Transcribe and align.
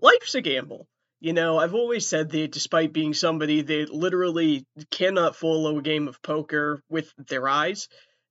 life's 0.00 0.34
a 0.34 0.40
gamble. 0.40 0.86
You 1.20 1.32
know, 1.32 1.58
I've 1.58 1.74
always 1.74 2.06
said 2.06 2.30
that 2.30 2.52
despite 2.52 2.92
being 2.92 3.12
somebody 3.12 3.62
that 3.62 3.90
literally 3.90 4.64
cannot 4.90 5.34
follow 5.34 5.78
a 5.78 5.82
game 5.82 6.06
of 6.06 6.22
poker 6.22 6.80
with 6.88 7.12
their 7.16 7.48
eyes, 7.48 7.88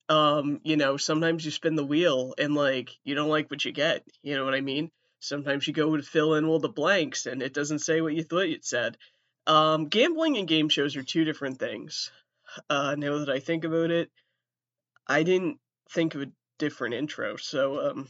um, 0.07 0.61
you 0.63 0.77
know, 0.77 0.95
sometimes 0.95 1.43
you 1.43 1.51
spin 1.51 1.75
the 1.75 1.85
wheel 1.85 2.33
and 2.37 2.55
like 2.55 2.91
you 3.03 3.13
don't 3.13 3.29
like 3.29 3.51
what 3.51 3.65
you 3.65 3.73
get. 3.73 4.03
You 4.23 4.35
know 4.35 4.45
what 4.45 4.53
I 4.53 4.61
mean? 4.61 4.89
Sometimes 5.19 5.67
you 5.67 5.73
go 5.73 5.97
to 5.97 6.03
fill 6.03 6.35
in 6.35 6.45
all 6.45 6.59
the 6.59 6.69
blanks 6.69 7.25
and 7.25 7.41
it 7.41 7.53
doesn't 7.53 7.79
say 7.79 7.99
what 7.99 8.13
you 8.13 8.23
thought 8.23 8.45
it 8.45 8.63
said. 8.63 8.97
Um, 9.47 9.87
gambling 9.87 10.37
and 10.37 10.47
game 10.47 10.69
shows 10.69 10.95
are 10.95 11.03
two 11.03 11.25
different 11.25 11.59
things. 11.59 12.11
Uh, 12.69 12.95
now 12.97 13.19
that 13.19 13.29
I 13.29 13.39
think 13.39 13.65
about 13.65 13.91
it, 13.91 14.09
I 15.05 15.23
didn't 15.23 15.59
think 15.91 16.15
of 16.15 16.21
a 16.21 16.31
different 16.59 16.95
intro, 16.95 17.35
so 17.35 17.89
um, 17.89 18.09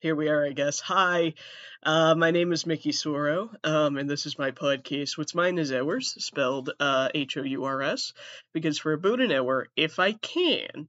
here 0.00 0.14
we 0.14 0.28
are, 0.28 0.44
I 0.44 0.52
guess. 0.52 0.80
Hi, 0.80 1.34
uh, 1.82 2.14
my 2.14 2.30
name 2.30 2.52
is 2.52 2.66
Mickey 2.66 2.90
Soro, 2.90 3.48
um, 3.64 3.96
and 3.96 4.08
this 4.08 4.26
is 4.26 4.38
my 4.38 4.50
podcast. 4.50 5.16
What's 5.16 5.34
mine 5.34 5.58
is 5.58 5.72
hours, 5.72 6.14
spelled 6.24 6.70
uh, 6.78 7.08
H 7.14 7.36
O 7.36 7.42
U 7.42 7.64
R 7.64 7.82
S, 7.82 8.12
because 8.52 8.78
for 8.78 8.92
about 8.92 9.20
an 9.20 9.32
hour, 9.32 9.68
if 9.76 9.98
I 9.98 10.12
can, 10.12 10.88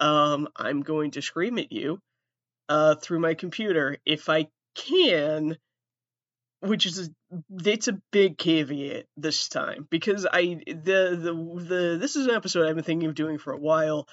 um, 0.00 0.48
I'm 0.56 0.82
going 0.82 1.12
to 1.12 1.22
scream 1.22 1.58
at 1.58 1.72
you 1.72 1.98
uh, 2.68 2.94
through 2.94 3.20
my 3.20 3.34
computer. 3.34 3.98
If 4.06 4.28
I 4.28 4.48
can, 4.76 5.56
which 6.60 6.86
is 6.86 7.08
a, 7.08 7.10
it's 7.64 7.88
a 7.88 8.00
big 8.12 8.38
caveat 8.38 9.06
this 9.16 9.48
time 9.48 9.86
because 9.90 10.26
I 10.30 10.60
the 10.66 11.18
the 11.20 11.64
the 11.64 11.98
this 12.00 12.16
is 12.16 12.26
an 12.26 12.34
episode 12.34 12.68
I've 12.68 12.76
been 12.76 12.84
thinking 12.84 13.08
of 13.08 13.14
doing 13.16 13.38
for 13.38 13.52
a 13.52 13.58
while 13.58 14.06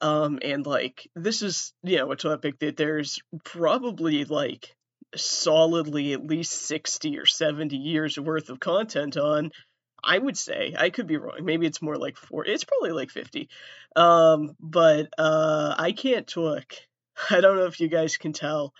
um, 0.00 0.38
and 0.42 0.66
like 0.66 1.08
this 1.14 1.42
is 1.42 1.72
you 1.82 1.96
know 1.98 2.12
a 2.12 2.16
topic 2.16 2.58
that 2.60 2.76
there's 2.76 3.18
probably 3.44 4.24
like 4.24 4.74
solidly 5.14 6.12
at 6.12 6.26
least 6.26 6.52
60 6.52 7.18
or 7.18 7.26
70 7.26 7.76
years 7.76 8.18
worth 8.18 8.50
of 8.50 8.60
content 8.60 9.16
on. 9.16 9.50
I 10.04 10.18
would 10.18 10.36
say 10.36 10.74
I 10.76 10.90
could 10.90 11.06
be 11.06 11.16
wrong. 11.16 11.38
Maybe 11.42 11.66
it's 11.66 11.82
more 11.82 11.96
like 11.96 12.16
four. 12.16 12.44
It's 12.44 12.64
probably 12.64 12.92
like 12.92 13.10
50. 13.10 13.48
Um, 13.96 14.54
but 14.60 15.08
uh, 15.18 15.74
I 15.76 15.92
can't 15.92 16.26
talk. 16.26 16.74
I 17.30 17.40
don't 17.40 17.56
know 17.56 17.66
if 17.66 17.80
you 17.80 17.88
guys 17.88 18.16
can 18.16 18.32
tell. 18.32 18.72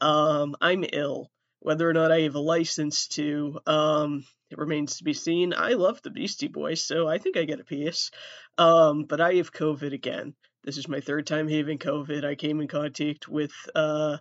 Um, 0.00 0.54
I'm 0.60 0.84
ill. 0.92 1.30
Whether 1.60 1.88
or 1.88 1.92
not 1.92 2.12
I 2.12 2.20
have 2.20 2.36
a 2.36 2.40
license 2.40 3.08
to, 3.08 3.58
um, 3.66 4.24
it 4.50 4.58
remains 4.58 4.98
to 4.98 5.04
be 5.04 5.14
seen. 5.14 5.52
I 5.52 5.70
love 5.70 6.00
the 6.02 6.10
Beastie 6.10 6.46
Boys, 6.46 6.84
so 6.84 7.08
I 7.08 7.18
think 7.18 7.36
I 7.36 7.44
get 7.44 7.60
a 7.60 7.64
piece. 7.64 8.12
Um, 8.56 9.04
but 9.04 9.20
I 9.20 9.34
have 9.34 9.52
COVID 9.52 9.92
again. 9.92 10.34
This 10.68 10.76
is 10.76 10.86
my 10.86 11.00
third 11.00 11.26
time 11.26 11.48
having 11.48 11.78
COVID. 11.78 12.26
I 12.26 12.34
came 12.34 12.60
in 12.60 12.68
contact 12.68 13.26
with 13.26 13.52
uh, 13.74 14.18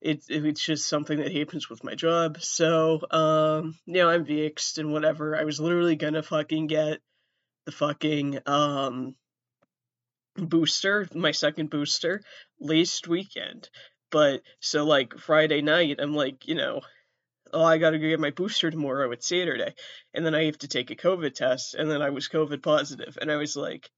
it, 0.00 0.24
it's 0.28 0.60
just 0.60 0.88
something 0.88 1.18
that 1.18 1.32
happens 1.32 1.70
with 1.70 1.84
my 1.84 1.94
job. 1.94 2.42
So, 2.42 3.00
um, 3.12 3.78
you 3.86 4.02
know, 4.02 4.10
I'm 4.10 4.24
vexed 4.24 4.78
and 4.78 4.92
whatever. 4.92 5.36
I 5.36 5.44
was 5.44 5.60
literally 5.60 5.94
gonna 5.94 6.24
fucking 6.24 6.66
get 6.66 6.98
the 7.66 7.70
fucking 7.70 8.40
um 8.44 9.14
booster, 10.34 11.06
my 11.14 11.30
second 11.30 11.70
booster, 11.70 12.22
last 12.58 13.06
weekend. 13.06 13.70
But 14.10 14.42
so 14.58 14.84
like 14.84 15.16
Friday 15.16 15.62
night, 15.62 16.00
I'm 16.00 16.12
like, 16.12 16.48
you 16.48 16.56
know, 16.56 16.80
oh, 17.52 17.62
I 17.62 17.78
gotta 17.78 18.00
go 18.00 18.08
get 18.08 18.18
my 18.18 18.32
booster 18.32 18.68
tomorrow. 18.68 19.12
It's 19.12 19.28
Saturday, 19.28 19.72
and 20.12 20.26
then 20.26 20.34
I 20.34 20.46
have 20.46 20.58
to 20.58 20.66
take 20.66 20.90
a 20.90 20.96
COVID 20.96 21.34
test, 21.34 21.76
and 21.76 21.88
then 21.88 22.02
I 22.02 22.10
was 22.10 22.28
COVID 22.28 22.64
positive, 22.64 23.16
and 23.20 23.30
I 23.30 23.36
was 23.36 23.54
like, 23.54 23.88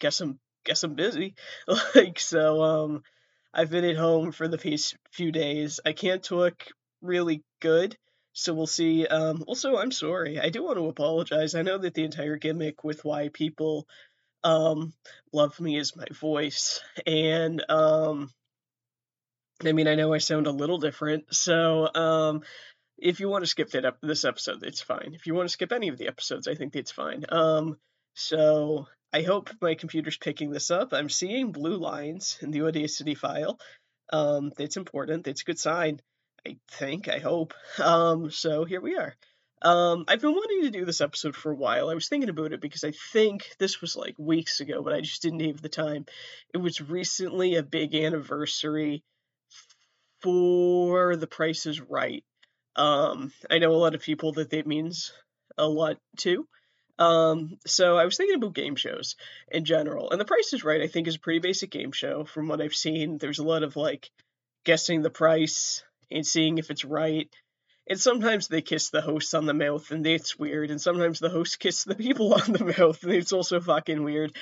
guess 0.00 0.20
I'm 0.20 0.40
guess 0.64 0.82
I'm 0.82 0.94
busy. 0.94 1.34
like 1.94 2.18
so 2.18 2.62
um 2.62 3.02
I've 3.52 3.70
been 3.70 3.84
at 3.84 3.96
home 3.96 4.32
for 4.32 4.46
the 4.48 4.58
past 4.58 4.96
few 5.10 5.32
days. 5.32 5.80
I 5.84 5.92
can't 5.92 6.22
talk 6.22 6.66
really 7.02 7.42
good, 7.60 7.96
so 8.32 8.54
we'll 8.54 8.66
see. 8.66 9.06
Um 9.06 9.44
also 9.46 9.76
I'm 9.76 9.92
sorry. 9.92 10.38
I 10.38 10.50
do 10.50 10.64
want 10.64 10.78
to 10.78 10.88
apologize. 10.88 11.54
I 11.54 11.62
know 11.62 11.78
that 11.78 11.94
the 11.94 12.04
entire 12.04 12.36
gimmick 12.36 12.84
with 12.84 13.04
why 13.04 13.28
people 13.28 13.86
um 14.42 14.92
love 15.32 15.58
me 15.60 15.76
is 15.76 15.96
my 15.96 16.06
voice 16.12 16.80
and 17.06 17.62
um 17.68 18.30
I 19.62 19.72
mean 19.72 19.86
I 19.88 19.94
know 19.94 20.14
I 20.14 20.18
sound 20.18 20.46
a 20.46 20.52
little 20.52 20.78
different. 20.78 21.34
So 21.34 21.92
um 21.94 22.42
if 22.98 23.18
you 23.20 23.28
want 23.30 23.44
to 23.44 23.50
skip 23.50 23.70
that 23.70 23.86
up 23.86 23.98
this 24.02 24.26
episode, 24.26 24.62
it's 24.62 24.82
fine. 24.82 25.12
If 25.14 25.26
you 25.26 25.34
want 25.34 25.48
to 25.48 25.52
skip 25.52 25.72
any 25.72 25.88
of 25.88 25.96
the 25.96 26.08
episodes, 26.08 26.46
I 26.48 26.54
think 26.54 26.76
it's 26.76 26.90
fine. 26.92 27.24
Um 27.30 27.78
so 28.14 28.86
I 29.12 29.22
hope 29.22 29.50
my 29.60 29.74
computer's 29.74 30.16
picking 30.16 30.50
this 30.50 30.70
up. 30.70 30.92
I'm 30.92 31.08
seeing 31.08 31.52
blue 31.52 31.76
lines 31.76 32.38
in 32.40 32.50
the 32.50 32.62
Audacity 32.62 33.14
file. 33.14 33.58
Um, 34.12 34.52
that's 34.56 34.76
important. 34.76 35.24
That's 35.24 35.42
a 35.42 35.44
good 35.44 35.58
sign. 35.58 36.00
I 36.46 36.58
think. 36.70 37.08
I 37.08 37.18
hope. 37.18 37.54
Um, 37.78 38.30
so 38.30 38.64
here 38.64 38.80
we 38.80 38.96
are. 38.96 39.14
Um, 39.62 40.04
I've 40.08 40.22
been 40.22 40.32
wanting 40.32 40.62
to 40.62 40.70
do 40.70 40.84
this 40.86 41.02
episode 41.02 41.36
for 41.36 41.52
a 41.52 41.56
while. 41.56 41.90
I 41.90 41.94
was 41.94 42.08
thinking 42.08 42.30
about 42.30 42.52
it 42.52 42.62
because 42.62 42.82
I 42.82 42.92
think 43.12 43.50
this 43.58 43.80
was 43.80 43.94
like 43.94 44.14
weeks 44.18 44.60
ago, 44.60 44.82
but 44.82 44.94
I 44.94 45.00
just 45.00 45.20
didn't 45.20 45.40
have 45.40 45.60
the 45.60 45.68
time. 45.68 46.06
It 46.54 46.58
was 46.58 46.80
recently 46.80 47.56
a 47.56 47.62
big 47.62 47.94
anniversary 47.94 49.02
for 50.22 51.16
The 51.16 51.26
Price 51.26 51.66
is 51.66 51.80
Right. 51.80 52.24
Um, 52.76 53.32
I 53.50 53.58
know 53.58 53.72
a 53.72 53.74
lot 53.74 53.94
of 53.94 54.00
people 54.00 54.32
that 54.34 54.50
that 54.50 54.66
means 54.66 55.12
a 55.58 55.66
lot 55.66 55.98
to. 56.18 56.46
Um, 57.00 57.58
so 57.66 57.96
I 57.96 58.04
was 58.04 58.16
thinking 58.16 58.36
about 58.36 58.54
game 58.54 58.76
shows 58.76 59.16
in 59.50 59.64
general, 59.64 60.10
and 60.10 60.20
The 60.20 60.26
Price 60.26 60.52
is 60.52 60.62
Right. 60.62 60.82
I 60.82 60.86
think 60.86 61.08
is 61.08 61.16
a 61.16 61.20
pretty 61.20 61.40
basic 61.40 61.70
game 61.70 61.92
show 61.92 62.24
from 62.24 62.46
what 62.46 62.60
I've 62.60 62.74
seen. 62.74 63.16
There's 63.18 63.38
a 63.38 63.44
lot 63.44 63.62
of 63.62 63.74
like 63.74 64.10
guessing 64.64 65.00
the 65.00 65.10
price 65.10 65.82
and 66.10 66.26
seeing 66.26 66.58
if 66.58 66.70
it's 66.70 66.84
right. 66.84 67.28
And 67.88 67.98
sometimes 67.98 68.46
they 68.46 68.62
kiss 68.62 68.90
the 68.90 69.00
host 69.00 69.34
on 69.34 69.46
the 69.46 69.54
mouth, 69.54 69.90
and 69.90 70.04
that's 70.04 70.38
weird. 70.38 70.70
And 70.70 70.80
sometimes 70.80 71.18
the 71.18 71.30
host 71.30 71.58
kiss 71.58 71.84
the 71.84 71.96
people 71.96 72.34
on 72.34 72.52
the 72.52 72.64
mouth, 72.78 73.02
and 73.02 73.12
it's 73.12 73.32
also 73.32 73.60
fucking 73.60 74.04
weird. 74.04 74.36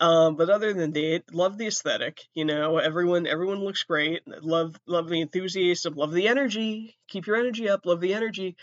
Um, 0.00 0.36
but 0.36 0.50
other 0.50 0.72
than 0.72 0.92
that, 0.92 1.24
love 1.32 1.58
the 1.58 1.66
aesthetic. 1.66 2.20
You 2.32 2.44
know, 2.44 2.78
everyone 2.78 3.26
everyone 3.26 3.58
looks 3.58 3.82
great. 3.82 4.22
Love 4.26 4.76
love 4.86 5.08
the 5.08 5.20
enthusiasm. 5.20 5.94
Love 5.94 6.12
the 6.12 6.28
energy. 6.28 6.96
Keep 7.08 7.26
your 7.26 7.36
energy 7.36 7.68
up. 7.68 7.84
Love 7.84 8.00
the 8.00 8.14
energy. 8.14 8.56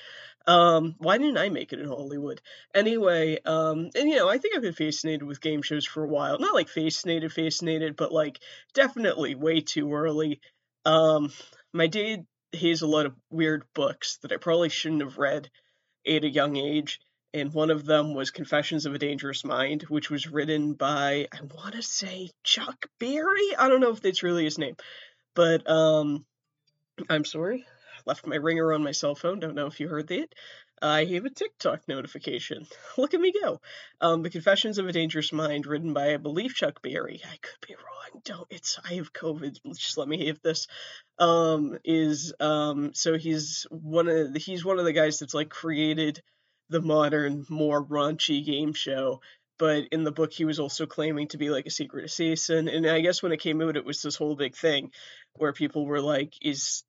Um, 0.48 0.96
why 0.98 1.18
didn't 1.18 1.38
I 1.38 1.50
make 1.50 1.72
it 1.72 1.80
in 1.80 1.88
Hollywood? 1.88 2.42
Anyway, 2.74 3.40
um, 3.46 3.90
and 3.96 4.10
you 4.10 4.16
know, 4.16 4.30
I 4.30 4.38
think 4.38 4.56
I've 4.56 4.62
been 4.62 4.74
fascinated 4.74 5.24
with 5.24 5.42
game 5.42 5.62
shows 5.62 5.86
for 5.86 6.04
a 6.04 6.08
while. 6.08 6.40
Not 6.40 6.54
like 6.54 6.68
fascinated, 6.68 7.32
fascinated, 7.32 7.96
but 7.96 8.12
like 8.12 8.40
definitely 8.74 9.36
way 9.36 9.62
too 9.62 9.94
early. 9.94 10.42
Um, 10.86 11.32
my 11.74 11.88
dad 11.88 12.26
has 12.60 12.82
a 12.82 12.88
lot 12.88 13.06
of 13.06 13.16
weird 13.30 13.64
books 13.74 14.18
that 14.18 14.32
I 14.32 14.38
probably 14.38 14.70
shouldn't 14.70 15.04
have 15.04 15.18
read 15.18 15.50
at 16.08 16.24
a 16.24 16.30
young 16.30 16.58
age. 16.58 17.00
And 17.34 17.54
one 17.54 17.70
of 17.70 17.86
them 17.86 18.14
was 18.14 18.30
Confessions 18.30 18.86
of 18.86 18.94
a 18.94 19.00
Dangerous 19.00 19.46
Mind, 19.46 19.84
which 19.84 20.10
was 20.10 20.28
written 20.28 20.74
by, 20.74 21.28
I 21.32 21.40
want 21.56 21.76
to 21.76 21.82
say, 21.82 22.32
Chuck 22.44 22.88
Berry? 23.00 23.56
I 23.58 23.70
don't 23.70 23.80
know 23.80 23.92
if 23.92 24.02
that's 24.02 24.22
really 24.22 24.44
his 24.44 24.58
name. 24.58 24.76
But, 25.34 25.70
um, 25.70 26.26
I'm 27.10 27.24
sorry 27.24 27.66
left 28.06 28.26
my 28.26 28.36
ringer 28.36 28.74
on 28.74 28.84
my 28.84 28.92
cell 28.92 29.16
phone. 29.16 29.40
Don't 29.40 29.56
know 29.56 29.68
if 29.68 29.80
you 29.80 29.88
heard 29.88 30.08
that. 30.08 30.34
I 30.82 31.06
have 31.06 31.26
a 31.26 31.30
TikTok 31.30 31.88
notification. 31.88 32.66
Look 32.98 33.14
at 33.14 33.22
me 33.22 33.32
go. 33.32 33.62
Um, 34.00 34.24
the 34.24 34.30
Confessions 34.30 34.80
of 34.80 34.88
a 34.88 34.92
Dangerous 34.92 35.32
Mind, 35.32 35.68
written 35.68 35.94
by 35.94 36.14
I 36.14 36.18
believe 36.18 36.56
Chuck 36.56 36.82
Berry. 36.82 37.22
I 37.24 37.38
could 37.38 37.68
be 37.68 37.76
wrong. 37.76 38.22
Don't. 38.26 38.48
It's 38.50 38.80
I 38.84 38.96
have 38.96 39.14
COVID. 39.14 39.58
Just 39.76 39.98
let 39.98 40.08
me 40.08 40.28
have 40.28 40.42
this. 40.42 40.68
Um, 41.20 41.78
is 41.86 42.34
um, 42.40 42.94
so 42.94 43.18
he's 43.18 43.68
one 43.70 44.08
of 44.08 44.34
the, 44.34 44.40
he's 44.40 44.66
one 44.66 44.80
of 44.80 44.86
the 44.86 44.94
guys 44.94 45.20
that's 45.20 45.36
like 45.36 45.50
created 45.50 46.22
the 46.70 46.82
modern, 46.82 47.46
more 47.50 47.86
raunchy 47.86 48.44
game 48.44 48.74
show. 48.74 49.22
But 49.60 49.90
in 49.92 50.04
the 50.04 50.12
book, 50.12 50.34
he 50.34 50.46
was 50.46 50.60
also 50.60 50.88
claiming 50.88 51.28
to 51.30 51.38
be 51.38 51.52
like 51.52 51.68
a 51.68 51.72
secret 51.72 52.06
assassin. 52.06 52.68
And 52.68 52.88
I 52.88 53.02
guess 53.02 53.22
when 53.22 53.32
it 53.32 53.42
came 53.42 53.62
out, 53.62 53.78
it 53.78 53.86
was 53.86 54.02
this 54.02 54.16
whole 54.16 54.36
big 54.36 54.56
thing 54.56 54.92
where 55.34 55.54
people 55.54 55.86
were 55.86 56.02
like, 56.02 56.34
"Is 56.42 56.84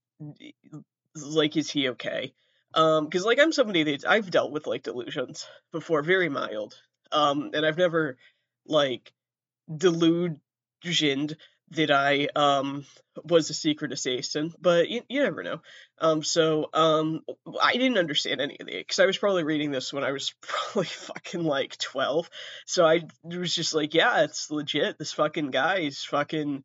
like 1.16 1.56
is 1.56 1.70
he 1.70 1.90
okay? 1.90 2.32
Um 2.74 3.04
because 3.04 3.24
like 3.24 3.38
i'm 3.38 3.52
somebody 3.52 3.82
that 3.82 4.08
i've 4.08 4.30
dealt 4.30 4.50
with 4.50 4.66
like 4.66 4.82
delusions 4.82 5.46
before 5.72 6.02
very 6.02 6.28
mild 6.28 6.74
um 7.10 7.50
and 7.52 7.66
i've 7.66 7.76
never 7.76 8.16
like 8.66 9.12
delusioned 9.74 11.36
that 11.72 11.90
i 11.90 12.28
um 12.34 12.84
was 13.24 13.50
a 13.50 13.54
secret 13.54 13.92
assassin 13.92 14.52
but 14.60 14.88
you, 14.88 15.02
you 15.08 15.22
never 15.22 15.42
know. 15.42 15.60
Um 15.98 16.22
so 16.22 16.70
um 16.72 17.20
i 17.60 17.74
didn't 17.74 17.98
understand 17.98 18.40
any 18.40 18.56
of 18.58 18.68
it 18.68 18.86
because 18.86 19.00
i 19.00 19.06
was 19.06 19.18
probably 19.18 19.44
reading 19.44 19.70
this 19.70 19.92
when 19.92 20.04
i 20.04 20.12
was 20.12 20.34
probably 20.40 20.86
fucking 20.86 21.44
like 21.44 21.76
12 21.76 22.30
so 22.66 22.86
i 22.86 23.02
was 23.22 23.54
just 23.54 23.74
like 23.74 23.92
yeah 23.92 24.22
it's 24.22 24.50
legit 24.50 24.98
this 24.98 25.12
fucking 25.12 25.50
guy 25.50 25.80
is 25.80 26.02
fucking 26.04 26.64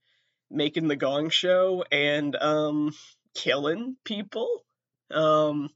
making 0.50 0.88
the 0.88 0.96
gong 0.96 1.30
show 1.30 1.84
and 1.92 2.36
um 2.38 2.94
killing 3.38 3.96
people. 4.04 4.66
Um, 5.12 5.70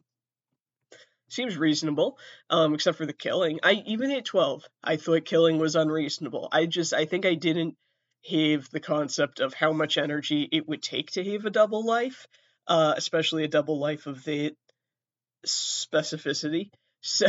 seems 1.29 1.55
reasonable, 1.57 2.17
um, 2.49 2.73
except 2.73 2.97
for 2.97 3.05
the 3.05 3.13
killing. 3.13 3.59
I 3.63 3.83
even 3.85 4.11
at 4.11 4.25
twelve, 4.25 4.65
I 4.83 4.97
thought 4.97 5.25
killing 5.25 5.59
was 5.59 5.75
unreasonable. 5.75 6.49
I 6.51 6.65
just 6.65 6.93
I 6.93 7.05
think 7.05 7.25
I 7.25 7.35
didn't 7.35 7.77
have 8.29 8.69
the 8.69 8.79
concept 8.79 9.39
of 9.39 9.53
how 9.53 9.71
much 9.71 9.97
energy 9.97 10.47
it 10.51 10.67
would 10.67 10.81
take 10.81 11.11
to 11.11 11.23
have 11.31 11.45
a 11.45 11.49
double 11.49 11.85
life, 11.85 12.27
uh, 12.67 12.93
especially 12.97 13.43
a 13.43 13.47
double 13.47 13.79
life 13.79 14.07
of 14.07 14.23
that 14.25 14.55
specificity. 15.45 16.71
So, 17.03 17.25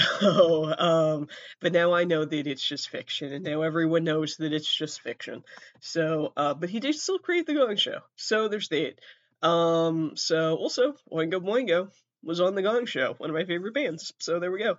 um, 0.77 1.29
but 1.63 1.73
now 1.73 1.95
I 1.95 2.05
know 2.05 2.27
that 2.27 2.47
it's 2.47 2.63
just 2.63 2.91
fiction, 2.91 3.33
and 3.33 3.43
now 3.43 3.63
everyone 3.63 4.05
knows 4.05 4.37
that 4.37 4.53
it's 4.53 4.71
just 4.71 5.01
fiction. 5.01 5.45
So, 5.81 6.35
uh, 6.37 6.53
but 6.53 6.69
he 6.69 6.79
did 6.79 6.95
still 6.95 7.19
create 7.19 7.47
the 7.47 7.55
Gong 7.55 7.77
Show. 7.77 8.01
So 8.17 8.49
there's 8.49 8.69
that. 8.69 8.97
Um, 9.43 10.13
so 10.17 10.57
also 10.57 10.95
Oingo 11.13 11.41
Boingo 11.41 11.89
was 12.23 12.41
on 12.41 12.55
the 12.55 12.63
Gong 12.63 12.87
Show, 12.87 13.15
one 13.19 13.31
of 13.31 13.35
my 13.35 13.45
favorite 13.45 13.75
bands. 13.75 14.13
So 14.21 14.39
there 14.39 14.53
we 14.53 14.61
go. 14.63 14.79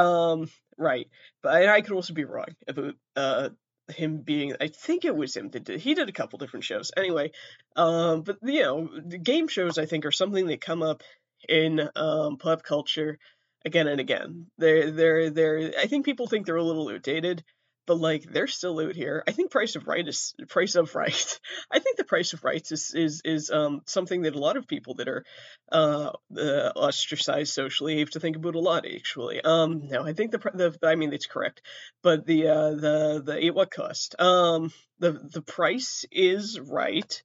Um, 0.00 0.48
right, 0.78 1.08
but 1.42 1.54
I, 1.54 1.76
I 1.76 1.80
could 1.80 1.92
also 1.92 2.14
be 2.14 2.24
wrong 2.24 2.54
about 2.68 2.94
uh 3.16 3.48
him 3.88 4.18
being 4.18 4.54
I 4.60 4.68
think 4.68 5.04
it 5.04 5.14
was 5.14 5.36
him 5.36 5.50
that 5.50 5.64
did 5.64 5.80
he 5.80 5.94
did 5.94 6.08
a 6.08 6.12
couple 6.12 6.38
different 6.38 6.64
shows. 6.64 6.90
Anyway, 6.96 7.32
um 7.76 8.22
but 8.22 8.38
you 8.42 8.62
know, 8.62 8.88
game 9.22 9.48
shows 9.48 9.78
I 9.78 9.86
think 9.86 10.06
are 10.06 10.12
something 10.12 10.46
that 10.46 10.60
come 10.60 10.82
up 10.82 11.02
in 11.48 11.88
um 11.96 12.38
pop 12.38 12.62
culture 12.62 13.18
again 13.64 13.88
and 13.88 14.00
again. 14.00 14.46
They're 14.58 14.90
they're 14.90 15.30
they're 15.30 15.72
I 15.78 15.86
think 15.86 16.04
people 16.04 16.26
think 16.26 16.46
they're 16.46 16.56
a 16.56 16.62
little 16.62 16.88
outdated, 16.88 17.44
but 17.86 17.98
like 17.98 18.24
they're 18.24 18.46
still 18.46 18.80
out 18.80 18.94
here. 18.94 19.22
I 19.26 19.32
think 19.32 19.50
price 19.50 19.76
of 19.76 19.86
right 19.86 20.06
is 20.06 20.34
price 20.48 20.74
of 20.74 20.94
right. 20.94 21.40
I 21.70 21.78
think 21.78 21.96
the 21.96 22.04
price 22.04 22.32
of 22.32 22.44
rights 22.44 22.72
is 22.72 22.94
is 22.94 23.22
is 23.24 23.50
um 23.50 23.82
something 23.86 24.22
that 24.22 24.34
a 24.34 24.38
lot 24.38 24.56
of 24.56 24.66
people 24.66 24.94
that 24.94 25.08
are 25.08 25.24
uh, 25.70 26.12
uh 26.36 26.72
ostracized 26.76 27.52
socially 27.52 27.98
have 28.00 28.10
to 28.10 28.20
think 28.20 28.36
about 28.36 28.54
a 28.54 28.60
lot 28.60 28.86
actually. 28.86 29.40
Um 29.42 29.88
no, 29.88 30.04
I 30.04 30.12
think 30.12 30.30
the 30.32 30.38
the 30.38 30.78
I 30.82 30.94
mean 30.94 31.12
it's 31.12 31.26
correct, 31.26 31.62
but 32.02 32.26
the 32.26 32.48
uh 32.48 32.70
the 32.70 33.22
the 33.24 33.50
what 33.50 33.70
cost. 33.70 34.14
Um 34.18 34.72
the 34.98 35.12
the 35.12 35.42
price 35.42 36.04
is 36.10 36.58
right. 36.60 37.22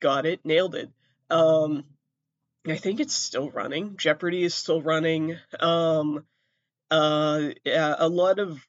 Got 0.00 0.26
it, 0.26 0.40
nailed 0.44 0.74
it. 0.74 0.90
Um 1.30 1.84
I 2.66 2.76
think 2.76 2.98
it's 2.98 3.14
still 3.14 3.50
running. 3.50 3.96
Jeopardy 3.96 4.42
is 4.42 4.54
still 4.54 4.82
running. 4.82 5.36
Um 5.60 6.24
uh 6.90 7.50
yeah, 7.64 7.94
a 7.98 8.08
lot 8.08 8.38
of 8.38 8.60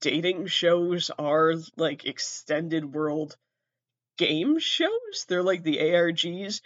dating 0.00 0.46
shows 0.46 1.10
are 1.18 1.54
like 1.76 2.04
extended 2.04 2.92
world 2.92 3.36
game 4.16 4.58
shows. 4.58 5.26
They're 5.28 5.42
like 5.42 5.62
the 5.62 5.78
ARGs 5.78 6.60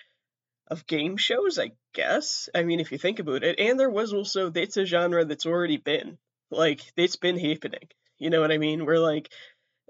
of 0.69 0.87
game 0.87 1.17
shows, 1.17 1.59
I 1.59 1.73
guess. 1.95 2.49
I 2.55 2.65
mean, 2.65 2.81
if 2.81 2.93
you 2.93 2.99
think 2.99 3.19
about 3.19 3.45
it. 3.45 3.59
And 3.59 3.79
there 3.79 3.91
was 3.91 4.13
also, 4.13 4.51
it's 4.55 4.77
a 4.77 4.85
genre 4.85 5.25
that's 5.25 5.47
already 5.47 5.77
been, 5.77 6.19
like, 6.51 6.81
it's 6.97 7.17
been 7.17 7.39
happening. 7.39 7.89
You 8.19 8.31
know 8.31 8.41
what 8.41 8.53
I 8.53 8.59
mean? 8.59 8.85
We're 8.85 8.99
like, 8.99 9.31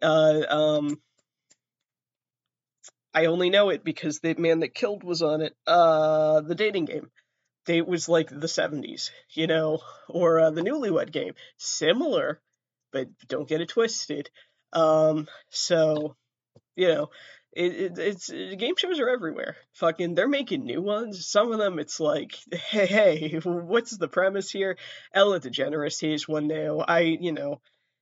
uh, 0.03 0.43
um, 0.49 1.01
I 3.15 3.27
only 3.27 3.49
know 3.49 3.71
it 3.71 3.83
because 3.83 4.21
the 4.21 4.35
man 4.35 4.61
that 4.61 4.75
killed 4.75 5.03
was 5.03 5.23
on 5.23 5.41
it. 5.41 5.57
Uh, 5.67 6.43
the 6.43 6.55
dating 6.55 6.85
game. 6.85 7.11
It 7.67 7.87
was 7.87 8.09
like 8.09 8.29
the 8.29 8.47
70s, 8.47 9.11
you 9.31 9.49
know, 9.49 9.81
or 10.09 10.39
uh, 10.39 10.51
the 10.51 10.61
newlywed 10.61 11.11
game. 11.11 11.35
Similar, 11.57 12.41
but 12.93 13.09
don't 13.29 13.49
get 13.49 13.61
it 13.61 13.69
twisted. 13.69 14.31
Um, 14.73 15.29
so 15.51 16.17
you 16.77 16.89
know, 16.89 17.11
it, 17.53 17.75
it, 17.75 17.99
it's 17.99 18.31
game 18.31 18.75
shows 18.77 19.01
are 19.01 19.09
everywhere. 19.09 19.57
Fucking, 19.73 20.15
they're 20.15 20.29
making 20.29 20.65
new 20.65 20.83
ones. 20.83 21.27
Some 21.27 21.53
of 21.53 21.59
them, 21.59 21.79
it's 21.79 21.99
like, 21.99 22.37
hey, 22.53 22.87
hey, 22.87 23.41
what's 23.43 23.97
the 23.97 24.09
premise 24.09 24.51
here? 24.51 24.77
Ellen 25.13 25.41
DeGeneres 25.41 26.09
has 26.09 26.29
one 26.29 26.49
now. 26.49 26.81
I, 26.87 27.01
you 27.01 27.33
know, 27.33 27.61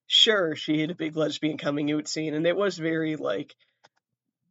sure, 0.08 0.56
she 0.56 0.80
had 0.80 0.90
a 0.90 0.96
big 0.96 1.16
lesbian 1.16 1.56
coming 1.56 1.90
out 1.92 2.08
scene, 2.08 2.34
and 2.34 2.46
it 2.46 2.56
was 2.56 2.76
very 2.76 3.14
like, 3.16 3.54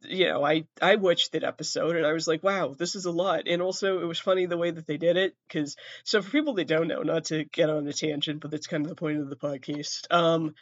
you 0.03 0.25
know, 0.25 0.43
I 0.43 0.65
I 0.81 0.95
watched 0.95 1.31
that 1.31 1.43
episode 1.43 1.95
and 1.95 2.05
I 2.05 2.13
was 2.13 2.27
like, 2.27 2.43
wow, 2.43 2.75
this 2.77 2.95
is 2.95 3.05
a 3.05 3.11
lot. 3.11 3.47
And 3.47 3.61
also, 3.61 3.99
it 4.01 4.05
was 4.05 4.19
funny 4.19 4.45
the 4.45 4.57
way 4.57 4.71
that 4.71 4.87
they 4.87 4.97
did 4.97 5.17
it 5.17 5.35
because, 5.47 5.75
so 6.03 6.21
for 6.21 6.31
people 6.31 6.53
that 6.55 6.67
don't 6.67 6.87
know, 6.87 7.01
not 7.01 7.25
to 7.25 7.45
get 7.45 7.69
on 7.69 7.87
a 7.87 7.93
tangent, 7.93 8.41
but 8.41 8.51
that's 8.51 8.67
kind 8.67 8.85
of 8.85 8.89
the 8.89 8.95
point 8.95 9.19
of 9.19 9.29
the 9.29 9.35
podcast. 9.35 10.11
Um, 10.11 10.55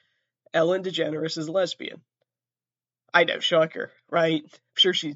Ellen 0.53 0.83
DeGeneres 0.83 1.37
is 1.37 1.47
a 1.47 1.51
lesbian. 1.51 2.01
I 3.13 3.25
know, 3.25 3.39
shocker, 3.39 3.91
right? 4.09 4.41
I'm 4.43 4.49
sure 4.77 4.93
she's 4.93 5.15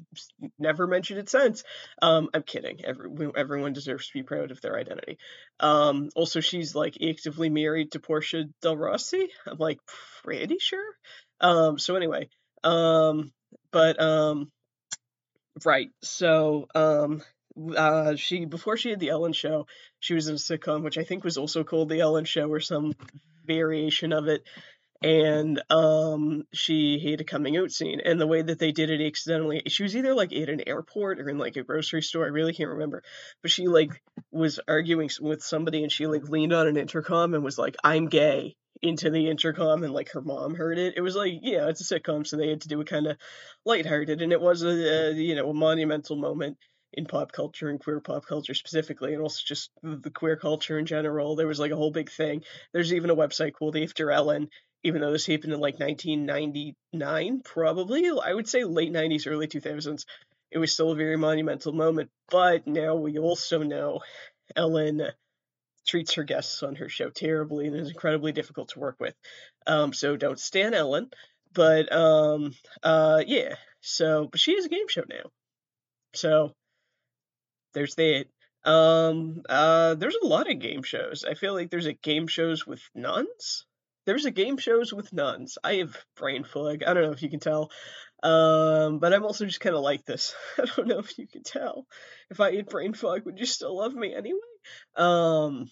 never 0.58 0.86
mentioned 0.86 1.18
it 1.18 1.30
since. 1.30 1.64
Um, 2.02 2.28
I'm 2.34 2.42
kidding. 2.42 2.84
Every, 2.84 3.30
everyone 3.34 3.72
deserves 3.72 4.08
to 4.08 4.12
be 4.12 4.22
proud 4.22 4.50
of 4.50 4.60
their 4.60 4.78
identity. 4.78 5.18
Um, 5.60 6.10
also, 6.14 6.40
she's 6.40 6.74
like 6.74 6.98
actively 7.02 7.48
married 7.48 7.92
to 7.92 8.00
Portia 8.00 8.44
Del 8.60 8.76
Rossi. 8.76 9.30
I'm 9.46 9.56
like 9.56 9.78
pretty 10.22 10.58
sure. 10.58 10.84
Um, 11.40 11.78
so 11.78 11.96
anyway, 11.96 12.28
um, 12.64 13.32
but 13.76 14.00
um, 14.00 14.50
right. 15.62 15.90
So 16.02 16.66
um, 16.74 17.22
uh, 17.76 18.16
she 18.16 18.46
before 18.46 18.78
she 18.78 18.88
had 18.88 19.00
the 19.00 19.10
Ellen 19.10 19.34
Show, 19.34 19.66
she 20.00 20.14
was 20.14 20.28
in 20.28 20.36
a 20.36 20.38
sitcom 20.38 20.82
which 20.82 20.96
I 20.96 21.04
think 21.04 21.24
was 21.24 21.36
also 21.36 21.62
called 21.62 21.90
the 21.90 22.00
Ellen 22.00 22.24
Show 22.24 22.48
or 22.48 22.60
some 22.60 22.94
variation 23.44 24.14
of 24.14 24.28
it 24.28 24.44
and 25.02 25.62
um 25.68 26.44
she 26.54 26.98
had 26.98 27.20
a 27.20 27.24
coming 27.24 27.58
out 27.58 27.70
scene 27.70 28.00
and 28.02 28.18
the 28.18 28.26
way 28.26 28.40
that 28.40 28.58
they 28.58 28.72
did 28.72 28.88
it 28.88 29.06
accidentally 29.06 29.62
she 29.68 29.82
was 29.82 29.94
either 29.94 30.14
like 30.14 30.32
at 30.32 30.48
an 30.48 30.66
airport 30.66 31.20
or 31.20 31.28
in 31.28 31.36
like 31.36 31.54
a 31.56 31.62
grocery 31.62 32.00
store 32.00 32.24
i 32.24 32.28
really 32.28 32.54
can't 32.54 32.70
remember 32.70 33.02
but 33.42 33.50
she 33.50 33.68
like 33.68 33.90
was 34.32 34.58
arguing 34.66 35.10
with 35.20 35.42
somebody 35.42 35.82
and 35.82 35.92
she 35.92 36.06
like 36.06 36.26
leaned 36.30 36.54
on 36.54 36.66
an 36.66 36.78
intercom 36.78 37.34
and 37.34 37.44
was 37.44 37.58
like 37.58 37.76
i'm 37.84 38.06
gay 38.06 38.56
into 38.82 39.10
the 39.10 39.28
intercom 39.28 39.82
and 39.82 39.92
like 39.92 40.10
her 40.12 40.20
mom 40.20 40.54
heard 40.54 40.78
it 40.78 40.94
it 40.96 41.00
was 41.00 41.16
like 41.16 41.32
yeah 41.42 41.68
it's 41.68 41.90
a 41.90 41.98
sitcom 41.98 42.26
so 42.26 42.36
they 42.36 42.50
had 42.50 42.60
to 42.60 42.68
do 42.68 42.80
it 42.80 42.86
kind 42.86 43.06
of 43.06 43.16
lighthearted 43.64 44.20
and 44.20 44.32
it 44.32 44.40
was 44.40 44.62
a, 44.62 44.68
a 44.68 45.12
you 45.12 45.34
know 45.34 45.50
a 45.50 45.54
monumental 45.54 46.16
moment 46.16 46.58
in 46.96 47.06
pop 47.06 47.32
culture 47.32 47.68
and 47.68 47.80
queer 47.80 48.00
pop 48.00 48.26
culture 48.26 48.54
specifically, 48.54 49.12
and 49.12 49.22
also 49.22 49.42
just 49.44 49.70
the 49.82 50.10
queer 50.10 50.36
culture 50.36 50.78
in 50.78 50.86
general. 50.86 51.36
There 51.36 51.46
was 51.46 51.60
like 51.60 51.70
a 51.70 51.76
whole 51.76 51.90
big 51.90 52.10
thing. 52.10 52.42
There's 52.72 52.92
even 52.92 53.10
a 53.10 53.16
website 53.16 53.52
called 53.52 53.76
After 53.76 54.10
Ellen, 54.10 54.48
even 54.82 55.00
though 55.00 55.12
this 55.12 55.26
happened 55.26 55.52
in 55.52 55.60
like 55.60 55.78
1999, 55.78 57.42
probably, 57.44 58.08
I 58.08 58.32
would 58.32 58.48
say 58.48 58.64
late 58.64 58.92
90s, 58.92 59.26
early 59.26 59.46
2000s, 59.46 60.04
it 60.50 60.58
was 60.58 60.72
still 60.72 60.92
a 60.92 60.96
very 60.96 61.16
monumental 61.16 61.72
moment. 61.72 62.10
But 62.30 62.66
now 62.66 62.94
we 62.94 63.18
also 63.18 63.62
know 63.62 64.00
Ellen 64.54 65.02
treats 65.86 66.14
her 66.14 66.24
guests 66.24 66.62
on 66.62 66.76
her 66.76 66.88
show 66.88 67.10
terribly 67.10 67.66
and 67.66 67.76
is 67.76 67.90
incredibly 67.90 68.32
difficult 68.32 68.70
to 68.70 68.80
work 68.80 68.96
with. 69.00 69.14
Um, 69.66 69.92
so 69.92 70.16
don't 70.16 70.38
stand 70.38 70.74
Ellen. 70.74 71.10
But 71.52 71.90
um, 71.92 72.52
uh, 72.82 73.22
yeah, 73.26 73.54
so 73.80 74.28
but 74.30 74.40
she 74.40 74.52
is 74.52 74.66
a 74.66 74.70
game 74.70 74.88
show 74.88 75.04
now. 75.08 75.30
So 76.14 76.52
there's 77.72 77.94
that. 77.94 78.26
Um, 78.64 79.42
uh, 79.48 79.94
there's 79.94 80.16
a 80.22 80.26
lot 80.26 80.50
of 80.50 80.58
game 80.58 80.82
shows. 80.82 81.24
I 81.26 81.34
feel 81.34 81.54
like 81.54 81.70
there's 81.70 81.86
a 81.86 81.92
game 81.92 82.26
shows 82.26 82.66
with 82.66 82.82
nuns 82.94 83.64
there's 84.06 84.24
a 84.24 84.30
game 84.30 84.56
shows 84.56 84.92
with 84.92 85.12
nuns. 85.12 85.58
I 85.62 85.74
have 85.74 85.96
brain 86.16 86.44
fog. 86.44 86.82
I 86.84 86.94
don't 86.94 87.02
know 87.02 87.12
if 87.12 87.22
you 87.22 87.28
can 87.28 87.40
tell. 87.40 87.70
Um, 88.22 88.98
but 88.98 89.12
I'm 89.12 89.24
also 89.24 89.44
just 89.44 89.60
kind 89.60 89.76
of 89.76 89.82
like 89.82 90.04
this. 90.04 90.34
I 90.58 90.64
don't 90.64 90.86
know 90.86 90.98
if 90.98 91.18
you 91.18 91.26
can 91.26 91.42
tell. 91.42 91.86
If 92.30 92.40
I 92.40 92.54
had 92.54 92.66
brain 92.66 92.94
fog, 92.94 93.26
would 93.26 93.38
you 93.38 93.46
still 93.46 93.76
love 93.76 93.94
me 93.94 94.14
anyway? 94.14 94.38
Um, 94.96 95.70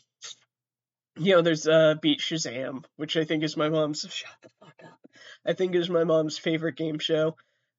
you 1.16 1.34
know, 1.34 1.42
there's 1.42 1.66
uh, 1.66 1.94
Beat 2.00 2.20
Shazam, 2.20 2.84
which 2.96 3.16
I 3.16 3.24
think 3.24 3.44
is 3.44 3.56
my 3.56 3.68
mom's. 3.68 4.00
Shut 4.10 4.30
the 4.42 4.50
fuck 4.60 4.74
up. 4.84 4.98
I 5.46 5.52
think 5.52 5.74
is 5.74 5.90
my 5.90 6.04
mom's 6.04 6.38
favorite 6.38 6.76
game 6.76 6.98
show 6.98 7.36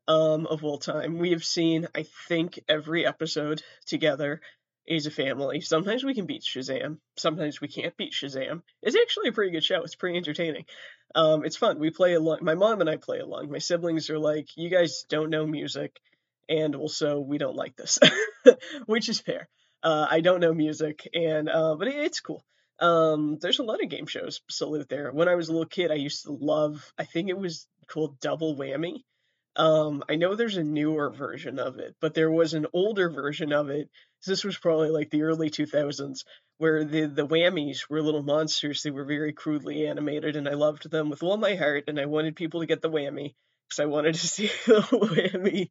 um, 0.07 0.45
of 0.47 0.63
all 0.63 0.77
time. 0.77 1.17
We 1.17 1.31
have 1.31 1.43
seen, 1.43 1.87
I 1.95 2.05
think, 2.27 2.59
every 2.69 3.05
episode 3.05 3.61
together 3.85 4.41
as 4.89 5.05
a 5.05 5.11
family. 5.11 5.61
Sometimes 5.61 6.03
we 6.03 6.13
can 6.13 6.25
beat 6.25 6.43
Shazam. 6.43 6.99
Sometimes 7.17 7.59
we 7.59 7.67
can't 7.67 7.97
beat 7.97 8.13
Shazam. 8.13 8.61
It's 8.81 8.95
actually 8.95 9.29
a 9.29 9.33
pretty 9.33 9.51
good 9.51 9.63
show. 9.63 9.81
It's 9.83 9.95
pretty 9.95 10.17
entertaining. 10.17 10.65
Um, 11.13 11.43
it's 11.43 11.57
fun. 11.57 11.79
We 11.79 11.89
play 11.89 12.13
along. 12.13 12.39
My 12.41 12.55
mom 12.55 12.81
and 12.81 12.89
I 12.89 12.97
play 12.97 13.19
along. 13.19 13.49
My 13.49 13.57
siblings 13.57 14.09
are 14.09 14.19
like, 14.19 14.47
you 14.55 14.69
guys 14.69 15.05
don't 15.09 15.29
know 15.29 15.45
music, 15.45 15.99
and 16.47 16.75
also 16.75 17.19
we 17.19 17.37
don't 17.37 17.55
like 17.55 17.75
this, 17.75 17.97
which 18.85 19.09
is 19.09 19.19
fair. 19.19 19.47
Uh, 19.85 20.07
I 20.09 20.19
don't 20.19 20.41
know 20.41 20.53
music, 20.53 21.07
and 21.13 21.47
uh, 21.47 21.75
but 21.75 21.87
it's 21.87 22.19
cool. 22.19 22.43
Um, 22.79 23.37
there's 23.39 23.59
a 23.59 23.63
lot 23.63 23.81
of 23.81 23.89
game 23.89 24.07
shows 24.07 24.41
out 24.61 24.89
there. 24.89 25.11
When 25.11 25.29
I 25.29 25.35
was 25.35 25.47
a 25.47 25.53
little 25.53 25.67
kid, 25.67 25.91
I 25.91 25.95
used 25.95 26.25
to 26.25 26.33
love. 26.33 26.91
I 26.97 27.05
think 27.05 27.29
it 27.29 27.37
was 27.37 27.67
called 27.87 28.19
Double 28.19 28.57
Whammy. 28.57 29.03
Um, 29.55 30.03
I 30.09 30.15
know 30.15 30.35
there's 30.35 30.57
a 30.57 30.63
newer 30.63 31.09
version 31.09 31.59
of 31.59 31.79
it, 31.79 31.95
but 32.01 32.13
there 32.13 32.31
was 32.31 32.53
an 32.53 32.65
older 32.73 33.09
version 33.09 33.53
of 33.53 33.69
it 33.69 33.89
this 34.25 34.43
was 34.43 34.57
probably 34.57 34.89
like 34.89 35.09
the 35.09 35.23
early 35.23 35.49
2000s 35.49 36.23
where 36.57 36.83
the 36.83 37.05
the 37.05 37.27
whammies 37.27 37.89
were 37.89 38.01
little 38.01 38.23
monsters 38.23 38.83
they 38.83 38.91
were 38.91 39.05
very 39.05 39.33
crudely 39.33 39.87
animated 39.87 40.35
and 40.35 40.47
i 40.47 40.53
loved 40.53 40.89
them 40.89 41.09
with 41.09 41.23
all 41.23 41.37
my 41.37 41.55
heart 41.55 41.85
and 41.87 41.99
i 41.99 42.05
wanted 42.05 42.35
people 42.35 42.61
to 42.61 42.65
get 42.65 42.81
the 42.81 42.89
whammy 42.89 43.33
because 43.67 43.79
i 43.79 43.85
wanted 43.85 44.15
to 44.15 44.27
see 44.35 44.47
the 44.65 44.81
whammy 44.91 45.69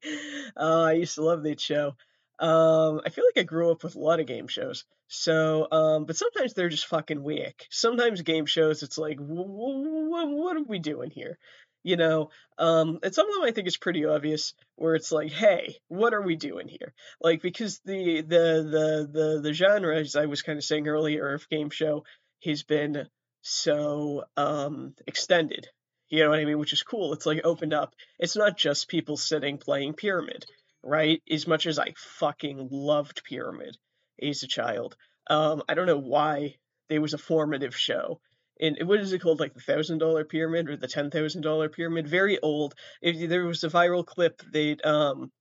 uh, 0.56 0.82
i 0.82 0.92
used 0.92 1.16
to 1.16 1.22
love 1.22 1.42
that 1.42 1.60
show 1.60 1.94
um, 2.40 3.00
i 3.04 3.10
feel 3.10 3.24
like 3.24 3.42
i 3.42 3.46
grew 3.46 3.70
up 3.70 3.82
with 3.84 3.94
a 3.94 4.00
lot 4.00 4.20
of 4.20 4.26
game 4.26 4.48
shows 4.48 4.84
so 5.08 5.68
um, 5.70 6.04
but 6.04 6.16
sometimes 6.16 6.54
they're 6.54 6.68
just 6.68 6.86
fucking 6.86 7.22
weak 7.22 7.66
sometimes 7.70 8.22
game 8.22 8.46
shows 8.46 8.82
it's 8.82 8.98
like 8.98 9.18
what 9.20 10.56
are 10.56 10.62
we 10.64 10.78
doing 10.78 11.10
here 11.10 11.38
You 11.86 11.96
know, 11.98 12.30
um, 12.58 12.98
and 13.02 13.14
some 13.14 13.28
of 13.28 13.34
them 13.34 13.44
I 13.44 13.50
think 13.52 13.66
is 13.68 13.76
pretty 13.76 14.06
obvious, 14.06 14.54
where 14.76 14.94
it's 14.94 15.12
like, 15.12 15.30
hey, 15.32 15.76
what 15.88 16.14
are 16.14 16.22
we 16.22 16.34
doing 16.34 16.66
here? 16.66 16.94
Like 17.20 17.42
because 17.42 17.80
the 17.84 18.22
the 18.22 18.44
the 18.74 19.08
the 19.12 19.40
the 19.42 19.52
genre, 19.52 19.94
as 19.98 20.16
I 20.16 20.24
was 20.26 20.40
kind 20.42 20.56
of 20.56 20.64
saying 20.64 20.88
earlier, 20.88 21.34
of 21.34 21.46
game 21.50 21.68
show 21.70 22.04
has 22.42 22.62
been 22.62 23.06
so 23.42 24.24
um 24.36 24.94
extended. 25.06 25.68
You 26.08 26.22
know 26.24 26.30
what 26.30 26.38
I 26.40 26.46
mean? 26.46 26.58
Which 26.58 26.72
is 26.72 26.82
cool. 26.82 27.12
It's 27.12 27.26
like 27.26 27.42
opened 27.44 27.74
up. 27.74 27.94
It's 28.18 28.36
not 28.36 28.56
just 28.56 28.88
people 28.88 29.16
sitting 29.18 29.58
playing 29.58 29.92
Pyramid, 29.94 30.46
right? 30.84 31.22
As 31.30 31.46
much 31.46 31.66
as 31.66 31.78
I 31.78 31.94
fucking 31.96 32.68
loved 32.70 33.22
Pyramid 33.24 33.76
as 34.22 34.42
a 34.42 34.48
child. 34.48 34.96
Um, 35.28 35.62
I 35.68 35.74
don't 35.74 35.86
know 35.86 35.98
why 35.98 36.56
there 36.88 37.00
was 37.00 37.14
a 37.14 37.18
formative 37.18 37.76
show 37.76 38.20
And 38.60 38.78
what 38.86 39.00
is 39.00 39.12
it 39.12 39.20
called 39.20 39.40
like 39.40 39.54
the 39.54 39.60
thousand 39.60 39.98
dollar 39.98 40.24
pyramid 40.24 40.68
or 40.68 40.76
the 40.76 40.86
ten 40.88 41.10
thousand 41.10 41.42
dollar 41.42 41.68
pyramid 41.68 42.06
very 42.08 42.38
old 42.40 42.74
if 43.02 43.28
there 43.28 43.44
was 43.44 43.64
a 43.64 43.68
viral 43.68 44.06
clip 44.06 44.42
they 44.52 44.76
um 44.84 45.32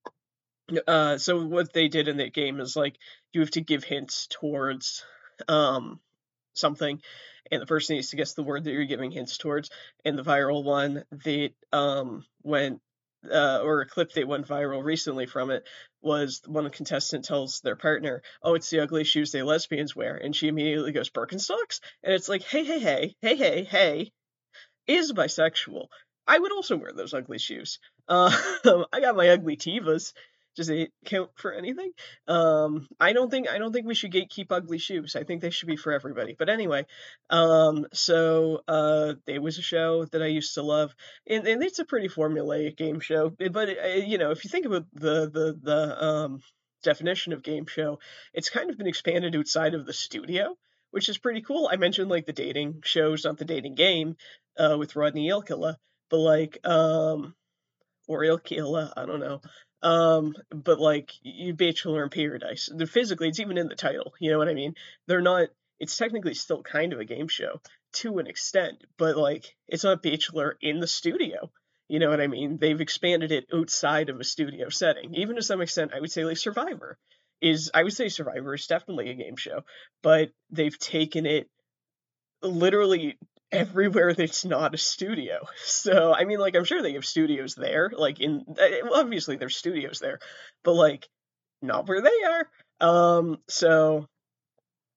uh 0.88 1.18
so 1.18 1.46
what 1.46 1.74
they 1.74 1.88
did 1.88 2.08
in 2.08 2.18
that 2.18 2.34
game 2.34 2.60
is 2.60 2.76
like 2.76 2.96
you 3.34 3.42
have 3.42 3.52
to 3.52 3.62
give 3.62 3.84
hints 3.84 4.28
towards 4.28 5.06
um 5.48 6.00
something 6.54 7.02
and 7.52 7.62
the 7.62 7.66
person 7.66 7.96
needs 7.96 8.10
to 8.10 8.16
guess 8.16 8.34
the 8.34 8.44
word 8.44 8.64
that 8.64 8.72
you're 8.72 8.86
giving 8.86 9.12
hints 9.12 9.38
towards 9.38 9.70
and 10.06 10.18
the 10.18 10.24
viral 10.24 10.64
one 10.64 11.04
that 11.12 11.52
um 11.74 12.26
went 12.44 12.82
uh, 13.32 13.62
or 13.64 13.82
a 13.82 13.88
clip 13.88 14.12
that 14.14 14.28
went 14.28 14.48
viral 14.48 14.84
recently 14.84 15.26
from 15.26 15.52
it 15.52 15.68
was 16.02 16.42
one 16.46 16.70
contestant 16.70 17.26
tells 17.26 17.62
their 17.62 17.76
partner, 17.76 18.22
"Oh, 18.42 18.56
it's 18.56 18.70
the 18.70 18.80
ugly 18.82 19.04
shoes 19.04 19.32
they 19.32 19.44
lesbians 19.44 19.96
wear," 19.96 20.16
and 20.16 20.36
she 20.36 20.48
immediately 20.48 20.92
goes 20.92 21.10
Birkenstocks, 21.10 21.80
and 22.04 22.14
it's 22.14 22.30
like, 22.30 22.44
"Hey, 22.44 22.64
hey, 22.64 22.80
hey, 22.80 23.16
hey, 23.22 23.36
hey, 23.36 23.64
hey, 23.64 24.12
is 24.88 25.14
bisexual. 25.14 25.88
I 26.28 26.40
would 26.40 26.52
also 26.52 26.78
wear 26.78 26.94
those 26.94 27.14
ugly 27.14 27.40
shoes. 27.40 27.80
Uh, 28.08 28.32
I 28.94 29.00
got 29.02 29.16
my 29.16 29.30
ugly 29.30 29.58
Tevas." 29.58 30.14
Does 30.56 30.70
it 30.70 30.92
count 31.06 31.32
for 31.36 31.52
anything? 31.52 31.92
Um, 32.28 32.88
I 33.00 33.14
don't 33.14 33.30
think 33.30 33.50
I 33.50 33.58
don't 33.58 33.74
think 33.74 33.88
we 33.88 33.96
should 33.96 34.12
gatekeep 34.12 34.48
ugly 34.52 34.78
shoes. 34.78 35.16
I 35.16 35.24
think 35.24 35.42
they 35.42 35.50
should 35.50 35.68
be 35.68 35.76
for 35.76 35.92
everybody. 35.92 36.36
But 36.38 36.50
anyway, 36.50 36.86
um, 37.30 37.88
so 37.94 38.62
uh, 38.68 39.14
it 39.28 39.42
was 39.42 39.58
a 39.58 39.64
show 39.64 40.06
that 40.06 40.22
I 40.22 40.28
used 40.28 40.54
to 40.56 40.62
love, 40.62 40.94
and, 41.28 41.48
and 41.48 41.64
it's 41.64 41.80
a 41.80 41.86
pretty 41.86 42.08
formulaic 42.08 42.78
game 42.78 43.00
show. 43.00 43.30
But 43.30 43.70
uh, 43.70 43.88
you 43.88 44.18
know, 44.18 44.32
if 44.32 44.44
you 44.44 44.50
think 44.50 44.66
about 44.66 44.86
the 44.94 45.30
the 45.30 45.60
the 45.62 46.04
um, 46.04 46.42
definition 46.84 47.34
of 47.34 47.44
game 47.44 47.66
show, 47.66 48.00
it's 48.34 48.50
kind 48.50 48.70
of 48.70 48.78
been 48.78 48.88
expanded 48.88 49.36
outside 49.36 49.74
of 49.74 49.86
the 49.86 49.94
studio 49.94 50.56
which 50.92 51.10
is 51.10 51.18
pretty 51.18 51.42
cool. 51.42 51.68
I 51.72 51.78
mentioned 51.78 52.12
like 52.12 52.28
the 52.28 52.34
dating 52.34 52.84
shows, 52.86 53.24
not 53.24 53.40
the 53.40 53.46
dating 53.46 53.74
game, 53.74 54.16
uh, 54.60 54.76
with 54.78 54.96
Rodney 54.96 55.32
Alcala, 55.32 55.80
but 56.12 56.20
like 56.20 56.60
um, 56.64 57.34
or 58.08 58.22
Ilkila, 58.22 58.94
I 58.96 59.06
don't 59.06 59.20
know. 59.20 59.42
Um, 59.84 60.34
but 60.50 60.80
like 60.80 61.12
you 61.22 61.54
Bachelor 61.54 62.04
in 62.04 62.10
Paradise, 62.10 62.70
the 62.74 62.88
physically 62.88 63.28
it's 63.28 63.42
even 63.42 63.58
in 63.58 63.68
the 63.68 63.76
title. 63.76 64.14
You 64.20 64.32
know 64.32 64.38
what 64.38 64.48
I 64.48 64.54
mean? 64.54 64.76
They're 65.08 65.22
not. 65.22 65.50
It's 65.80 65.98
technically 65.98 66.34
still 66.36 66.64
kind 66.64 66.94
of 66.94 67.00
a 67.00 67.06
game 67.06 67.28
show 67.28 67.60
to 67.94 68.20
an 68.20 68.28
extent, 68.28 68.86
but 68.98 69.18
like 69.18 69.56
it's 69.68 69.84
not 69.84 70.02
Bachelor 70.02 70.58
in 70.62 70.80
the 70.80 70.88
studio. 70.88 71.52
You 71.90 72.00
know 72.00 72.10
what 72.10 72.22
I 72.22 72.28
mean? 72.28 72.58
They've 72.58 72.80
expanded 72.80 73.34
it 73.34 73.48
outside 73.54 74.10
of 74.10 74.20
a 74.20 74.24
studio 74.24 74.70
setting. 74.70 75.16
Even 75.16 75.36
to 75.36 75.44
some 75.44 75.62
extent, 75.62 75.92
I 75.94 76.00
would 76.00 76.12
say 76.12 76.24
like 76.24 76.38
Survivor 76.38 76.98
is. 77.42 77.70
I 77.74 77.84
would 77.84 77.94
say 77.94 78.08
Survivor 78.08 78.54
is 78.54 78.68
definitely 78.68 79.10
a 79.10 79.16
game 79.16 79.36
show, 79.36 79.66
but 80.02 80.32
they've 80.50 80.80
taken 80.80 81.26
it 81.26 81.50
literally 82.42 83.18
everywhere 83.54 84.14
that's 84.14 84.46
not 84.46 84.74
a 84.74 84.78
studio. 84.78 85.46
So, 85.66 86.14
I 86.14 86.26
mean, 86.26 86.40
like, 86.40 86.56
I'm 86.56 86.64
sure 86.64 86.82
they 86.82 86.94
have 86.94 87.06
studios 87.06 87.56
there, 87.56 87.92
like, 87.96 88.20
in, 88.20 88.46
uh, 88.50 88.90
obviously 88.94 89.36
there's 89.36 89.56
studios 89.56 90.00
there, 90.00 90.20
but, 90.64 90.74
like, 90.74 91.08
not 91.62 91.88
where 91.88 92.02
they 92.02 92.10
are. 92.10 92.50
Um, 92.80 93.40
so, 93.48 94.08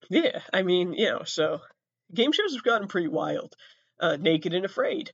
yeah, 0.09 0.41
I 0.53 0.63
mean, 0.63 0.93
you 0.93 1.11
know, 1.11 1.23
so 1.25 1.61
game 2.15 2.33
shows 2.33 2.55
have 2.55 2.63
gotten 2.63 2.89
pretty 2.89 3.09
wild. 3.09 3.55
Uh, 3.99 4.17
Naked 4.17 4.55
and 4.55 4.65
Afraid. 4.65 5.13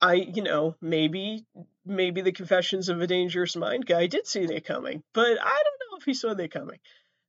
I, 0.00 0.14
you 0.14 0.42
know, 0.42 0.76
maybe, 0.80 1.44
maybe 1.84 2.20
the 2.20 2.32
Confessions 2.32 2.88
of 2.88 3.00
a 3.00 3.06
Dangerous 3.06 3.56
Mind 3.56 3.86
guy 3.86 4.06
did 4.06 4.26
see 4.26 4.46
they 4.46 4.60
coming, 4.60 5.02
but 5.12 5.26
I 5.26 5.34
don't 5.34 5.40
know 5.40 5.98
if 5.98 6.04
he 6.04 6.14
saw 6.14 6.34
they 6.34 6.48
coming. 6.48 6.78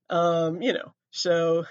Um, 0.08 0.62
you 0.62 0.72
know, 0.72 0.92
so 1.10 1.64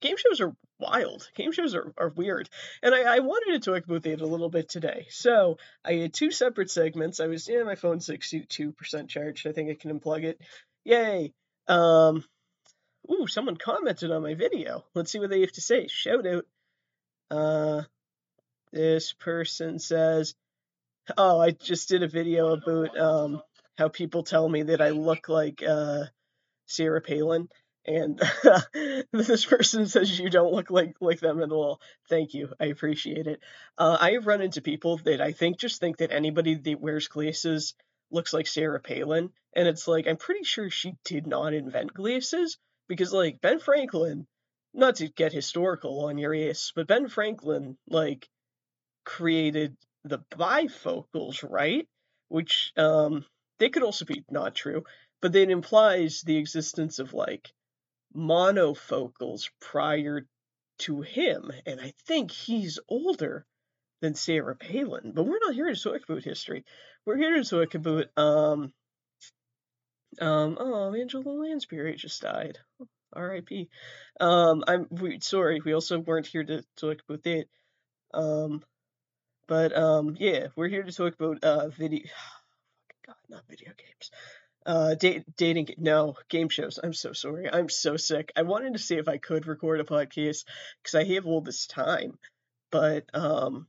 game 0.00 0.16
shows 0.16 0.40
are 0.40 0.54
wild. 0.80 1.28
Game 1.34 1.52
shows 1.52 1.74
are, 1.74 1.92
are 1.98 2.08
weird. 2.08 2.48
And 2.82 2.94
I, 2.94 3.16
I 3.16 3.18
wanted 3.20 3.52
to 3.62 3.70
talk 3.70 3.84
about 3.84 4.02
that 4.02 4.20
a 4.20 4.26
little 4.26 4.48
bit 4.48 4.68
today. 4.68 5.06
So 5.10 5.58
I 5.84 5.94
had 5.94 6.12
two 6.12 6.30
separate 6.30 6.70
segments. 6.70 7.20
I 7.20 7.26
was, 7.26 7.48
yeah, 7.48 7.62
my 7.62 7.74
phone's 7.74 8.08
62% 8.08 9.08
charged. 9.08 9.46
I 9.46 9.52
think 9.52 9.70
I 9.70 9.74
can 9.74 9.98
unplug 9.98 10.24
it. 10.24 10.40
Yay. 10.84 11.32
Um, 11.68 12.24
ooh, 13.10 13.26
someone 13.26 13.56
commented 13.56 14.10
on 14.10 14.22
my 14.22 14.34
video. 14.34 14.84
Let's 14.94 15.12
see 15.12 15.18
what 15.18 15.30
they 15.30 15.42
have 15.42 15.52
to 15.52 15.60
say. 15.60 15.86
Shout 15.88 16.26
out. 16.26 16.44
Uh, 17.30 17.82
this 18.72 19.12
person 19.12 19.78
says, 19.78 20.34
oh, 21.16 21.40
I 21.40 21.50
just 21.50 21.88
did 21.88 22.02
a 22.02 22.08
video 22.08 22.52
about, 22.52 22.98
um, 22.98 23.42
how 23.76 23.88
people 23.88 24.22
tell 24.22 24.48
me 24.48 24.64
that 24.64 24.80
I 24.80 24.90
look 24.90 25.28
like, 25.28 25.62
uh, 25.62 26.04
Sarah 26.66 27.00
Palin 27.00 27.48
and 27.86 28.20
this 29.12 29.46
person 29.46 29.86
says 29.86 30.18
you 30.18 30.30
don't 30.30 30.52
look 30.52 30.70
like 30.70 30.96
like 31.00 31.20
them 31.20 31.42
at 31.42 31.52
all. 31.52 31.80
Thank 32.08 32.34
you, 32.34 32.52
I 32.60 32.66
appreciate 32.66 33.26
it. 33.26 33.40
Uh, 33.78 33.96
I 34.00 34.12
have 34.12 34.26
run 34.26 34.42
into 34.42 34.60
people 34.60 34.98
that 34.98 35.20
I 35.20 35.32
think 35.32 35.58
just 35.58 35.80
think 35.80 35.98
that 35.98 36.12
anybody 36.12 36.54
that 36.54 36.80
wears 36.80 37.08
glasses 37.08 37.74
looks 38.10 38.32
like 38.32 38.46
Sarah 38.46 38.80
Palin, 38.80 39.30
and 39.54 39.68
it's 39.68 39.88
like 39.88 40.06
I'm 40.06 40.16
pretty 40.16 40.44
sure 40.44 40.70
she 40.70 40.94
did 41.04 41.26
not 41.26 41.54
invent 41.54 41.94
glasses 41.94 42.58
because 42.88 43.12
like 43.12 43.40
Ben 43.40 43.58
Franklin, 43.58 44.26
not 44.74 44.96
to 44.96 45.08
get 45.08 45.32
historical 45.32 46.04
on 46.04 46.18
your 46.18 46.34
ass, 46.34 46.72
but 46.74 46.86
Ben 46.86 47.08
Franklin 47.08 47.78
like 47.88 48.28
created 49.04 49.76
the 50.04 50.18
bifocals, 50.32 51.48
right? 51.48 51.86
Which 52.28 52.72
um 52.76 53.24
they 53.58 53.70
could 53.70 53.82
also 53.82 54.04
be 54.04 54.24
not 54.30 54.54
true, 54.54 54.84
but 55.20 55.32
then 55.32 55.50
implies 55.50 56.22
the 56.22 56.36
existence 56.36 56.98
of 56.98 57.12
like 57.12 57.52
monofocals 58.14 59.50
prior 59.60 60.26
to 60.78 61.02
him, 61.02 61.50
and 61.66 61.80
I 61.80 61.92
think 62.06 62.30
he's 62.30 62.78
older 62.88 63.46
than 64.00 64.14
Sarah 64.14 64.56
Palin. 64.56 65.12
But 65.14 65.24
we're 65.24 65.38
not 65.42 65.54
here 65.54 65.72
to 65.72 65.80
talk 65.80 66.02
about 66.02 66.24
history. 66.24 66.64
We're 67.04 67.18
here 67.18 67.42
to 67.42 67.44
talk 67.44 67.74
about 67.74 68.06
um 68.16 68.72
um 70.20 70.56
oh 70.58 70.94
Angela 70.94 71.22
Lansbury 71.30 71.96
just 71.96 72.22
died. 72.22 72.58
R.I.P. 73.12 73.68
Um 74.20 74.64
I'm 74.66 74.86
we 74.90 75.20
sorry, 75.20 75.60
we 75.64 75.74
also 75.74 75.98
weren't 75.98 76.26
here 76.26 76.44
to 76.44 76.64
talk 76.76 76.98
about 77.08 77.22
that. 77.24 77.44
Um 78.14 78.62
but 79.46 79.76
um 79.76 80.16
yeah, 80.18 80.48
we're 80.56 80.68
here 80.68 80.82
to 80.82 80.92
talk 80.92 81.14
about 81.14 81.42
uh 81.44 81.68
video 81.68 82.06
God, 83.06 83.16
not 83.28 83.48
video 83.48 83.72
games 83.76 84.10
uh 84.66 84.94
da- 84.94 85.24
dating 85.36 85.68
no 85.78 86.16
game 86.28 86.48
shows. 86.48 86.78
I'm 86.82 86.92
so 86.92 87.12
sorry. 87.12 87.48
I'm 87.50 87.68
so 87.68 87.96
sick. 87.96 88.32
I 88.36 88.42
wanted 88.42 88.74
to 88.74 88.78
see 88.78 88.96
if 88.96 89.08
i 89.08 89.18
could 89.18 89.46
record 89.46 89.80
a 89.80 89.84
podcast 89.84 90.44
because 90.82 90.94
i 90.94 91.04
have 91.14 91.26
all 91.26 91.40
this 91.40 91.66
time 91.66 92.18
but 92.70 93.04
um 93.14 93.66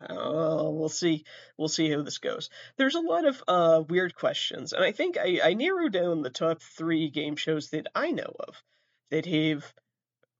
uh, 0.00 0.68
we'll 0.68 0.88
see 0.88 1.24
we'll 1.56 1.68
see 1.68 1.88
how 1.88 2.02
this 2.02 2.18
goes. 2.18 2.50
There's 2.76 2.96
a 2.96 3.00
lot 3.00 3.24
of 3.24 3.42
uh 3.46 3.82
weird 3.88 4.14
questions 4.14 4.72
and 4.72 4.84
i 4.84 4.92
think 4.92 5.16
i 5.16 5.40
i 5.44 5.54
narrowed 5.54 5.92
down 5.92 6.22
the 6.22 6.30
top 6.30 6.60
three 6.60 7.08
game 7.08 7.36
shows 7.36 7.70
that 7.70 7.86
i 7.94 8.10
know 8.10 8.34
of 8.40 8.62
that 9.10 9.26
have 9.26 9.72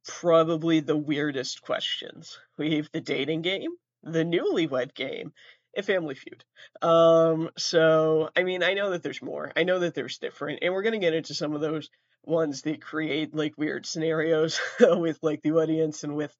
probably 0.06 0.80
the 0.80 0.96
weirdest 0.96 1.62
questions. 1.62 2.38
We 2.58 2.76
have 2.76 2.90
the 2.92 3.00
dating 3.00 3.42
game 3.42 3.70
the 4.02 4.24
newlywed 4.24 4.94
game 4.94 5.32
a 5.76 5.82
Family 5.82 6.14
Feud. 6.14 6.44
Um, 6.80 7.50
so 7.56 8.30
I 8.36 8.42
mean, 8.42 8.62
I 8.62 8.74
know 8.74 8.90
that 8.90 9.02
there's 9.02 9.22
more. 9.22 9.52
I 9.56 9.64
know 9.64 9.78
that 9.80 9.94
there's 9.94 10.18
different, 10.18 10.60
and 10.62 10.72
we're 10.72 10.82
gonna 10.82 10.98
get 10.98 11.14
into 11.14 11.34
some 11.34 11.54
of 11.54 11.60
those 11.60 11.88
ones 12.24 12.62
that 12.62 12.82
create 12.82 13.34
like 13.34 13.54
weird 13.56 13.86
scenarios 13.86 14.60
with 14.80 15.18
like 15.22 15.42
the 15.42 15.52
audience 15.52 16.04
and 16.04 16.14
with 16.14 16.34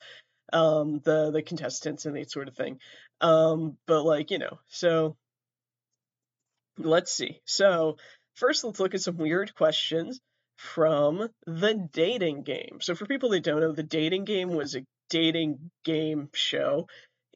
um 0.53 1.01
the 1.05 1.31
the 1.31 1.43
contestants 1.43 2.07
and 2.07 2.17
that 2.17 2.31
sort 2.31 2.49
of 2.49 2.57
thing. 2.57 2.79
Um, 3.21 3.77
but 3.87 4.03
like 4.05 4.31
you 4.31 4.39
know, 4.39 4.59
so 4.69 5.17
let's 6.79 7.13
see. 7.13 7.41
So 7.45 7.97
first, 8.35 8.65
let's 8.65 8.81
look 8.81 8.95
at 8.95 9.03
some 9.03 9.17
weird 9.17 9.55
questions 9.55 10.21
from 10.57 11.29
the 11.47 11.89
dating 11.93 12.43
game. 12.43 12.79
So 12.81 12.95
for 12.95 13.07
people 13.07 13.31
that 13.31 13.43
don't 13.43 13.61
know, 13.61 13.73
the 13.73 13.83
dating 13.83 14.25
game 14.25 14.51
was 14.51 14.75
a 14.75 14.85
dating 15.11 15.71
game 15.85 16.29
show 16.33 16.87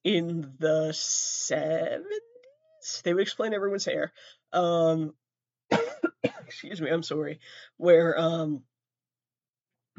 in 0.07 0.53
the 0.61 0.91
70s. 0.93 3.03
They 3.03 3.13
would 3.13 3.23
explain 3.23 3.55
everyone's 3.55 3.85
hair. 3.85 4.13
Um, 4.53 5.15
excuse 6.47 6.81
me, 6.81 6.91
I'm 6.91 7.03
sorry. 7.03 7.41
Where, 7.77 8.17
um, 8.17 8.63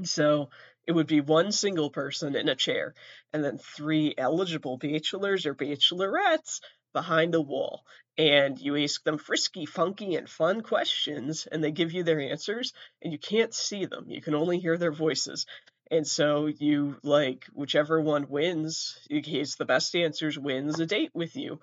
so 0.03 0.49
it 0.85 0.93
would 0.93 1.07
be 1.07 1.19
one 1.19 1.51
single 1.51 1.89
person 1.89 2.37
in 2.37 2.47
a 2.47 2.55
chair, 2.55 2.93
and 3.33 3.43
then 3.43 3.57
three 3.57 4.13
eligible 4.17 4.77
bachelors 4.77 5.45
or 5.45 5.53
bachelorettes 5.53 6.61
behind 6.93 7.35
a 7.35 7.41
wall 7.41 7.83
and 8.17 8.59
you 8.59 8.75
ask 8.77 9.03
them 9.03 9.17
frisky, 9.17 9.65
funky, 9.65 10.15
and 10.15 10.27
fun 10.27 10.61
questions, 10.61 11.47
and 11.51 11.63
they 11.63 11.71
give 11.71 11.91
you 11.91 12.03
their 12.03 12.19
answers, 12.19 12.73
and 13.01 13.13
you 13.13 13.19
can't 13.19 13.53
see 13.53 13.85
them. 13.85 14.05
You 14.09 14.21
can 14.21 14.33
only 14.33 14.59
hear 14.59 14.77
their 14.77 14.91
voices. 14.91 15.45
And 15.89 16.05
so 16.05 16.47
you 16.47 16.97
like 17.03 17.45
whichever 17.53 18.01
one 18.01 18.27
wins, 18.29 18.97
in 19.09 19.21
case 19.21 19.55
the 19.55 19.65
best 19.65 19.95
answers 19.95 20.37
wins 20.37 20.79
a 20.79 20.85
date 20.85 21.11
with 21.13 21.35
you. 21.35 21.59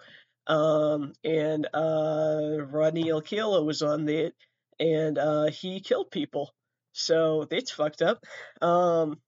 Um, 0.46 1.12
and 1.22 1.66
uh, 1.74 2.58
Rodney 2.70 3.10
Alcala 3.10 3.62
was 3.62 3.82
on 3.82 4.08
it, 4.08 4.34
and 4.78 5.18
uh, 5.18 5.46
he 5.46 5.80
killed 5.80 6.10
people. 6.10 6.54
So 6.92 7.46
it's 7.50 7.70
fucked 7.70 8.02
up. 8.02 8.24
Um, 8.62 9.18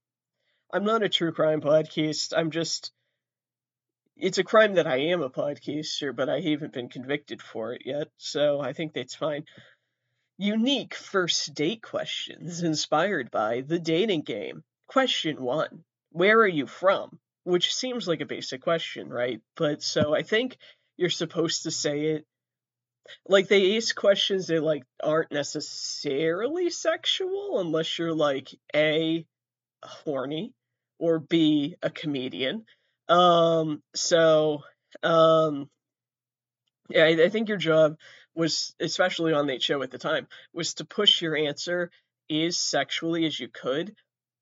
I'm 0.72 0.84
not 0.84 1.02
a 1.02 1.08
true 1.08 1.32
crime 1.32 1.60
podcast. 1.60 2.32
I'm 2.36 2.50
just 2.50 2.92
it's 4.16 4.38
a 4.38 4.44
crime 4.44 4.74
that 4.74 4.86
I 4.86 4.96
am 4.96 5.22
a 5.22 5.28
podcaster, 5.28 6.14
but 6.14 6.28
I 6.30 6.40
haven't 6.40 6.72
been 6.72 6.88
convicted 6.88 7.42
for 7.42 7.74
it 7.74 7.82
yet, 7.84 8.08
so 8.16 8.60
I 8.60 8.72
think 8.72 8.94
that's 8.94 9.14
fine. 9.14 9.44
Unique 10.38 10.94
first 10.94 11.54
date 11.54 11.82
questions 11.82 12.62
inspired 12.62 13.30
by 13.30 13.60
the 13.60 13.78
dating 13.78 14.22
game. 14.22 14.64
Question 14.86 15.42
one 15.42 15.84
Where 16.10 16.38
are 16.38 16.48
you 16.48 16.66
from? 16.66 17.18
Which 17.44 17.74
seems 17.74 18.08
like 18.08 18.20
a 18.20 18.26
basic 18.26 18.62
question, 18.62 19.08
right? 19.08 19.40
But 19.56 19.82
so 19.82 20.14
I 20.14 20.22
think 20.22 20.56
you're 20.96 21.10
supposed 21.10 21.64
to 21.64 21.70
say 21.70 22.06
it 22.06 22.26
like 23.28 23.46
they 23.46 23.76
ask 23.76 23.94
questions 23.94 24.48
that 24.48 24.62
like 24.62 24.82
aren't 25.02 25.30
necessarily 25.30 26.70
sexual 26.70 27.60
unless 27.60 27.98
you're 27.98 28.14
like 28.14 28.48
a 28.74 29.24
horny 29.84 30.52
or 30.98 31.20
b 31.20 31.76
a 31.82 31.90
comedian 31.90 32.64
um, 33.08 33.82
so, 33.94 34.62
um, 35.02 35.68
yeah, 36.88 37.04
I, 37.04 37.24
I 37.24 37.28
think 37.28 37.48
your 37.48 37.58
job 37.58 37.96
was, 38.34 38.74
especially 38.80 39.32
on 39.32 39.46
that 39.48 39.62
show 39.62 39.82
at 39.82 39.90
the 39.90 39.98
time, 39.98 40.26
was 40.52 40.74
to 40.74 40.84
push 40.84 41.22
your 41.22 41.36
answer 41.36 41.90
as 42.30 42.58
sexually 42.58 43.24
as 43.26 43.38
you 43.38 43.48
could 43.48 43.94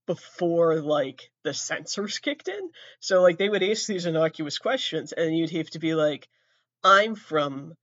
before 0.07 0.81
like 0.81 1.31
the 1.43 1.55
censors 1.55 2.19
kicked 2.19 2.49
in. 2.49 2.71
So 3.01 3.23
like 3.23 3.39
they 3.39 3.49
would 3.49 3.63
ask 3.63 3.87
these 3.87 4.07
innocuous 4.07 4.59
questions 4.59 5.13
and 5.13 5.37
you'd 5.37 5.51
have 5.51 5.71
to 5.71 5.79
be 5.79 5.95
like, 5.95 6.29
I'm 6.83 7.15
from 7.15 7.75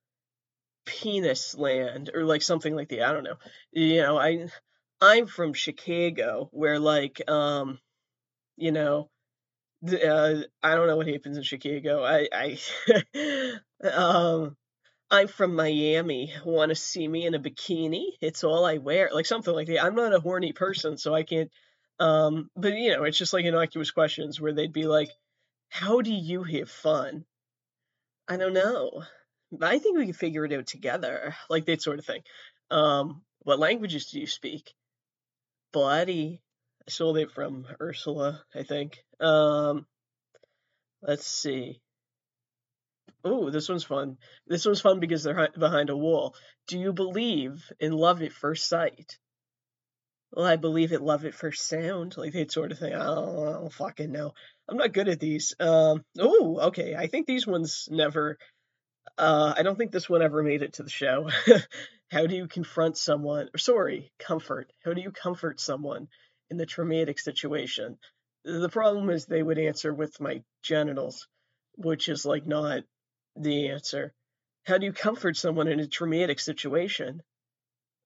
penis 0.86 1.56
land 1.56 2.12
or 2.13 2.24
like 2.24 2.42
something 2.42 2.75
like 2.75 2.90
that. 2.90 3.04
I 3.04 3.13
don't 3.13 3.24
know. 3.24 3.38
You 3.72 4.01
know, 4.01 4.18
I 4.18 4.48
I'm 5.00 5.28
from 5.28 5.54
Chicago 5.54 6.50
where 6.51 6.80
like 6.80 7.22
um 7.30 7.80
you 8.58 8.72
know 8.72 9.10
uh, 9.88 10.42
I 10.62 10.75
don't 10.75 10.88
know 10.88 10.98
what 10.98 11.08
happens 11.08 11.38
in 11.38 11.44
Chicago. 11.44 12.04
I, 12.04 12.28
I 12.32 13.58
um, 13.92 14.56
I'm 15.10 15.28
from 15.28 15.56
Miami. 15.56 16.34
Want 16.46 16.70
to 16.70 16.75
see 16.75 17.08
me 17.08 17.25
in 17.25 17.34
a 17.34 17.40
bikini? 17.40 18.06
It's 18.22 18.44
all 18.44 18.66
I 18.66 18.78
wear, 18.78 19.10
like 19.13 19.25
something 19.25 19.54
like 19.54 19.68
that. 19.68 19.84
I'm 19.84 19.96
not 19.96 20.13
a 20.13 20.20
horny 20.20 20.54
person, 20.54 20.98
so 20.98 21.13
I 21.13 21.24
can't. 21.24 21.51
Um, 22.01 22.50
but 22.55 22.74
you 22.74 22.93
know, 22.93 23.03
it's 23.03 23.17
just 23.17 23.31
like 23.31 23.46
innocuous 23.46 23.91
questions 23.91 24.41
where 24.41 24.53
they'd 24.53 24.74
be 24.74 24.86
like, 24.88 25.12
"How 25.70 26.01
do 26.01 26.12
you 26.12 26.41
have 26.43 26.70
fun?" 26.70 27.25
I 28.27 28.38
don't 28.38 28.53
know. 28.53 29.03
I 29.62 29.77
think 29.77 29.98
we 29.98 30.05
can 30.05 30.13
figure 30.13 30.43
it 30.46 30.53
out 30.53 30.65
together, 30.65 31.36
like 31.50 31.65
that 31.65 31.84
sort 31.84 32.00
of 32.00 32.05
thing. 32.05 32.24
Um, 32.72 33.22
what 33.43 33.60
languages 33.60 34.08
do 34.08 34.20
you 34.20 34.25
speak? 34.25 34.74
Buddy, 35.74 36.41
I 36.88 36.91
stole 36.91 37.17
it 37.17 37.31
from 37.31 37.67
Ursula, 37.79 38.43
I 38.55 38.63
think. 38.63 38.98
Um, 39.20 39.86
let's 41.03 41.27
see. 41.27 41.81
Oh, 43.24 43.51
this 43.51 43.70
one's 43.70 43.84
fun. 43.84 44.17
This 44.48 44.65
one's 44.65 44.81
fun 44.81 45.00
because 45.00 45.24
they're 45.24 45.50
behind 45.55 45.91
a 45.91 45.98
wall. 45.98 46.34
Do 46.67 46.79
you 46.79 46.93
believe 46.93 47.72
in 47.79 47.91
love 47.91 48.24
at 48.24 48.31
first 48.31 48.67
sight? 48.67 49.20
Well, 50.31 50.45
I 50.45 50.55
believe 50.55 50.93
it 50.93 51.01
love 51.01 51.25
at 51.25 51.35
first 51.35 51.67
sound, 51.67 52.15
like 52.17 52.33
that 52.33 52.51
sort 52.51 52.71
of 52.71 52.79
thing. 52.79 52.93
I 52.93 53.03
don't, 53.03 53.47
I 53.47 53.51
don't 53.53 53.73
fucking 53.73 54.11
know. 54.11 54.33
I'm 54.69 54.77
not 54.77 54.93
good 54.93 55.09
at 55.09 55.19
these. 55.19 55.53
Um, 55.59 56.05
oh, 56.17 56.59
okay. 56.67 56.96
I 56.96 57.07
think 57.07 57.27
these 57.27 57.46
ones 57.46 57.87
never. 57.91 58.37
Uh, 59.17 59.53
I 59.57 59.63
don't 59.63 59.77
think 59.77 59.91
this 59.91 60.09
one 60.09 60.22
ever 60.22 60.41
made 60.41 60.61
it 60.61 60.74
to 60.74 60.83
the 60.83 60.89
show. 60.89 61.29
How 62.11 62.27
do 62.27 62.35
you 62.35 62.48
confront 62.48 62.98
someone? 62.98 63.50
Or 63.53 63.57
sorry, 63.57 64.11
comfort. 64.20 64.72
How 64.85 64.94
do 64.94 65.01
you 65.01 65.11
comfort 65.11 65.59
someone 65.59 66.07
in 66.51 66.57
the 66.57 66.65
traumatic 66.65 67.17
situation. 67.17 67.98
The 68.44 68.70
problem 68.70 69.09
is 69.09 69.25
they 69.25 69.41
would 69.41 69.57
answer 69.57 69.94
with 69.94 70.20
my 70.20 70.44
genitals, 70.61 71.27
which 71.77 72.09
is 72.09 72.25
like 72.25 72.46
not 72.46 72.83
the 73.37 73.70
answer. 73.70 74.13
How 74.65 74.77
do 74.77 74.85
you 74.85 74.94
comfort 74.94 75.37
someone 75.37 75.70
in 75.70 75.79
a 75.79 75.87
traumatic 75.87 76.39
situation? 76.39 77.24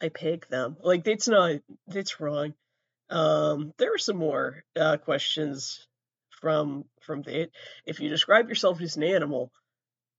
I 0.02 0.10
pick 0.10 0.48
them. 0.48 0.78
Like 0.82 1.04
that's 1.04 1.28
not 1.28 1.62
that's 1.88 2.20
wrong. 2.20 2.54
Um, 3.10 3.74
there 3.78 3.94
are 3.94 4.00
some 4.00 4.18
more 4.18 4.64
uh, 4.76 4.98
questions 4.98 5.88
from 6.42 6.86
from 7.02 7.22
that. 7.24 7.50
If 7.86 8.00
you 8.00 8.10
describe 8.10 8.50
yourself 8.50 8.82
as 8.82 8.98
an 8.98 9.04
animal, 9.04 9.52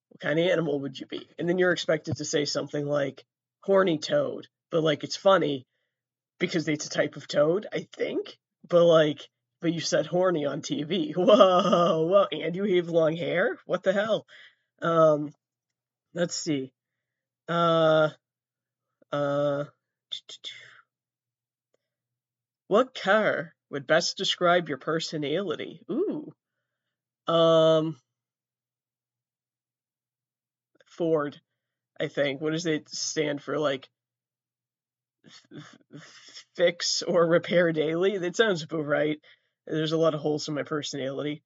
what 0.09 0.21
kind 0.21 0.39
of 0.39 0.47
animal 0.47 0.81
would 0.81 0.99
you 0.99 1.07
be? 1.07 1.29
And 1.39 1.49
then 1.49 1.59
you're 1.59 1.73
expected 1.73 2.17
to 2.17 2.25
say 2.25 2.45
something 2.45 2.87
like 2.87 3.25
horny 3.63 3.99
toad, 3.99 4.47
but 4.71 4.83
like 4.83 5.05
it's 5.05 5.17
funny 5.17 5.67
because 6.39 6.69
it's 6.69 6.87
a 6.87 6.91
type 6.91 7.17
of 7.17 7.29
toad, 7.29 7.67
I 7.73 7.87
think. 7.97 8.39
But 8.69 8.85
like, 8.85 9.29
but 9.61 9.73
you 9.73 9.81
said 9.81 10.07
horny 10.07 10.47
on 10.47 10.63
TV. 10.63 11.15
Whoa, 11.17 12.07
whoa, 12.07 12.27
and 12.33 12.55
you 12.55 12.77
have 12.77 12.89
long 12.89 13.17
hair? 13.17 13.59
What 13.67 13.83
the 13.83 13.93
hell? 13.93 14.27
Um, 14.83 15.33
let's 16.15 16.35
see. 16.35 16.73
Uh, 17.49 18.11
uh, 19.13 19.65
what 22.69 22.95
car 22.95 23.55
would 23.71 23.87
best 23.87 24.17
describe 24.17 24.69
your 24.69 24.79
personality? 24.79 25.81
Ooh. 25.91 26.33
Um, 27.27 27.97
Ford, 30.87 31.41
I 32.01 32.09
think. 32.09 32.41
What 32.41 32.53
does 32.53 32.67
it 32.67 32.89
stand 32.89 33.43
for? 33.43 33.59
Like 33.59 33.89
fix 36.57 37.03
or 37.03 37.27
repair 37.27 37.73
daily. 37.73 38.19
That 38.19 38.37
sounds 38.37 38.63
about 38.63 38.87
right. 38.87 39.19
There's 39.67 39.93
a 39.93 39.99
lot 39.99 40.15
of 40.15 40.21
holes 40.21 40.49
in 40.49 40.55
my 40.55 40.63
personality. 40.63 41.43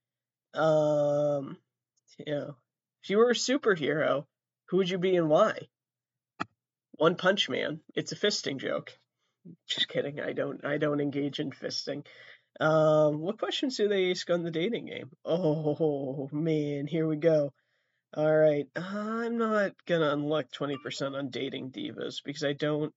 Um, 0.55 1.57
you 2.19 2.35
know, 2.35 2.57
if 3.03 3.11
you 3.11 3.19
were 3.19 3.31
a 3.31 3.35
superhero, 3.35 4.27
who 4.69 4.79
would 4.79 4.91
you 4.91 4.99
be 4.99 5.17
and 5.17 5.29
why? 5.29 5.69
One 7.01 7.17
Punch 7.17 7.49
Man. 7.49 7.81
It's 7.95 8.13
a 8.13 8.15
fisting 8.15 8.59
joke. 8.59 8.93
Just 9.67 9.89
kidding. 9.89 10.21
I 10.21 10.35
don't. 10.35 10.63
I 10.67 10.77
don't 10.77 11.01
engage 11.01 11.41
in 11.41 11.51
fisting. 11.51 12.05
Um, 12.61 13.21
what 13.21 13.39
questions 13.39 13.79
do 13.79 13.89
they 13.89 14.11
ask 14.11 14.29
on 14.29 14.43
the 14.43 14.51
dating 14.51 14.85
game? 14.85 15.11
Oh 15.25 16.29
man, 16.31 16.87
here 16.87 17.09
we 17.09 17.17
go. 17.17 17.55
All 18.15 18.37
right, 18.37 18.67
I'm 18.77 19.39
not 19.39 19.73
gonna 19.87 20.13
unlock 20.13 20.51
20% 20.53 21.17
on 21.17 21.31
dating 21.31 21.71
divas 21.71 22.17
because 22.23 22.45
I 22.45 22.53
don't 22.53 22.93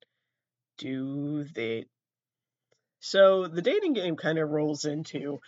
do 0.79 1.45
they 1.55 1.85
so 2.99 3.47
the 3.47 3.61
dating 3.61 3.93
game 3.93 4.17
kind 4.17 4.37
of 4.37 4.49
rolls 4.49 4.83
into 4.83 5.39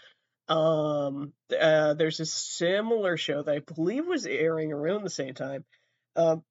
um 0.48 1.34
uh, 1.60 1.94
there's 1.96 2.22
a 2.22 2.26
similar 2.26 3.18
show 3.18 3.44
that 3.44 3.56
I 3.56 3.60
believe 3.60 4.06
was 4.06 4.26
airing 4.26 4.72
around 4.72 5.04
the 5.04 5.10
same 5.10 5.34
time. 5.34 5.65
Um 6.15 6.41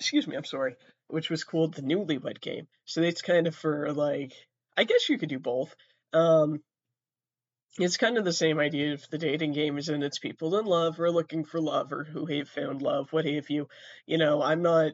excuse 0.00 0.26
me, 0.26 0.34
I'm 0.34 0.44
sorry, 0.44 0.74
which 1.08 1.30
was 1.30 1.44
called 1.44 1.74
the 1.74 1.82
Newlywed 1.82 2.40
Game. 2.40 2.66
So 2.84 3.02
it's 3.02 3.22
kind 3.22 3.46
of 3.46 3.54
for 3.54 3.92
like 3.92 4.32
I 4.76 4.84
guess 4.84 5.08
you 5.08 5.18
could 5.18 5.28
do 5.28 5.38
both. 5.38 5.74
Um 6.12 6.62
it's 7.78 7.98
kind 7.98 8.16
of 8.16 8.24
the 8.24 8.32
same 8.32 8.58
idea 8.58 8.94
if 8.94 9.08
the 9.10 9.18
dating 9.18 9.52
game 9.52 9.76
is 9.76 9.88
in 9.88 10.02
it's 10.02 10.18
people 10.18 10.58
in 10.58 10.64
love 10.64 10.98
or 10.98 11.10
looking 11.10 11.44
for 11.44 11.60
love 11.60 11.92
or 11.92 12.04
who 12.04 12.24
have 12.26 12.48
found 12.48 12.80
love, 12.80 13.12
what 13.12 13.26
have 13.26 13.50
you. 13.50 13.68
You 14.06 14.18
know, 14.18 14.42
I'm 14.42 14.62
not 14.62 14.92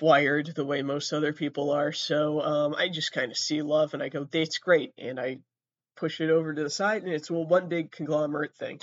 wired 0.00 0.52
the 0.54 0.64
way 0.64 0.82
most 0.82 1.12
other 1.12 1.32
people 1.32 1.70
are. 1.70 1.92
So 1.92 2.40
um, 2.40 2.74
I 2.76 2.88
just 2.88 3.12
kind 3.12 3.32
of 3.32 3.36
see 3.36 3.62
love 3.62 3.94
and 3.94 4.02
I 4.02 4.08
go, 4.08 4.24
that's 4.24 4.58
great. 4.58 4.92
And 4.96 5.18
I 5.18 5.38
push 5.96 6.20
it 6.20 6.30
over 6.30 6.54
to 6.54 6.62
the 6.62 6.70
side 6.70 7.02
and 7.02 7.12
it's 7.12 7.30
well, 7.30 7.46
one 7.46 7.68
big 7.68 7.90
conglomerate 7.90 8.54
thing. 8.56 8.80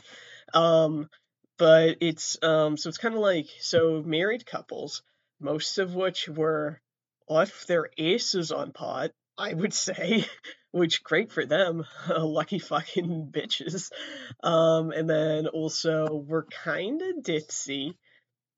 Um, 0.53 1.09
but 1.57 1.97
it's 2.01 2.37
um, 2.43 2.77
so 2.77 2.89
it's 2.89 2.97
kind 2.97 3.15
of 3.15 3.21
like 3.21 3.47
so 3.59 4.03
married 4.05 4.45
couples, 4.45 5.01
most 5.39 5.77
of 5.77 5.95
which 5.95 6.27
were 6.27 6.81
off 7.27 7.65
their 7.65 7.89
aces 7.97 8.51
on 8.51 8.71
pot, 8.71 9.11
I 9.37 9.53
would 9.53 9.73
say, 9.73 10.25
which 10.71 11.03
great 11.03 11.31
for 11.31 11.45
them, 11.45 11.85
lucky 12.09 12.59
fucking 12.59 13.29
bitches. 13.31 13.91
Um, 14.43 14.91
and 14.91 15.09
then 15.09 15.47
also 15.47 16.23
we're 16.27 16.45
kind 16.45 17.01
of 17.01 17.23
ditzy 17.23 17.95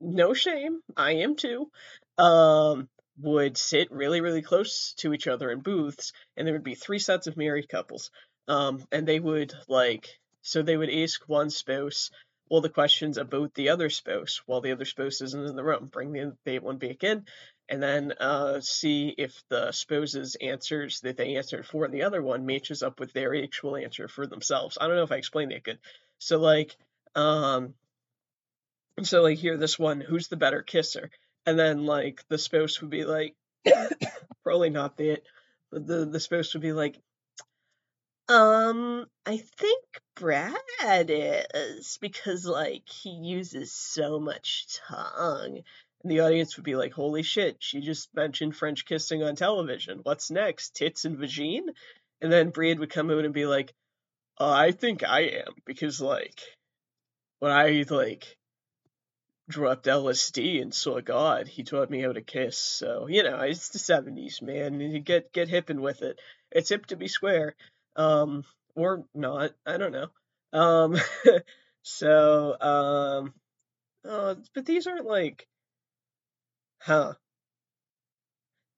no 0.02 0.34
shame, 0.34 0.82
I 0.96 1.15
am 1.15 1.36
too, 1.36 1.70
um, 2.18 2.89
would 3.18 3.58
sit 3.58 3.92
really, 3.92 4.22
really 4.22 4.42
close 4.42 4.94
to 4.98 5.13
each 5.13 5.28
other 5.28 5.52
in 5.52 5.60
booths, 5.60 6.13
and 6.38 6.48
there 6.48 6.54
would 6.54 6.63
be 6.63 6.76
three 6.76 7.00
sets 7.00 7.28
of 7.28 7.38
married 7.38 7.70
couples. 7.70 8.12
Um, 8.48 8.86
and 8.92 9.08
they 9.08 9.20
would 9.20 9.54
like, 9.68 10.08
so 10.42 10.62
they 10.62 10.78
would 10.78 10.89
ask 10.89 11.22
one 11.28 11.50
spouse, 11.50 12.12
all 12.50 12.62
the 12.62 12.70
questions 12.70 13.18
about 13.18 13.54
the 13.54 13.70
other 13.70 13.90
spouse 13.90 14.42
while 14.46 14.62
the 14.62 14.72
other 14.72 14.86
spouse 14.86 15.22
isn't 15.22 15.46
in 15.46 15.56
the 15.56 15.64
room. 15.64 15.88
Bring 15.92 16.12
the 16.12 16.36
date 16.46 16.64
one 16.64 16.78
back 16.78 17.04
in, 17.04 17.26
and 17.70 17.82
then 17.82 18.14
uh, 18.20 18.60
see 18.60 19.14
if 19.18 19.44
the 19.50 19.72
spouse's 19.72 20.36
answers 20.36 21.02
that 21.02 21.18
they 21.18 21.36
answered 21.36 21.66
for 21.66 21.88
the 21.88 22.04
other 22.04 22.22
one 22.22 22.46
matches 22.46 22.82
up 22.82 23.00
with 23.00 23.14
their 23.14 23.36
actual 23.36 23.78
answer 23.78 24.08
for 24.08 24.26
themselves. 24.26 24.78
I 24.82 24.88
don't 24.88 24.96
know 24.96 25.04
if 25.04 25.12
I 25.12 25.18
explained 25.18 25.52
that 25.52 25.64
good. 25.64 25.80
So 26.18 26.40
like, 26.40 26.76
um, 27.16 27.76
so 29.04 29.22
like 29.22 29.38
here, 29.38 29.58
this 29.58 29.78
one, 29.78 30.02
who's 30.02 30.28
the 30.28 30.38
better 30.38 30.64
kisser? 30.64 31.12
And 31.46 31.58
then 31.58 31.86
like 31.86 32.24
the 32.28 32.38
spouse 32.38 32.82
would 32.82 32.90
be 32.90 33.06
like, 33.06 33.36
probably 34.44 34.72
not 34.72 34.98
that. 34.98 35.22
The 35.72 36.06
the 36.06 36.20
spouse 36.20 36.54
would 36.54 36.64
be 36.64 36.74
like, 36.74 37.00
um, 38.30 39.08
I 39.26 39.38
think 39.38 39.84
Brad 40.15 40.54
is 41.10 41.98
because 42.00 42.46
like 42.46 42.88
he 42.88 43.10
uses 43.10 43.74
so 43.74 44.20
much 44.20 44.68
tongue. 44.88 45.62
And 46.04 46.12
the 46.12 46.22
audience 46.22 46.56
would 46.56 46.63
be 46.63 46.76
like, 46.76 46.94
"Holy 46.94 47.24
shit, 47.24 47.58
she 47.60 47.82
just 47.82 48.13
mentioned 48.13 48.56
French 48.56 48.86
kissing 48.86 49.24
on 49.24 49.36
television. 49.36 50.02
What's 50.04 50.30
next? 50.30 50.76
Tits 50.76 51.06
and 51.06 51.18
vagine?" 51.18 51.74
And 52.22 52.32
then 52.32 52.52
Brad 52.52 52.80
would 52.80 52.92
come 52.92 53.10
out 53.10 53.26
and 53.26 53.34
be 53.34 53.48
like, 53.48 53.74
uh, 54.39 54.50
"I 54.52 54.72
think 54.72 55.04
I 55.04 55.22
am 55.22 55.56
because 55.65 56.00
like 56.00 56.39
when 57.39 57.52
I 57.52 57.84
like 57.89 58.38
dropped 59.50 59.88
LSD 59.88 60.62
and 60.62 60.74
saw 60.74 61.02
God, 61.02 61.48
he 61.48 61.63
taught 61.63 61.89
me 61.89 62.02
how 62.02 62.13
to 62.13 62.22
kiss. 62.22 62.58
So 62.58 63.08
you 63.08 63.24
know, 63.24 63.39
it's 63.39 63.70
the 63.70 63.80
'70s, 63.80 64.42
man. 64.44 64.80
You 64.80 65.00
get 65.00 65.34
get 65.34 65.50
hipping 65.50 65.82
with 65.82 66.04
it. 66.04 66.20
It's 66.52 66.70
hip 66.70 66.86
to 66.88 66.96
be 66.96 67.08
square." 67.08 67.56
Um, 68.00 68.46
or 68.76 69.06
not. 69.14 69.52
I 69.66 69.78
don't 69.78 69.92
know. 69.92 70.08
Um, 70.54 70.98
so, 71.84 72.60
um, 72.60 73.34
uh, 74.08 74.36
but 74.56 74.66
these 74.66 74.88
aren't 74.88 75.06
like, 75.06 75.48
huh? 76.82 77.14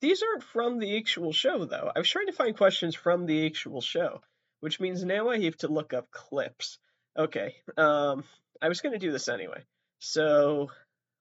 These 0.01 0.23
aren't 0.23 0.43
from 0.43 0.79
the 0.79 0.97
actual 0.97 1.31
show, 1.31 1.65
though. 1.65 1.91
I 1.95 1.99
was 1.99 2.09
trying 2.09 2.25
to 2.25 2.33
find 2.33 2.57
questions 2.57 2.95
from 2.95 3.27
the 3.27 3.45
actual 3.45 3.81
show, 3.81 4.21
which 4.59 4.79
means 4.79 5.03
now 5.03 5.29
I 5.29 5.39
have 5.43 5.57
to 5.57 5.67
look 5.67 5.93
up 5.93 6.09
clips. 6.09 6.79
Okay, 7.15 7.55
um, 7.77 8.23
I 8.59 8.69
was 8.69 8.81
gonna 8.81 8.97
do 8.97 9.11
this 9.11 9.29
anyway. 9.29 9.63
So, 9.99 10.71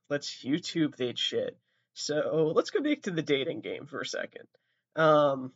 let's 0.09 0.43
YouTube 0.43 0.97
that 0.97 1.19
shit. 1.19 1.59
So, 1.93 2.53
let's 2.55 2.71
go 2.71 2.81
back 2.81 3.03
to 3.03 3.11
the 3.11 3.21
dating 3.21 3.61
game 3.61 3.87
for 3.87 4.01
a 4.01 4.07
second. 4.07 4.47
Um, 4.97 5.53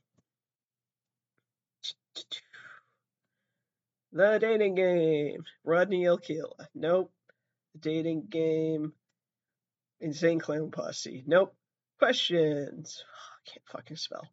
the 4.13 4.39
dating 4.39 4.77
game. 4.77 5.45
Rodney 5.65 6.07
L. 6.07 6.21
Nope. 6.75 7.13
The 7.75 7.79
dating 7.81 8.27
game. 8.29 8.93
Insane 10.01 10.39
Clown 10.39 10.71
Posse. 10.71 11.25
Nope. 11.27 11.55
Questions. 11.99 13.05
I 13.47 13.51
can't 13.51 13.67
fucking 13.67 13.97
spell. 13.97 14.29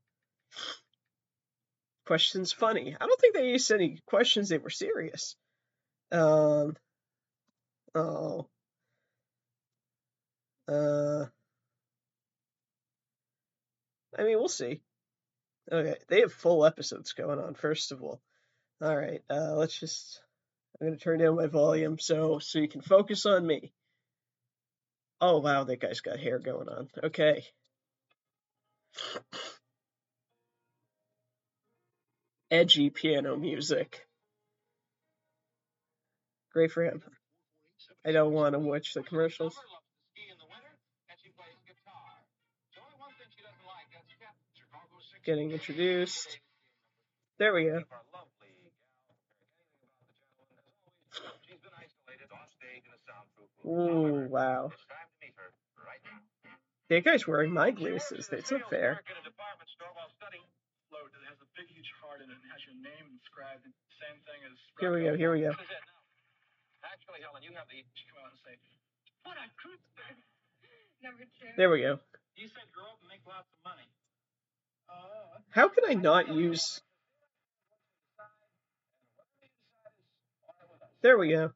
Questions 2.06 2.52
funny. 2.52 2.96
I 3.00 3.06
don't 3.06 3.20
think 3.20 3.36
they 3.36 3.50
used 3.50 3.72
any 3.72 4.00
questions 4.06 4.50
that 4.50 4.64
were 4.64 4.70
serious. 4.70 5.36
Um. 6.12 6.76
Oh. 7.96 8.48
Uh. 10.68 11.26
I 14.18 14.24
mean, 14.24 14.38
we'll 14.38 14.50
see. 14.50 14.82
Okay, 15.72 15.96
they 16.10 16.20
have 16.22 16.34
full 16.34 16.66
episodes 16.66 17.14
going 17.14 17.40
on. 17.40 17.54
First 17.54 17.92
of 17.94 18.04
all, 18.04 18.20
all 18.82 18.96
right. 18.96 19.22
Uh, 19.30 19.56
let's 19.56 19.80
just. 19.80 20.22
I'm 20.80 20.88
gonna 20.88 20.98
turn 20.98 21.20
down 21.20 21.36
my 21.36 21.48
volume 21.48 22.00
so 22.00 22.40
so 22.40 22.60
you 22.60 22.68
can 22.68 22.82
focus 22.82 23.26
on 23.26 23.46
me. 23.46 23.72
Oh 25.22 25.40
wow, 25.40 25.64
that 25.64 25.80
guy's 25.80 26.02
got 26.02 26.20
hair 26.20 26.40
going 26.40 26.68
on. 26.68 26.90
Okay. 27.04 27.46
Edgy 32.50 32.90
piano 32.90 33.38
music. 33.38 34.06
Great 36.52 36.72
for 36.72 36.84
him. 36.84 37.02
I 38.06 38.12
don't 38.12 38.34
want 38.34 38.54
to 38.54 38.60
watch 38.60 38.94
the 38.94 39.04
commercials. 39.04 39.56
Getting 45.24 45.52
introduced. 45.52 46.40
There 47.38 47.54
we 47.54 47.66
go. 47.66 47.84
Ooh, 53.66 54.28
wow. 54.30 54.72
That 56.90 57.06
guy's 57.06 57.28
wearing 57.28 57.54
my 57.54 57.70
glasses. 57.72 58.28
That's 58.28 58.52
not 58.52 58.70
fair. 58.70 59.02
Here 64.80 64.92
we 64.92 65.04
go, 65.04 65.16
here 65.16 65.32
we 65.32 65.42
go. 65.42 65.54
Actually, 66.82 67.22
Helen, 67.22 67.44
you 67.46 67.54
have 67.54 67.70
the 67.70 67.86
come 68.10 68.26
out 68.26 68.34
and 68.34 68.42
say, 68.42 68.58
What 69.24 69.38
a 69.38 69.46
Number 71.06 71.26
two. 71.38 71.48
There 71.58 71.70
we 71.70 71.82
go. 71.82 72.00
You 72.36 72.48
said 72.50 72.66
grow 72.74 72.90
up 72.90 72.98
and 73.02 73.10
make 73.10 73.22
lots 73.26 73.50
of 73.54 73.62
money. 73.62 73.86
How 75.50 75.68
can 75.68 75.84
I 75.88 75.94
not 75.94 76.34
use... 76.34 76.82
There 81.02 81.18
we 81.18 81.30
go. 81.30 81.52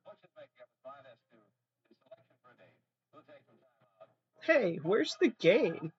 Hey, 4.41 4.79
where's 4.81 5.15
the 5.19 5.29
game? 5.29 5.91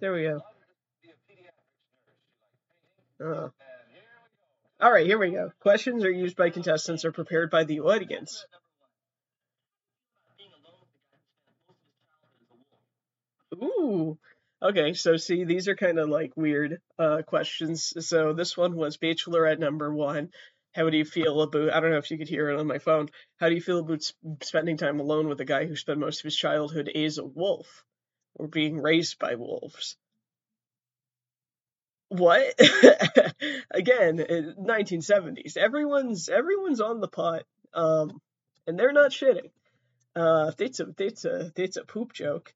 There 0.00 0.12
we 0.12 0.22
go. 0.24 0.40
Uh. 3.24 3.48
All 4.80 4.92
right, 4.92 5.06
here 5.06 5.18
we 5.18 5.30
go. 5.30 5.52
Questions 5.60 6.04
are 6.04 6.10
used 6.10 6.36
by 6.36 6.50
contestants 6.50 7.04
or 7.04 7.12
prepared 7.12 7.50
by 7.50 7.62
the 7.64 7.80
audience. 7.80 8.44
Ooh. 13.54 14.18
Okay, 14.62 14.94
so 14.94 15.16
see, 15.16 15.44
these 15.44 15.66
are 15.66 15.74
kind 15.74 15.98
of 15.98 16.08
like 16.08 16.36
weird 16.36 16.80
uh, 16.98 17.22
questions. 17.22 17.92
So 18.06 18.32
this 18.32 18.56
one 18.56 18.76
was 18.76 18.96
Bachelorette 18.96 19.58
number 19.58 19.92
one. 19.92 20.30
How 20.72 20.88
do 20.88 20.96
you 20.96 21.04
feel 21.04 21.42
about? 21.42 21.72
I 21.72 21.80
don't 21.80 21.90
know 21.90 21.98
if 21.98 22.10
you 22.10 22.18
could 22.18 22.28
hear 22.28 22.48
it 22.48 22.58
on 22.58 22.66
my 22.66 22.78
phone. 22.78 23.08
How 23.38 23.48
do 23.48 23.54
you 23.54 23.60
feel 23.60 23.80
about 23.80 24.02
spending 24.42 24.76
time 24.76 25.00
alone 25.00 25.28
with 25.28 25.40
a 25.40 25.44
guy 25.44 25.66
who 25.66 25.76
spent 25.76 25.98
most 25.98 26.20
of 26.20 26.24
his 26.24 26.36
childhood 26.36 26.88
as 26.88 27.18
a 27.18 27.24
wolf, 27.24 27.84
or 28.36 28.48
being 28.48 28.80
raised 28.80 29.18
by 29.18 29.34
wolves? 29.34 29.96
What? 32.08 32.54
Again, 33.70 34.18
1970s. 34.18 35.56
Everyone's 35.56 36.28
everyone's 36.28 36.80
on 36.80 37.00
the 37.00 37.08
pot, 37.08 37.42
um, 37.74 38.20
and 38.66 38.78
they're 38.78 38.92
not 38.92 39.10
shitting. 39.10 39.50
Uh, 40.14 40.52
that's 40.56 40.80
a 40.80 40.86
that's 40.96 41.24
a 41.24 41.52
that's 41.54 41.76
a 41.76 41.84
poop 41.84 42.12
joke. 42.12 42.54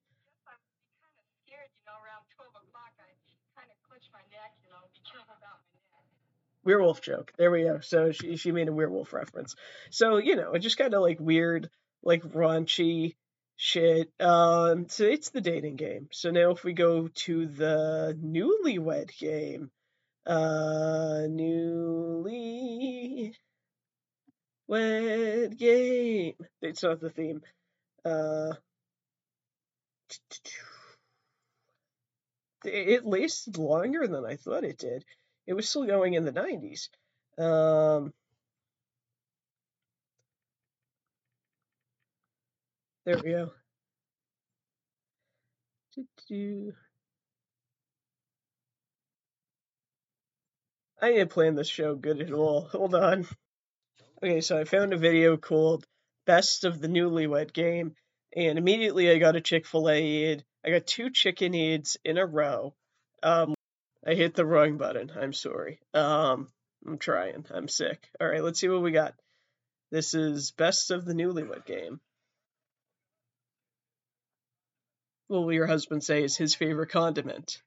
Werewolf 6.66 7.00
joke. 7.00 7.33
There 7.38 7.50
we 7.50 7.62
go. 7.62 7.81
So 7.81 8.12
she 8.12 8.37
she 8.37 8.52
made 8.52 8.68
a 8.68 8.72
werewolf 8.72 9.12
reference. 9.12 9.55
So 9.90 10.18
you 10.18 10.37
know, 10.37 10.52
it 10.52 10.59
just 10.59 10.76
kind 10.76 10.92
of 10.92 11.00
like 11.00 11.20
weird, 11.20 11.70
like 12.02 12.22
raunchy 12.24 13.14
shit. 13.57 14.11
Um, 14.20 14.88
so 14.88 15.05
it's 15.05 15.31
the 15.31 15.40
dating 15.40 15.76
game. 15.76 16.09
So 16.12 16.31
now 16.31 16.50
if 16.50 16.64
we 16.64 16.74
go 16.74 17.09
to 17.09 17.46
the 17.46 18.18
newlywed 18.22 19.16
game, 19.16 19.70
uh, 20.26 21.22
newly 21.31 23.35
wed 24.66 25.57
game. 25.57 26.35
It's 26.61 26.83
not 26.83 27.00
the 27.00 27.11
theme. 27.11 27.40
Uh. 28.05 28.55
It 32.64 33.05
lasted 33.05 33.59
longer 33.59 34.09
than 34.09 34.24
I 34.24 34.37
thought 34.37 34.64
it 34.64 34.79
did 34.79 35.05
it 35.46 35.54
was 35.54 35.68
still 35.68 35.87
going 35.87 36.14
in 36.14 36.24
the 36.24 36.32
90s. 36.32 36.88
Um, 37.38 38.12
there 43.04 43.18
we 43.18 43.30
go. 43.30 43.52
I 51.00 51.12
didn't 51.12 51.30
plan 51.30 51.54
this 51.54 51.68
show 51.68 51.94
good 51.94 52.20
at 52.20 52.32
all. 52.32 52.62
Hold 52.72 52.94
on. 52.94 53.26
Okay, 54.22 54.40
so 54.40 54.59
I 54.59 54.64
found 54.64 54.92
a 54.92 54.98
video 54.98 55.37
called 55.37 55.87
Best 56.24 56.64
of 56.64 56.80
the 56.80 56.88
Newlywed 56.88 57.52
Game, 57.52 57.94
and 58.35 58.59
immediately 58.59 59.11
I 59.11 59.18
got 59.18 59.37
a 59.37 59.40
Chick 59.40 59.66
fil 59.66 59.90
A 59.90 60.32
ad. 60.32 60.44
I 60.64 60.70
got 60.70 60.87
two 60.87 61.11
chicken 61.11 61.54
ads 61.54 61.96
in 62.04 62.18
a 62.18 62.26
row. 62.26 62.74
Um, 63.22 63.56
I 64.07 64.14
hit 64.14 64.35
the 64.35 64.47
wrong 64.47 64.77
button. 64.77 65.11
I'm 65.19 65.33
sorry. 65.33 65.81
Um, 65.92 66.49
I'm 66.87 66.99
trying. 66.99 67.45
I'm 67.51 67.69
sick. 67.69 68.09
All 68.21 68.29
right, 68.29 68.42
let's 68.42 68.61
see 68.61 68.69
what 68.69 68.83
we 68.83 68.92
got. 68.92 69.14
This 69.90 70.14
is 70.14 70.53
best 70.53 70.90
of 70.90 71.05
the 71.05 71.14
newlywed 71.14 71.66
game. 71.66 72.01
What 75.27 75.40
will 75.40 75.53
your 75.53 75.66
husband 75.66 76.05
say 76.05 76.23
is 76.23 76.37
his 76.37 76.55
favorite 76.55 76.90
condiment? 76.90 77.61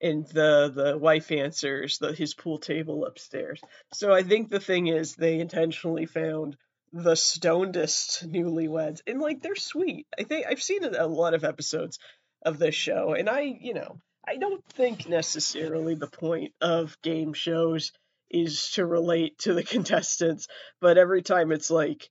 and 0.00 0.26
the 0.28 0.70
the 0.74 0.98
wife 0.98 1.32
answers 1.32 1.98
the 1.98 2.12
his 2.12 2.34
pool 2.34 2.58
table 2.58 3.06
upstairs. 3.06 3.60
So 3.94 4.12
I 4.12 4.22
think 4.22 4.50
the 4.50 4.60
thing 4.60 4.88
is 4.88 5.14
they 5.14 5.38
intentionally 5.38 6.06
found 6.06 6.56
the 6.92 7.16
stonedest 7.16 8.30
newlyweds 8.30 9.00
and 9.06 9.20
like 9.20 9.42
they're 9.42 9.56
sweet. 9.56 10.06
I 10.18 10.24
think 10.24 10.46
I've 10.46 10.62
seen 10.62 10.84
a 10.84 11.06
lot 11.06 11.34
of 11.34 11.44
episodes 11.44 11.98
of 12.42 12.58
this 12.58 12.74
show 12.74 13.14
and 13.14 13.28
I, 13.28 13.40
you 13.40 13.74
know, 13.74 14.00
I 14.26 14.36
don't 14.36 14.64
think 14.72 15.08
necessarily 15.08 15.94
the 15.94 16.08
point 16.08 16.52
of 16.60 17.00
game 17.02 17.32
shows 17.32 17.92
is 18.30 18.72
to 18.72 18.84
relate 18.84 19.38
to 19.40 19.54
the 19.54 19.62
contestants, 19.74 20.48
but 20.80 20.98
every 20.98 21.22
time 21.22 21.52
it's 21.52 21.70
like 21.70 22.08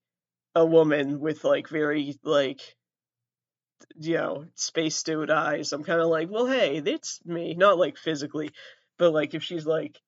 a 0.55 0.65
woman 0.65 1.19
with 1.19 1.43
like 1.43 1.67
very 1.67 2.17
like 2.23 2.61
you 3.97 4.15
know, 4.15 4.45
space 4.55 5.03
dude 5.03 5.29
eyes, 5.29 5.71
I'm 5.73 5.83
kind 5.83 6.01
of 6.01 6.07
like, 6.07 6.29
well, 6.29 6.47
hey, 6.47 6.79
that's 6.79 7.23
me. 7.25 7.53
Not 7.53 7.77
like 7.77 7.97
physically, 7.97 8.51
but 8.97 9.13
like 9.13 9.33
if 9.33 9.43
she's 9.43 9.65
like 9.65 9.99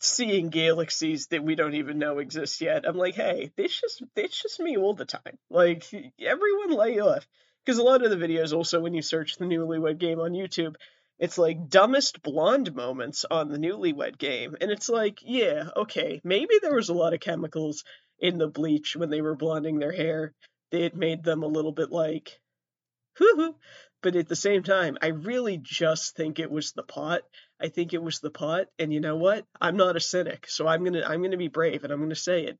seeing 0.00 0.48
galaxies 0.50 1.28
that 1.28 1.42
we 1.42 1.54
don't 1.54 1.74
even 1.74 1.98
know 1.98 2.18
exist 2.18 2.60
yet, 2.60 2.86
I'm 2.86 2.96
like, 2.96 3.14
hey, 3.14 3.52
that's 3.56 3.80
just 3.80 4.02
that's 4.14 4.40
just 4.40 4.60
me 4.60 4.76
all 4.76 4.94
the 4.94 5.04
time. 5.04 5.38
Like 5.50 5.84
everyone 6.20 6.70
lay 6.70 7.00
off, 7.00 7.26
because 7.68 7.78
a 7.78 7.82
lot 7.82 8.02
of 8.02 8.10
the 8.10 8.16
videos 8.16 8.54
also 8.54 8.80
when 8.80 8.94
you 8.94 9.02
search 9.02 9.36
the 9.36 9.44
Newlywed 9.44 9.98
Game 9.98 10.20
on 10.20 10.32
YouTube, 10.32 10.76
it's 11.18 11.36
like 11.36 11.68
dumbest 11.68 12.22
blonde 12.22 12.74
moments 12.74 13.26
on 13.30 13.50
the 13.50 13.58
Newlywed 13.58 14.16
Game, 14.16 14.56
and 14.58 14.70
it's 14.70 14.88
like, 14.88 15.18
yeah, 15.22 15.68
okay, 15.76 16.18
maybe 16.24 16.54
there 16.62 16.74
was 16.74 16.88
a 16.88 16.94
lot 16.94 17.12
of 17.12 17.20
chemicals 17.20 17.84
in 18.18 18.38
the 18.38 18.48
bleach 18.48 18.96
when 18.96 19.10
they 19.10 19.20
were 19.20 19.36
blonding 19.36 19.78
their 19.78 19.92
hair 19.92 20.32
it 20.70 20.96
made 20.96 21.22
them 21.22 21.42
a 21.42 21.46
little 21.46 21.72
bit 21.72 21.90
like, 21.90 22.40
hoo 23.18 23.54
But 24.00 24.16
at 24.16 24.28
the 24.28 24.36
same 24.36 24.62
time, 24.62 24.96
I 25.02 25.08
really 25.08 25.58
just 25.58 26.16
think 26.16 26.38
it 26.38 26.50
was 26.50 26.72
the 26.72 26.82
pot. 26.82 27.20
I 27.60 27.68
think 27.68 27.92
it 27.92 28.02
was 28.02 28.20
the 28.20 28.30
pot, 28.30 28.68
and 28.78 28.90
you 28.94 29.00
know 29.00 29.16
what? 29.16 29.44
I'm 29.60 29.76
not 29.76 29.96
a 29.96 30.00
cynic, 30.00 30.46
so 30.48 30.66
I'm 30.66 30.84
gonna 30.84 31.02
I'm 31.06 31.22
gonna 31.22 31.36
be 31.36 31.48
brave 31.48 31.84
and 31.84 31.92
I'm 31.92 32.00
gonna 32.00 32.14
say 32.14 32.44
it. 32.44 32.58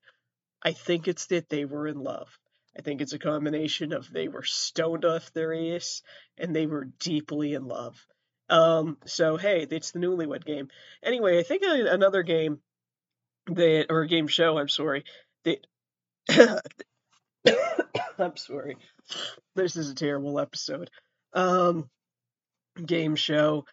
I 0.62 0.72
think 0.72 1.08
it's 1.08 1.28
that 1.28 1.48
they 1.48 1.64
were 1.64 1.88
in 1.88 1.98
love. 1.98 2.28
I 2.78 2.82
think 2.82 3.00
it's 3.00 3.12
a 3.12 3.18
combination 3.18 3.92
of 3.92 4.10
they 4.10 4.28
were 4.28 4.44
stoned 4.44 5.04
off 5.04 5.32
their 5.32 5.52
ass 5.52 6.02
and 6.36 6.54
they 6.54 6.66
were 6.66 6.84
deeply 7.00 7.54
in 7.54 7.66
love. 7.66 8.06
Um, 8.48 8.98
so 9.04 9.36
hey, 9.36 9.66
it's 9.68 9.90
the 9.90 9.98
newlywed 9.98 10.44
game. 10.44 10.68
Anyway, 11.02 11.38
I 11.38 11.42
think 11.42 11.62
another 11.66 12.22
game 12.22 12.60
that 13.46 13.86
or 13.90 14.04
game 14.04 14.28
show, 14.28 14.58
I'm 14.58 14.68
sorry, 14.68 15.04
that 15.44 15.66
I'm 18.18 18.36
sorry. 18.36 18.76
This 19.56 19.76
is 19.76 19.90
a 19.90 19.94
terrible 19.94 20.38
episode. 20.38 20.90
Um, 21.32 21.90
game 22.84 23.16
show 23.16 23.64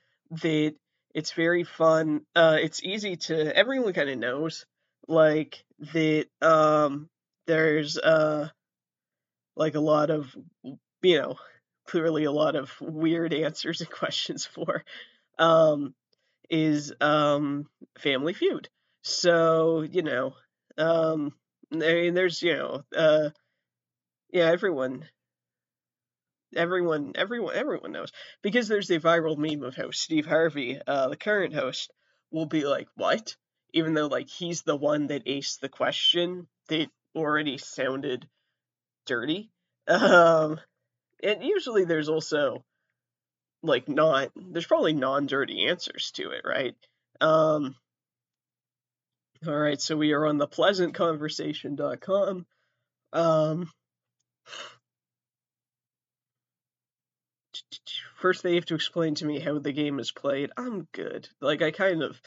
that 0.41 0.73
it's 1.13 1.31
very 1.31 1.63
fun. 1.63 2.21
Uh, 2.35 2.57
it's 2.59 2.83
easy 2.83 3.17
to 3.17 3.55
everyone 3.55 3.93
kind 3.93 4.09
of 4.09 4.17
knows 4.17 4.65
like 5.07 5.63
that. 5.93 6.25
Um, 6.41 7.07
there's 7.47 7.97
uh 7.99 8.49
like 9.55 9.75
a 9.75 9.79
lot 9.79 10.09
of 10.09 10.35
you 11.01 11.17
know 11.19 11.35
clearly 11.87 12.23
a 12.23 12.31
lot 12.31 12.55
of 12.55 12.71
weird 12.81 13.33
answers 13.33 13.81
and 13.81 13.89
questions 14.01 14.45
for 14.45 14.83
um 15.39 15.93
is 16.49 16.93
um 17.01 17.67
Family 17.99 18.33
Feud. 18.33 18.69
So 19.03 19.81
you 19.81 20.03
know 20.03 20.33
um 20.77 21.33
I 21.73 21.77
mean, 21.77 22.13
there's 22.13 22.41
you 22.41 22.55
know 22.55 22.83
uh 22.95 23.29
yeah, 24.31 24.51
everyone, 24.51 25.07
everyone, 26.55 27.13
everyone, 27.15 27.55
everyone 27.55 27.91
knows 27.91 28.11
because 28.41 28.67
there's 28.67 28.87
the 28.87 28.99
viral 28.99 29.37
meme 29.37 29.63
of 29.63 29.75
how 29.75 29.91
Steve 29.91 30.25
Harvey, 30.25 30.79
uh, 30.85 31.07
the 31.07 31.15
current 31.15 31.53
host, 31.53 31.91
will 32.31 32.45
be 32.45 32.65
like, 32.65 32.87
"What?" 32.95 33.35
Even 33.73 33.93
though 33.93 34.07
like 34.07 34.27
he's 34.27 34.63
the 34.63 34.75
one 34.75 35.07
that 35.07 35.25
aced 35.25 35.59
the 35.59 35.69
question 35.69 36.47
that 36.69 36.89
already 37.15 37.57
sounded 37.57 38.27
dirty. 39.05 39.51
Um, 39.87 40.59
and 41.21 41.43
usually 41.43 41.85
there's 41.85 42.09
also 42.09 42.65
like 43.61 43.87
not 43.87 44.31
there's 44.35 44.65
probably 44.65 44.93
non-dirty 44.93 45.67
answers 45.67 46.09
to 46.15 46.31
it, 46.31 46.41
right? 46.43 46.73
Um, 47.21 47.75
all 49.45 49.53
right, 49.53 49.79
so 49.79 49.95
we 49.95 50.13
are 50.13 50.25
on 50.25 50.39
the 50.39 50.47
pleasantconversation.com. 50.47 52.47
Um, 53.13 53.69
First, 58.17 58.43
they 58.43 58.55
have 58.55 58.65
to 58.65 58.75
explain 58.75 59.15
to 59.15 59.25
me 59.25 59.39
how 59.39 59.59
the 59.59 59.71
game 59.71 59.99
is 59.99 60.11
played. 60.11 60.51
I'm 60.57 60.87
good. 60.91 61.29
Like, 61.41 61.61
I 61.61 61.71
kind 61.71 62.01
of. 62.01 62.19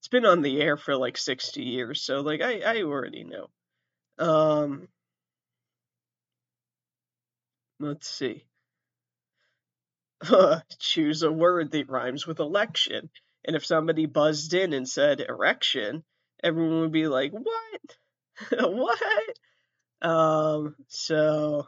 It's 0.00 0.08
been 0.08 0.26
on 0.26 0.42
the 0.42 0.60
air 0.60 0.76
for 0.76 0.96
like 0.96 1.16
60 1.16 1.62
years, 1.62 2.02
so, 2.02 2.20
like, 2.20 2.40
I, 2.40 2.60
I 2.60 2.82
already 2.82 3.24
know. 3.24 3.50
Um. 4.18 4.88
Let's 7.80 8.08
see. 8.08 8.44
Choose 10.78 11.22
a 11.22 11.32
word 11.32 11.72
that 11.72 11.88
rhymes 11.88 12.26
with 12.26 12.38
election. 12.38 13.08
And 13.44 13.56
if 13.56 13.64
somebody 13.64 14.04
buzzed 14.04 14.52
in 14.52 14.74
and 14.74 14.86
said 14.86 15.20
erection, 15.20 16.04
everyone 16.42 16.80
would 16.80 16.92
be 16.92 17.08
like, 17.08 17.32
what? 17.32 17.96
what? 18.70 19.38
Um, 20.02 20.76
so 20.88 21.66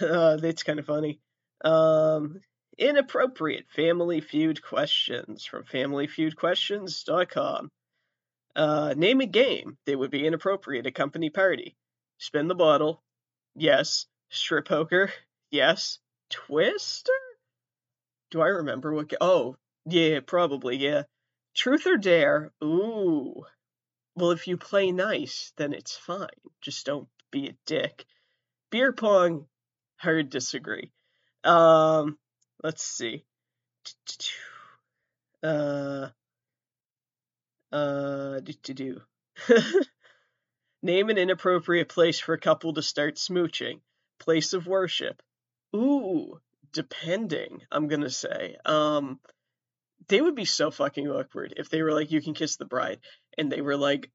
uh, 0.00 0.36
that's 0.40 0.62
kind 0.62 0.78
of 0.78 0.86
funny. 0.86 1.20
Um, 1.64 2.40
inappropriate 2.76 3.64
Family 3.74 4.20
Feud 4.20 4.62
questions 4.62 5.46
from 5.46 5.64
FamilyFeudQuestions.com. 5.64 7.70
Uh, 8.56 8.94
name 8.96 9.20
a 9.20 9.26
game 9.26 9.78
that 9.86 9.98
would 9.98 10.10
be 10.10 10.26
inappropriate 10.26 10.86
at 10.86 10.94
company 10.94 11.30
party. 11.30 11.76
Spin 12.18 12.46
the 12.46 12.54
bottle. 12.54 13.02
Yes. 13.56 14.06
Strip 14.34 14.66
poker. 14.66 15.12
Yes. 15.50 15.98
Twister. 16.28 17.12
Do 18.32 18.42
I 18.42 18.48
remember 18.48 18.92
what? 18.92 19.08
Ga- 19.08 19.16
oh, 19.20 19.56
yeah, 19.86 20.18
probably 20.26 20.76
yeah. 20.76 21.04
Truth 21.54 21.86
or 21.86 21.96
dare. 21.96 22.52
Ooh. 22.62 23.44
Well, 24.16 24.32
if 24.32 24.48
you 24.48 24.56
play 24.56 24.90
nice, 24.90 25.52
then 25.56 25.72
it's 25.72 25.96
fine. 25.96 26.26
Just 26.60 26.84
don't 26.84 27.08
be 27.30 27.48
a 27.48 27.56
dick. 27.64 28.04
Beer 28.70 28.92
pong, 28.92 29.46
hard 29.98 30.30
disagree. 30.30 30.90
Um, 31.44 32.18
let's 32.62 32.82
see. 32.82 33.24
Uh, 35.42 36.08
uh, 37.70 38.40
do 38.40 38.52
to 38.62 38.72
do. 38.72 39.02
Name 40.82 41.10
an 41.10 41.18
inappropriate 41.18 41.90
place 41.90 42.18
for 42.18 42.32
a 42.32 42.40
couple 42.40 42.72
to 42.72 42.80
start 42.80 43.16
smooching. 43.16 43.80
Place 44.18 44.52
of 44.52 44.66
worship. 44.66 45.22
Ooh, 45.74 46.40
depending, 46.72 47.62
I'm 47.70 47.88
gonna 47.88 48.10
say. 48.10 48.56
Um, 48.64 49.20
they 50.08 50.20
would 50.20 50.34
be 50.34 50.44
so 50.44 50.70
fucking 50.70 51.08
awkward 51.08 51.54
if 51.56 51.68
they 51.70 51.82
were 51.82 51.92
like, 51.92 52.10
you 52.10 52.20
can 52.20 52.34
kiss 52.34 52.56
the 52.56 52.64
bride, 52.64 53.00
and 53.38 53.50
they 53.50 53.60
were 53.60 53.76
like, 53.76 54.10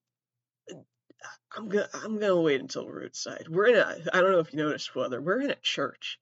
I'm 1.56 1.68
gonna 1.68 1.90
I'm 1.94 2.20
gonna 2.20 2.40
wait 2.40 2.62
until 2.62 2.86
we're 2.86 3.06
outside. 3.06 3.48
We're 3.50 3.68
in 3.68 3.76
a 3.76 3.98
I 4.14 4.22
don't 4.22 4.32
know 4.32 4.40
if 4.40 4.54
you 4.54 4.58
noticed 4.58 4.96
whether 4.96 5.22
we're 5.22 5.42
in 5.42 5.52
a 5.52 5.56
church. 5.56 6.20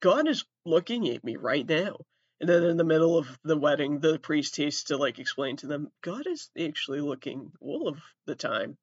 God 0.00 0.28
is 0.28 0.44
looking 0.64 1.08
at 1.08 1.24
me 1.24 1.36
right 1.36 1.66
now. 1.66 1.96
And 2.40 2.48
then 2.48 2.64
in 2.64 2.76
the 2.76 2.84
middle 2.84 3.16
of 3.16 3.38
the 3.44 3.56
wedding, 3.56 4.00
the 4.00 4.18
priest 4.18 4.56
has 4.56 4.82
to 4.84 4.96
like 4.96 5.20
explain 5.20 5.56
to 5.58 5.68
them, 5.68 5.92
God 6.00 6.26
is 6.26 6.50
actually 6.58 7.00
looking 7.00 7.52
all 7.60 7.86
of 7.88 8.00
the 8.26 8.34
time. 8.34 8.76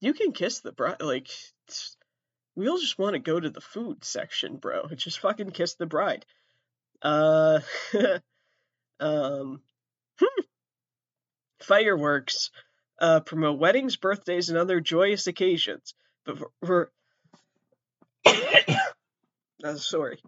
You 0.00 0.12
can 0.12 0.32
kiss 0.32 0.60
the 0.60 0.72
bride 0.72 1.00
like 1.00 1.30
we 2.58 2.68
all 2.68 2.78
just 2.78 2.98
want 2.98 3.14
to 3.14 3.20
go 3.20 3.38
to 3.38 3.50
the 3.50 3.60
food 3.60 4.04
section, 4.04 4.56
bro. 4.56 4.88
Just 4.96 5.20
fucking 5.20 5.52
kiss 5.52 5.74
the 5.74 5.86
bride. 5.86 6.26
Uh 7.00 7.60
um 9.00 9.62
hmm. 10.18 10.42
fireworks 11.60 12.50
uh, 13.00 13.20
promote 13.20 13.60
weddings, 13.60 13.94
birthdays, 13.94 14.48
and 14.48 14.58
other 14.58 14.80
joyous 14.80 15.28
occasions. 15.28 15.94
But 16.26 16.38
for, 16.38 16.50
for 16.66 16.92
uh, 19.64 19.76
sorry. 19.76 20.18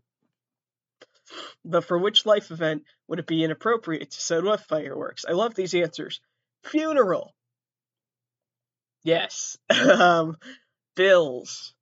But 1.65 1.85
for 1.85 1.99
which 1.99 2.27
life 2.27 2.53
event 2.53 2.85
would 3.09 3.19
it 3.19 3.27
be 3.27 3.43
inappropriate 3.43 4.13
to 4.13 4.21
set 4.21 4.47
off 4.47 4.67
fireworks? 4.67 5.25
I 5.29 5.33
love 5.33 5.57
these 5.57 5.75
answers. 5.75 6.21
Funeral. 6.63 7.35
Yes. 9.03 9.59
um, 9.71 10.37
bills. 10.95 11.75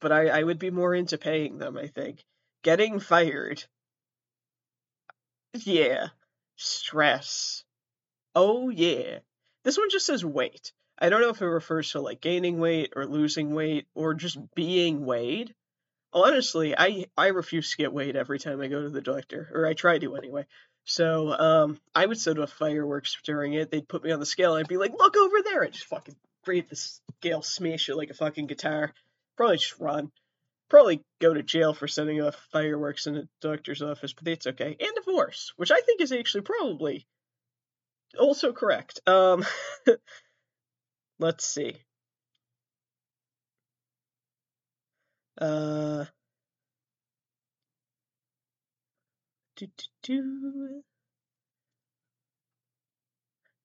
But 0.00 0.12
I, 0.12 0.28
I 0.28 0.42
would 0.42 0.58
be 0.58 0.70
more 0.70 0.94
into 0.94 1.18
paying 1.18 1.58
them, 1.58 1.76
I 1.76 1.86
think. 1.86 2.24
Getting 2.62 3.00
fired. 3.00 3.64
Yeah. 5.54 6.08
Stress. 6.56 7.64
Oh, 8.34 8.68
yeah. 8.68 9.20
This 9.64 9.78
one 9.78 9.90
just 9.90 10.06
says 10.06 10.24
weight. 10.24 10.72
I 10.98 11.08
don't 11.08 11.20
know 11.20 11.30
if 11.30 11.42
it 11.42 11.46
refers 11.46 11.90
to 11.92 12.00
like 12.00 12.20
gaining 12.20 12.58
weight 12.58 12.92
or 12.96 13.06
losing 13.06 13.54
weight 13.54 13.86
or 13.94 14.14
just 14.14 14.38
being 14.54 15.04
weighed. 15.04 15.54
Honestly, 16.12 16.74
I 16.76 17.06
I 17.16 17.28
refuse 17.28 17.70
to 17.70 17.76
get 17.76 17.92
weighed 17.92 18.16
every 18.16 18.38
time 18.38 18.60
I 18.60 18.68
go 18.68 18.82
to 18.82 18.88
the 18.88 19.02
doctor, 19.02 19.50
or 19.52 19.66
I 19.66 19.74
try 19.74 19.98
to 19.98 20.16
anyway. 20.16 20.46
So 20.84 21.32
um, 21.32 21.80
I 21.94 22.06
would 22.06 22.18
set 22.18 22.38
off 22.38 22.52
fireworks 22.52 23.16
during 23.24 23.52
it. 23.54 23.70
They'd 23.70 23.88
put 23.88 24.04
me 24.04 24.12
on 24.12 24.20
the 24.20 24.26
scale. 24.26 24.54
And 24.54 24.64
I'd 24.64 24.68
be 24.68 24.78
like, 24.78 24.92
"Look 24.96 25.16
over 25.16 25.42
there!" 25.42 25.64
I 25.64 25.68
just 25.68 25.86
fucking 25.86 26.16
breathe 26.44 26.68
the 26.68 26.76
scale, 26.76 27.42
smash 27.42 27.88
it 27.88 27.96
like 27.96 28.10
a 28.10 28.14
fucking 28.14 28.46
guitar. 28.46 28.94
Probably 29.36 29.58
just 29.58 29.78
run. 29.78 30.10
Probably 30.68 31.04
go 31.20 31.32
to 31.34 31.42
jail 31.42 31.74
for 31.74 31.86
setting 31.86 32.20
off 32.20 32.34
fireworks 32.50 33.06
in 33.06 33.16
a 33.16 33.28
doctor's 33.40 33.82
office, 33.82 34.12
but 34.12 34.28
it's 34.28 34.46
okay. 34.46 34.76
And 34.80 34.94
divorce, 34.96 35.52
which 35.56 35.70
I 35.70 35.80
think 35.80 36.00
is 36.00 36.12
actually 36.12 36.42
probably 36.42 37.06
also 38.18 38.52
correct. 38.52 39.00
Um, 39.06 39.44
let's 41.18 41.46
see. 41.46 41.76
Uh, 45.38 46.06
do, 49.56 49.66
do, 49.66 49.84
do. 50.02 50.82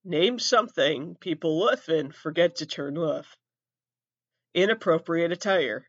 Name 0.03 0.39
something 0.39 1.15
people 1.15 1.69
often 1.69 2.11
forget 2.11 2.57
to 2.57 2.65
turn 2.65 2.97
off. 2.97 3.37
Inappropriate 4.53 5.31
attire. 5.31 5.87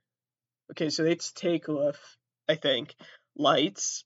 Okay, 0.71 0.91
so 0.91 1.05
it's 1.05 1.33
take 1.33 1.69
off, 1.69 2.17
I 2.49 2.55
think. 2.55 2.95
Lights, 3.37 4.05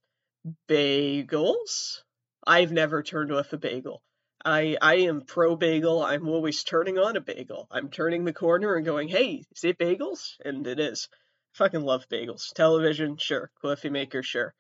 bagels. 0.69 2.03
I've 2.47 2.73
never 2.73 3.03
turned 3.03 3.33
off 3.33 3.53
a 3.53 3.59
bagel. 3.59 4.03
I 4.45 4.77
I 4.81 4.95
am 5.09 5.23
pro 5.23 5.57
bagel. 5.57 6.03
I'm 6.03 6.29
always 6.29 6.63
turning 6.65 6.99
on 6.99 7.17
a 7.17 7.21
bagel. 7.21 7.67
I'm 7.71 7.91
turning 7.91 8.25
the 8.25 8.33
corner 8.33 8.75
and 8.77 8.85
going, 8.85 9.09
"Hey, 9.09 9.45
is 9.55 9.65
it 9.65 9.79
bagels?" 9.79 10.37
And 10.45 10.67
it 10.67 10.79
is. 10.81 11.09
Fucking 11.55 11.83
love 11.83 12.09
bagels. 12.09 12.53
Television, 12.55 13.17
sure. 13.17 13.51
Coffee 13.61 13.91
maker, 13.91 14.23
sure. 14.23 14.55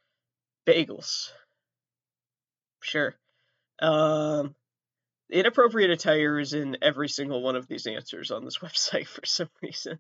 Bagels, 0.66 1.32
sure. 2.82 3.16
Um, 3.80 4.54
inappropriate 5.30 5.90
attire 5.90 6.38
is 6.38 6.52
in 6.52 6.76
every 6.82 7.08
single 7.08 7.42
one 7.42 7.56
of 7.56 7.66
these 7.66 7.86
answers 7.86 8.30
on 8.30 8.44
this 8.44 8.58
website 8.62 9.06
for 9.06 9.24
some 9.24 9.50
reason. 9.62 9.98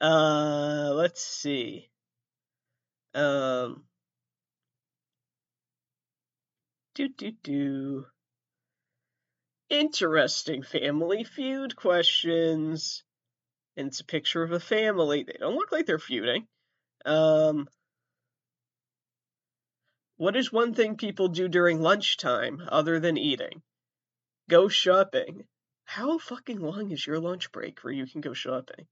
Uh, 0.00 0.92
let's 0.94 1.22
see. 1.22 1.90
Um, 3.14 3.84
do 6.94 7.08
do 7.08 7.32
do. 7.42 8.06
Interesting 9.68 10.62
family 10.62 11.24
feud 11.24 11.76
questions. 11.76 13.04
And 13.76 13.88
it's 13.88 14.00
a 14.00 14.04
picture 14.04 14.42
of 14.42 14.52
a 14.52 14.60
family. 14.60 15.22
They 15.22 15.36
don't 15.38 15.54
look 15.54 15.70
like 15.70 15.86
they're 15.86 15.98
feuding. 15.98 16.46
Um, 17.04 17.68
what 20.16 20.36
is 20.36 20.52
one 20.52 20.74
thing 20.74 20.96
people 20.96 21.28
do 21.28 21.48
during 21.48 21.80
lunchtime 21.80 22.62
other 22.68 23.00
than 23.00 23.16
eating? 23.16 23.62
Go 24.48 24.68
shopping. 24.68 25.44
How 25.84 26.18
fucking 26.18 26.60
long 26.60 26.90
is 26.90 27.06
your 27.06 27.20
lunch 27.20 27.52
break 27.52 27.82
where 27.82 27.92
you 27.92 28.06
can 28.06 28.20
go 28.20 28.32
shopping? 28.32 28.86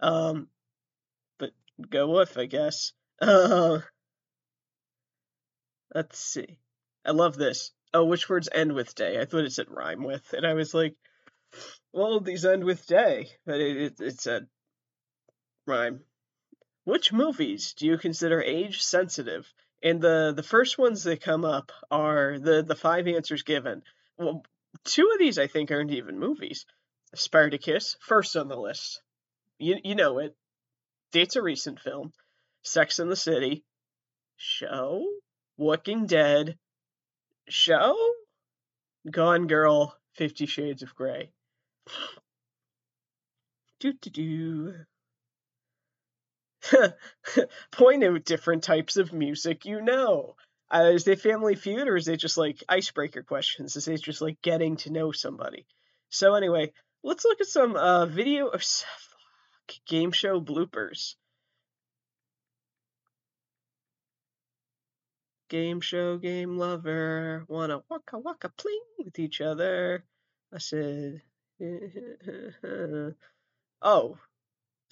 Um, 0.00 0.48
but 1.38 1.52
go 1.90 2.10
with, 2.10 2.36
I 2.38 2.46
guess. 2.46 2.92
Uh, 3.20 3.80
let's 5.94 6.18
see. 6.18 6.58
I 7.04 7.12
love 7.12 7.36
this 7.36 7.72
oh, 7.94 8.04
which 8.04 8.28
words 8.28 8.48
end 8.52 8.74
with 8.74 8.94
day? 8.94 9.18
I 9.18 9.24
thought 9.24 9.44
it 9.44 9.52
said 9.52 9.70
rhyme 9.70 10.02
with, 10.02 10.34
and 10.34 10.46
I 10.46 10.52
was 10.52 10.74
like, 10.74 10.96
well, 11.92 12.20
these 12.20 12.44
end 12.44 12.64
with 12.64 12.86
day, 12.86 13.28
but 13.46 13.60
it, 13.60 13.76
it, 13.76 14.00
it 14.00 14.20
said 14.20 14.48
rhyme. 15.66 16.00
Which 16.82 17.12
movies 17.12 17.72
do 17.74 17.86
you 17.86 17.96
consider 17.96 18.42
age 18.42 18.82
sensitive? 18.82 19.50
And 19.82 20.00
the 20.00 20.32
the 20.34 20.42
first 20.42 20.76
ones 20.76 21.04
that 21.04 21.22
come 21.22 21.44
up 21.44 21.72
are 21.90 22.38
the 22.38 22.62
the 22.62 22.74
five 22.74 23.06
answers 23.06 23.42
given. 23.42 23.82
Well, 24.18 24.44
two 24.84 25.10
of 25.12 25.18
these 25.18 25.38
I 25.38 25.46
think 25.46 25.70
aren't 25.70 25.92
even 25.92 26.18
movies. 26.18 26.66
Spartacus, 27.14 27.96
first 28.00 28.36
on 28.36 28.48
the 28.48 28.56
list. 28.56 29.00
You 29.58 29.76
you 29.84 29.94
know 29.94 30.18
it. 30.18 30.36
Date's 31.12 31.36
a 31.36 31.42
recent 31.42 31.80
film. 31.80 32.12
Sex 32.62 32.98
in 32.98 33.08
the 33.08 33.16
City. 33.16 33.64
Show. 34.36 35.06
Walking 35.56 36.06
Dead 36.06 36.58
show? 37.48 37.96
Gone 39.10 39.46
Girl, 39.46 39.96
Fifty 40.14 40.46
Shades 40.46 40.82
of 40.82 40.94
Grey. 40.94 41.30
Do 43.80 43.92
do 43.92 44.10
do. 44.10 44.74
Point 47.70 48.02
out 48.02 48.24
different 48.24 48.62
types 48.62 48.96
of 48.96 49.12
music 49.12 49.66
you 49.66 49.82
know. 49.82 50.36
Uh, 50.74 50.90
is 50.92 51.06
it 51.06 51.20
Family 51.20 51.54
Feud 51.54 51.86
or 51.86 51.96
is 51.96 52.08
it 52.08 52.16
just 52.16 52.36
like 52.36 52.64
icebreaker 52.68 53.22
questions? 53.22 53.76
Is 53.76 53.86
it 53.86 54.02
just 54.02 54.20
like 54.20 54.42
getting 54.42 54.76
to 54.78 54.90
know 54.90 55.12
somebody? 55.12 55.66
So 56.08 56.34
anyway, 56.34 56.72
let's 57.04 57.24
look 57.24 57.40
at 57.40 57.46
some 57.46 57.76
uh, 57.76 58.06
video 58.06 58.48
of 58.54 58.60
fuck, 58.60 59.76
game 59.86 60.10
show 60.10 60.40
bloopers. 60.40 61.14
Game 65.48 65.80
show, 65.80 66.18
game 66.18 66.58
lover, 66.58 67.44
wanna 67.46 67.82
waka 67.88 68.18
waka 68.18 68.50
pling 68.56 68.80
with 68.98 69.20
each 69.20 69.40
other. 69.40 70.04
I 70.52 70.58
said, 70.58 71.22
oh, 73.80 74.18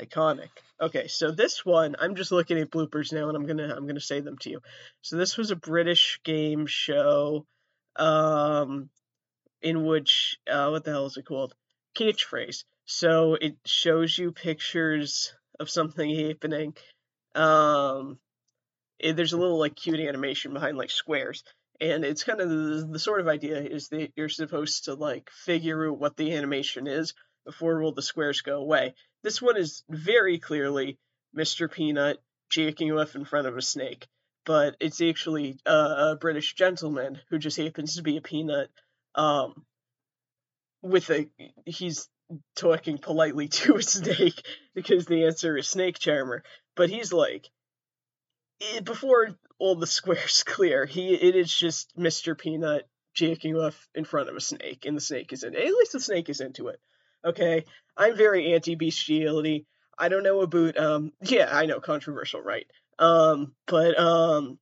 iconic. 0.02 0.48
Okay, 0.80 1.08
so 1.08 1.30
this 1.30 1.64
one, 1.64 1.96
I'm 1.98 2.14
just 2.14 2.32
looking 2.32 2.58
at 2.58 2.70
bloopers 2.70 3.12
now, 3.12 3.28
and 3.28 3.36
I'm 3.36 3.46
gonna 3.46 3.74
I'm 3.74 3.86
gonna 3.86 4.00
say 4.00 4.20
them 4.20 4.38
to 4.38 4.50
you. 4.50 4.60
So 5.02 5.16
this 5.16 5.36
was 5.36 5.50
a 5.50 5.56
British 5.56 6.20
game 6.24 6.66
show, 6.66 7.46
um, 7.96 8.90
in 9.60 9.84
which 9.84 10.38
uh, 10.50 10.68
what 10.68 10.84
the 10.84 10.90
hell 10.90 11.06
is 11.06 11.16
it 11.16 11.26
called? 11.26 11.54
Catchphrase. 11.96 12.64
So 12.84 13.34
it 13.34 13.56
shows 13.64 14.16
you 14.18 14.32
pictures 14.32 15.34
of 15.60 15.70
something 15.70 16.26
happening, 16.26 16.74
um, 17.34 18.18
it, 18.98 19.16
there's 19.16 19.32
a 19.32 19.38
little 19.38 19.58
like 19.58 19.76
cute 19.76 20.00
animation 20.00 20.52
behind 20.52 20.76
like 20.76 20.90
squares 20.90 21.44
and 21.82 22.04
it's 22.04 22.22
kind 22.22 22.40
of 22.40 22.48
the, 22.48 22.88
the, 22.92 22.98
sort 22.98 23.20
of 23.20 23.28
idea 23.28 23.60
is 23.60 23.88
that 23.88 24.12
you're 24.16 24.28
supposed 24.28 24.84
to 24.84 24.94
like 24.94 25.30
figure 25.30 25.90
out 25.90 25.98
what 25.98 26.16
the 26.16 26.34
animation 26.34 26.86
is 26.86 27.12
before 27.44 27.82
all 27.82 27.92
the 27.92 28.02
squares 28.02 28.40
go 28.40 28.58
away 28.60 28.94
this 29.22 29.40
one 29.40 29.56
is 29.56 29.82
very 29.88 30.38
clearly 30.38 30.98
mr 31.36 31.70
peanut 31.70 32.18
jacking 32.50 32.92
off 32.92 33.14
in 33.14 33.24
front 33.24 33.46
of 33.46 33.56
a 33.56 33.62
snake 33.62 34.06
but 34.44 34.76
it's 34.80 35.00
actually 35.00 35.58
a, 35.66 36.16
british 36.20 36.54
gentleman 36.54 37.18
who 37.30 37.38
just 37.38 37.56
happens 37.56 37.96
to 37.96 38.02
be 38.02 38.16
a 38.16 38.22
peanut 38.22 38.68
um 39.14 39.64
with 40.82 41.10
a 41.10 41.28
he's 41.66 42.08
talking 42.56 42.98
politely 42.98 43.48
to 43.48 43.76
a 43.76 43.82
snake 43.82 44.42
because 44.74 45.06
the 45.06 45.24
answer 45.24 45.56
is 45.56 45.68
snake 45.68 45.98
charmer 45.98 46.42
but 46.74 46.90
he's 46.90 47.12
like 47.12 47.48
before 48.84 49.36
all 49.58 49.76
the 49.76 49.86
squares 49.98 50.42
clear, 50.42 50.86
he 50.86 51.14
it 51.14 51.36
is 51.36 51.52
just 51.52 51.96
Mr. 51.96 52.36
Peanut 52.36 52.88
jacking 53.14 53.56
off 53.56 53.88
in 53.94 54.04
front 54.04 54.28
of 54.28 54.36
a 54.36 54.40
snake, 54.40 54.84
and 54.86 54.96
the 54.96 55.00
snake 55.00 55.32
is 55.32 55.42
in. 55.42 55.54
At 55.54 55.64
least 55.64 55.92
the 55.92 56.00
snake 56.00 56.28
is 56.28 56.40
into 56.40 56.68
it. 56.68 56.80
Okay, 57.24 57.64
I'm 57.96 58.16
very 58.16 58.52
anti 58.54 58.74
bestiality. 58.74 59.66
I 59.98 60.08
don't 60.08 60.22
know 60.24 60.40
about 60.40 60.76
um. 60.76 61.12
Yeah, 61.22 61.48
I 61.50 61.66
know 61.66 61.80
controversial, 61.80 62.40
right? 62.42 62.66
Um, 62.98 63.54
but 63.66 63.98
um, 63.98 64.58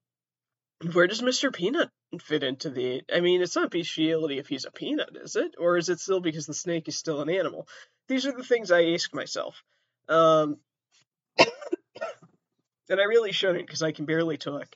where 0.92 1.06
does 1.06 1.22
Mr. 1.22 1.52
Peanut 1.52 1.90
fit 2.20 2.42
into 2.42 2.70
the? 2.70 3.02
I 3.12 3.20
mean, 3.20 3.42
it's 3.42 3.56
not 3.56 3.70
bestiality 3.70 4.38
if 4.38 4.48
he's 4.48 4.64
a 4.64 4.70
peanut, 4.70 5.16
is 5.16 5.36
it? 5.36 5.54
Or 5.58 5.76
is 5.76 5.88
it 5.88 6.00
still 6.00 6.20
because 6.20 6.46
the 6.46 6.54
snake 6.54 6.88
is 6.88 6.96
still 6.96 7.22
an 7.22 7.30
animal? 7.30 7.68
These 8.08 8.26
are 8.26 8.32
the 8.32 8.44
things 8.44 8.70
I 8.70 8.92
ask 8.92 9.14
myself. 9.14 9.62
Um, 10.08 10.58
and 11.38 13.00
I 13.00 13.04
really 13.04 13.32
shouldn't 13.32 13.66
because 13.66 13.82
I 13.82 13.92
can 13.92 14.04
barely 14.04 14.36
talk. 14.36 14.66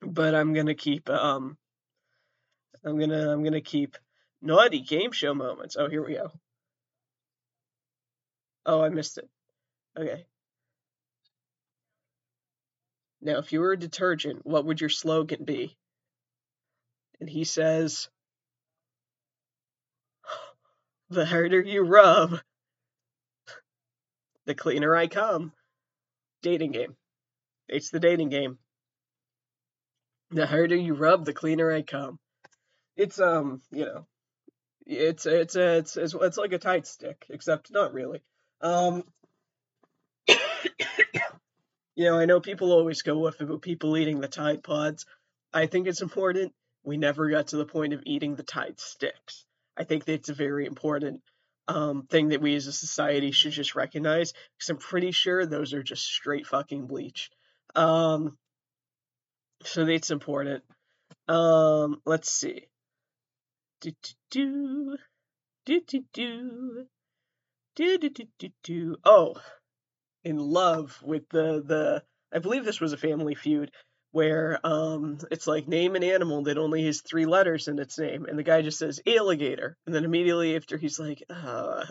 But 0.00 0.34
I'm 0.34 0.54
gonna 0.54 0.74
keep 0.74 1.10
um 1.10 1.58
I'm 2.84 2.98
gonna 2.98 3.32
I'm 3.32 3.42
gonna 3.42 3.60
keep 3.60 3.96
naughty 4.40 4.80
game 4.80 5.12
show 5.12 5.34
moments. 5.34 5.76
Oh, 5.78 5.88
here 5.88 6.04
we 6.04 6.14
go. 6.14 6.32
Oh, 8.66 8.82
I 8.82 8.88
missed 8.88 9.18
it. 9.18 9.28
Okay. 9.98 10.26
Now, 13.20 13.38
if 13.38 13.52
you 13.52 13.60
were 13.60 13.72
a 13.72 13.78
detergent, 13.78 14.46
what 14.46 14.64
would 14.64 14.80
your 14.80 14.90
slogan 14.90 15.44
be? 15.44 15.76
And 17.20 17.28
he 17.28 17.44
says, 17.44 18.08
The 21.10 21.26
harder 21.26 21.60
you 21.60 21.82
rub, 21.82 22.40
the 24.44 24.54
cleaner 24.54 24.94
I 24.94 25.08
come 25.08 25.52
dating 26.42 26.72
game. 26.72 26.96
It's 27.68 27.90
the 27.90 28.00
dating 28.00 28.30
game. 28.30 28.58
The 30.30 30.46
harder 30.46 30.76
you 30.76 30.94
rub, 30.94 31.24
the 31.24 31.32
cleaner 31.32 31.72
I 31.72 31.82
come. 31.82 32.18
It's 32.96 33.20
um, 33.20 33.62
you 33.70 33.84
know, 33.84 34.06
it's 34.88 35.26
it's 35.26 35.54
it's 35.54 35.96
it's, 35.96 36.14
it's 36.14 36.38
like 36.38 36.52
a 36.52 36.58
Tide 36.58 36.86
stick, 36.86 37.26
except 37.28 37.70
not 37.70 37.92
really. 37.92 38.22
Um, 38.60 39.04
you 40.28 40.34
know, 42.04 42.18
I 42.18 42.24
know 42.24 42.40
people 42.40 42.72
always 42.72 43.02
go 43.02 43.18
with 43.18 43.40
about 43.40 43.62
people 43.62 43.96
eating 43.96 44.20
the 44.20 44.28
Tide 44.28 44.62
Pods. 44.62 45.04
I 45.52 45.66
think 45.66 45.86
it's 45.86 46.02
important. 46.02 46.52
We 46.84 46.96
never 46.96 47.28
got 47.28 47.48
to 47.48 47.58
the 47.58 47.66
point 47.66 47.92
of 47.92 48.02
eating 48.06 48.34
the 48.34 48.42
Tide 48.42 48.80
sticks. 48.80 49.44
I 49.76 49.84
think 49.84 50.04
that's 50.04 50.30
a 50.30 50.34
very 50.34 50.66
important 50.66 51.20
um, 51.68 52.06
thing 52.10 52.28
that 52.28 52.40
we 52.40 52.56
as 52.56 52.66
a 52.66 52.72
society 52.72 53.30
should 53.30 53.52
just 53.52 53.74
recognize 53.74 54.32
because 54.56 54.70
I'm 54.70 54.78
pretty 54.78 55.12
sure 55.12 55.44
those 55.44 55.74
are 55.74 55.82
just 55.82 56.04
straight 56.04 56.46
fucking 56.46 56.86
bleach. 56.86 57.30
Um, 57.76 58.38
so 59.64 59.84
that's 59.84 60.10
important. 60.10 60.64
Um, 61.28 62.00
let's 62.06 62.30
see. 62.30 62.68
Do 63.80 63.92
do 64.30 64.30
do. 64.30 64.96
Do 65.66 65.80
do 67.98 68.10
do. 68.10 68.48
Do. 68.64 68.96
Oh, 69.04 69.40
in 70.24 70.36
love 70.36 71.00
with 71.02 71.28
the 71.28 71.62
the. 71.64 72.02
I 72.32 72.40
believe 72.40 72.64
this 72.64 72.80
was 72.80 72.92
a 72.92 72.96
Family 72.96 73.36
Feud 73.36 73.70
where 74.10 74.58
um 74.64 75.18
it's 75.30 75.46
like 75.46 75.68
name 75.68 75.94
an 75.94 76.02
animal 76.02 76.42
that 76.44 76.58
only 76.58 76.84
has 76.86 77.02
three 77.02 77.26
letters 77.26 77.68
in 77.68 77.78
its 77.78 77.98
name 77.98 78.24
and 78.24 78.38
the 78.38 78.42
guy 78.42 78.62
just 78.62 78.78
says 78.78 79.00
alligator. 79.06 79.76
And 79.86 79.94
then 79.94 80.04
immediately 80.04 80.56
after 80.56 80.76
he's 80.76 80.98
like 80.98 81.22
uh 81.30 81.84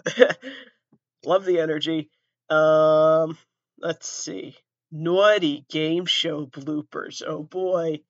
love 1.25 1.45
the 1.45 1.59
energy. 1.59 2.09
Um 2.49 3.37
let's 3.79 4.09
see. 4.09 4.57
Naughty 4.91 5.65
game 5.69 6.05
show 6.05 6.47
bloopers. 6.47 7.21
Oh 7.25 7.43
boy. 7.43 8.01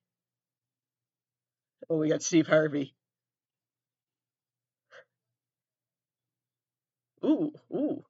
Oh 1.88 1.98
we 1.98 2.08
got 2.08 2.22
steve 2.22 2.48
harvey 2.48 2.94
ooh 7.24 7.52
ooh 7.74 8.04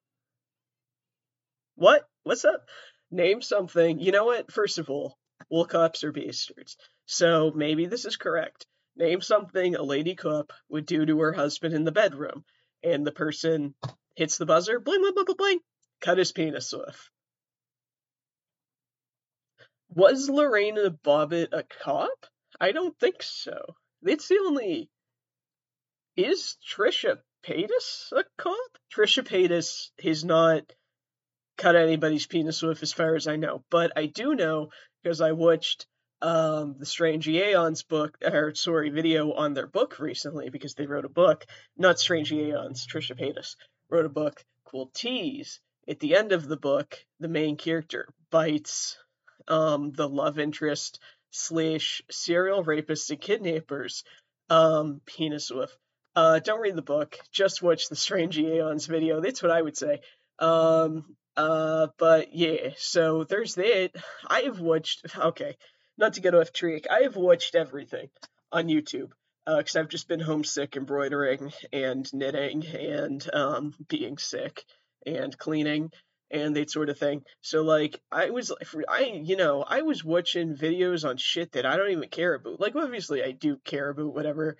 what 1.74 2.08
what's 2.24 2.44
up 2.44 2.66
name 3.10 3.40
something 3.40 3.98
you 3.98 4.12
know 4.12 4.26
what 4.26 4.52
first 4.52 4.78
of 4.78 4.90
all 4.90 5.16
Wool 5.50 5.64
cups 5.64 6.04
are 6.04 6.12
bastards. 6.12 6.76
So 7.06 7.52
maybe 7.54 7.86
this 7.86 8.04
is 8.04 8.16
correct. 8.16 8.66
Name 8.96 9.20
something 9.20 9.76
a 9.76 9.82
lady 9.82 10.14
cup 10.14 10.52
would 10.68 10.84
do 10.84 11.06
to 11.06 11.20
her 11.20 11.32
husband 11.32 11.74
in 11.74 11.84
the 11.84 11.92
bedroom, 11.92 12.44
and 12.82 13.06
the 13.06 13.12
person 13.12 13.74
hits 14.16 14.36
the 14.36 14.46
buzzer, 14.46 14.80
bling, 14.80 15.00
bling, 15.00 15.14
bling, 15.14 15.24
bling, 15.24 15.36
bling, 15.36 15.60
cut 16.00 16.18
his 16.18 16.32
penis 16.32 16.74
off. 16.74 17.10
Was 19.94 20.28
Lorena 20.28 20.90
Bobbitt 20.90 21.52
a 21.52 21.62
cop? 21.62 22.26
I 22.60 22.72
don't 22.72 22.98
think 22.98 23.22
so. 23.22 23.76
It's 24.02 24.28
the 24.28 24.38
only. 24.38 24.90
Is 26.16 26.56
Trisha 26.68 27.22
Paytas 27.42 28.12
a 28.12 28.24
cop? 28.36 28.78
Trisha 28.92 29.22
Paytas 29.24 29.90
has 30.02 30.24
not 30.24 30.72
cut 31.56 31.76
anybody's 31.76 32.26
penis 32.26 32.62
with, 32.62 32.82
as 32.82 32.92
far 32.92 33.14
as 33.14 33.26
I 33.26 33.36
know. 33.36 33.64
But 33.70 33.92
I 33.96 34.06
do 34.06 34.34
know 34.34 34.70
because 35.02 35.20
I 35.20 35.32
watched 35.32 35.86
um, 36.20 36.76
the 36.78 36.86
Strange 36.86 37.28
Aeons 37.28 37.82
book, 37.82 38.18
or 38.22 38.54
sorry, 38.54 38.90
video 38.90 39.32
on 39.32 39.54
their 39.54 39.66
book 39.66 39.98
recently 39.98 40.50
because 40.50 40.74
they 40.74 40.86
wrote 40.86 41.04
a 41.04 41.10
book, 41.10 41.46
not 41.76 41.98
Strange 41.98 42.32
Aeons, 42.32 42.86
Trisha 42.86 43.18
Paytas 43.18 43.56
wrote 43.88 44.06
a 44.06 44.10
book 44.10 44.42
called 44.64 44.94
Tease. 44.94 45.60
At 45.86 46.00
the 46.00 46.16
end 46.16 46.32
of 46.32 46.46
the 46.46 46.56
book, 46.56 46.98
the 47.18 47.28
main 47.28 47.56
character 47.56 48.08
bites 48.30 48.98
um, 49.46 49.92
the 49.92 50.08
love 50.08 50.38
interest 50.38 51.00
slash 51.30 52.02
serial 52.10 52.62
rapist 52.62 53.10
and 53.10 53.20
kidnappers 53.20 54.04
um, 54.50 55.00
penis 55.06 55.50
with. 55.50 55.74
Uh, 56.16 56.40
don't 56.40 56.60
read 56.60 56.76
the 56.76 56.82
book, 56.82 57.16
just 57.30 57.62
watch 57.62 57.88
the 57.88 57.96
Strange 57.96 58.38
Aeons 58.38 58.86
video. 58.86 59.20
That's 59.20 59.42
what 59.42 59.52
I 59.52 59.62
would 59.62 59.76
say. 59.76 60.00
Um, 60.38 61.16
uh, 61.36 61.88
but 61.98 62.34
yeah, 62.34 62.70
so 62.76 63.24
there's 63.24 63.54
that. 63.54 63.90
I 64.26 64.40
have 64.40 64.60
watched, 64.60 65.06
okay, 65.16 65.56
not 65.96 66.14
to 66.14 66.20
get 66.20 66.34
off 66.34 66.52
track, 66.52 66.86
I 66.90 67.02
have 67.02 67.16
watched 67.16 67.54
everything 67.54 68.08
on 68.50 68.66
YouTube 68.66 69.10
because 69.46 69.76
uh, 69.76 69.80
I've 69.80 69.88
just 69.88 70.08
been 70.08 70.20
homesick, 70.20 70.76
embroidering 70.76 71.52
and 71.72 72.12
knitting 72.12 72.66
and 72.66 73.26
um, 73.32 73.74
being 73.88 74.18
sick 74.18 74.64
and 75.06 75.36
cleaning 75.38 75.90
and 76.30 76.56
that 76.56 76.70
sort 76.70 76.90
of 76.90 76.98
thing. 76.98 77.22
So 77.40 77.62
like 77.62 78.00
I 78.12 78.30
was 78.30 78.52
I 78.88 79.20
you 79.22 79.36
know 79.36 79.62
I 79.62 79.82
was 79.82 80.04
watching 80.04 80.56
videos 80.56 81.08
on 81.08 81.16
shit 81.16 81.52
that 81.52 81.66
I 81.66 81.76
don't 81.76 81.90
even 81.90 82.08
care 82.08 82.34
about. 82.34 82.60
Like 82.60 82.76
obviously 82.76 83.22
I 83.22 83.32
do 83.32 83.56
care 83.64 83.88
about 83.88 84.14
whatever 84.14 84.56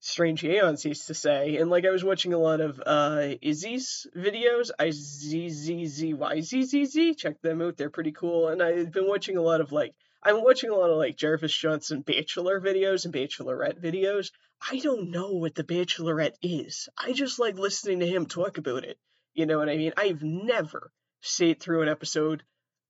Strange 0.00 0.44
Aeons 0.44 0.84
used 0.84 1.08
to 1.08 1.14
say. 1.14 1.56
And 1.56 1.70
like 1.70 1.84
I 1.84 1.90
was 1.90 2.04
watching 2.04 2.32
a 2.32 2.38
lot 2.38 2.60
of 2.60 2.80
uh 2.84 3.34
Izzy's 3.42 4.06
videos, 4.16 4.70
I 4.78 4.90
Z 4.90 5.48
Z 5.48 5.86
Z 5.86 6.14
Y 6.14 6.40
Z 6.40 6.62
Z 6.62 6.84
Z. 6.84 7.14
Check 7.14 7.40
them 7.42 7.60
out, 7.62 7.76
they're 7.76 7.90
pretty 7.90 8.12
cool. 8.12 8.48
And 8.48 8.62
I've 8.62 8.92
been 8.92 9.08
watching 9.08 9.36
a 9.36 9.42
lot 9.42 9.60
of 9.60 9.72
like 9.72 9.94
I'm 10.22 10.42
watching 10.42 10.70
a 10.70 10.74
lot 10.74 10.90
of 10.90 10.96
like 10.96 11.16
Jarvis 11.16 11.56
Johnson 11.56 12.02
Bachelor 12.02 12.60
videos 12.60 13.04
and 13.04 13.14
Bachelorette 13.14 13.80
videos. 13.80 14.30
I 14.70 14.78
don't 14.78 15.10
know 15.10 15.32
what 15.32 15.54
the 15.54 15.64
Bachelorette 15.64 16.34
is. 16.42 16.88
I 16.96 17.12
just 17.12 17.38
like 17.38 17.56
listening 17.56 18.00
to 18.00 18.06
him 18.06 18.26
talk 18.26 18.58
about 18.58 18.84
it. 18.84 18.98
You 19.34 19.46
know 19.46 19.58
what 19.58 19.68
I 19.68 19.76
mean? 19.76 19.92
I've 19.96 20.22
never 20.22 20.90
sat 21.22 21.60
through 21.60 21.82
an 21.82 21.88
episode 21.88 22.42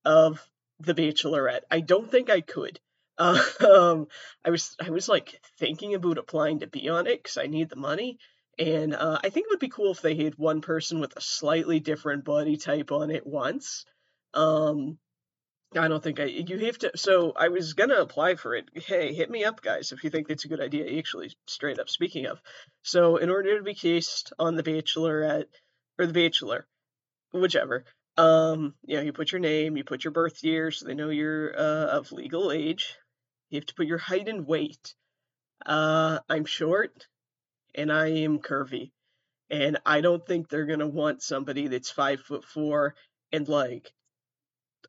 of 0.05 0.47
The 0.79 0.95
Bachelorette. 0.95 1.61
I 1.69 1.81
don't 1.81 2.09
think 2.09 2.29
I 2.29 2.41
could. 2.41 2.79
um, 3.19 4.07
I 4.45 4.49
was 4.49 4.75
I 4.81 4.89
was 4.91 5.09
like 5.09 5.41
thinking 5.57 5.93
about 5.93 6.17
applying 6.17 6.59
to 6.59 6.67
be 6.67 6.87
on 6.87 7.05
it 7.05 7.21
because 7.21 7.37
I 7.37 7.47
need 7.47 7.69
the 7.69 7.75
money, 7.75 8.17
and 8.57 8.95
uh, 8.95 9.19
I 9.21 9.29
think 9.29 9.45
it 9.45 9.49
would 9.49 9.59
be 9.59 9.67
cool 9.67 9.91
if 9.91 10.01
they 10.01 10.15
had 10.15 10.37
one 10.37 10.61
person 10.61 11.01
with 11.01 11.15
a 11.17 11.21
slightly 11.21 11.81
different 11.81 12.23
body 12.23 12.55
type 12.55 12.91
on 12.91 13.11
it 13.11 13.27
once. 13.27 13.85
Um, 14.33 14.97
I 15.77 15.87
don't 15.89 16.01
think 16.01 16.19
I 16.21 16.25
you 16.25 16.57
have 16.65 16.77
to. 16.79 16.91
So 16.95 17.33
I 17.35 17.49
was 17.49 17.73
gonna 17.73 17.99
apply 17.99 18.35
for 18.35 18.55
it. 18.55 18.69
Hey, 18.73 19.13
hit 19.13 19.29
me 19.29 19.43
up, 19.43 19.61
guys, 19.61 19.91
if 19.91 20.03
you 20.05 20.09
think 20.09 20.27
that's 20.29 20.45
a 20.45 20.49
good 20.49 20.61
idea. 20.61 20.97
Actually, 20.97 21.31
straight 21.45 21.77
up. 21.77 21.89
Speaking 21.89 22.25
of, 22.25 22.39
so 22.83 23.17
in 23.17 23.29
order 23.29 23.57
to 23.57 23.63
be 23.63 23.75
cased 23.75 24.31
on 24.39 24.55
the 24.55 24.63
Bachelorette 24.63 25.45
or 25.99 26.05
the 26.07 26.13
Bachelor, 26.13 26.65
whichever, 27.33 27.83
um, 28.17 28.75
you 28.85 28.95
know, 28.95 29.03
you 29.03 29.13
put 29.13 29.31
your 29.31 29.39
name, 29.39 29.77
you 29.77 29.83
put 29.83 30.03
your 30.03 30.11
birth 30.11 30.43
year, 30.43 30.71
so 30.71 30.85
they 30.85 30.93
know 30.93 31.09
you're 31.09 31.53
uh, 31.57 31.87
of 31.87 32.11
legal 32.11 32.51
age. 32.51 32.95
You 33.49 33.57
have 33.57 33.65
to 33.67 33.75
put 33.75 33.87
your 33.87 33.97
height 33.97 34.27
and 34.27 34.45
weight. 34.45 34.93
Uh, 35.65 36.19
I'm 36.29 36.45
short 36.45 37.07
and 37.75 37.91
I 37.91 38.07
am 38.07 38.39
curvy. 38.39 38.91
And 39.49 39.79
I 39.85 40.01
don't 40.01 40.25
think 40.25 40.47
they're 40.47 40.65
gonna 40.65 40.87
want 40.87 41.23
somebody 41.23 41.67
that's 41.67 41.89
five 41.89 42.19
foot 42.21 42.45
four 42.45 42.95
and 43.31 43.47
like 43.47 43.91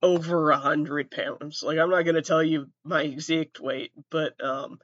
over 0.02 0.50
a 0.50 0.58
hundred 0.58 1.10
pounds. 1.10 1.62
Like 1.62 1.78
I'm 1.78 1.90
not 1.90 2.02
gonna 2.02 2.22
tell 2.22 2.42
you 2.42 2.70
my 2.84 3.02
exact 3.02 3.60
weight, 3.60 3.92
but 4.10 4.42
um 4.44 4.78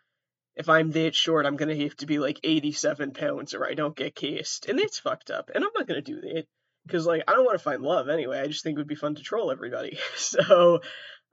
if 0.54 0.70
I'm 0.70 0.90
that 0.92 1.14
short, 1.14 1.44
I'm 1.44 1.56
gonna 1.56 1.76
have 1.76 1.96
to 1.96 2.06
be 2.06 2.18
like 2.18 2.40
87 2.42 3.12
pounds 3.12 3.52
or 3.52 3.66
I 3.66 3.74
don't 3.74 3.96
get 3.96 4.14
cased. 4.14 4.66
And 4.66 4.78
that's 4.78 4.98
fucked 4.98 5.30
up. 5.30 5.50
And 5.54 5.62
I'm 5.62 5.70
not 5.76 5.86
gonna 5.86 6.00
do 6.00 6.20
that. 6.22 6.44
Because 6.86 7.06
like 7.06 7.24
I 7.28 7.32
don't 7.32 7.44
want 7.44 7.58
to 7.58 7.64
find 7.64 7.82
love 7.82 8.08
anyway. 8.08 8.40
I 8.40 8.46
just 8.46 8.62
think 8.64 8.76
it 8.76 8.80
would 8.80 8.88
be 8.88 8.94
fun 8.94 9.16
to 9.16 9.22
troll 9.22 9.50
everybody. 9.50 9.98
so 10.16 10.80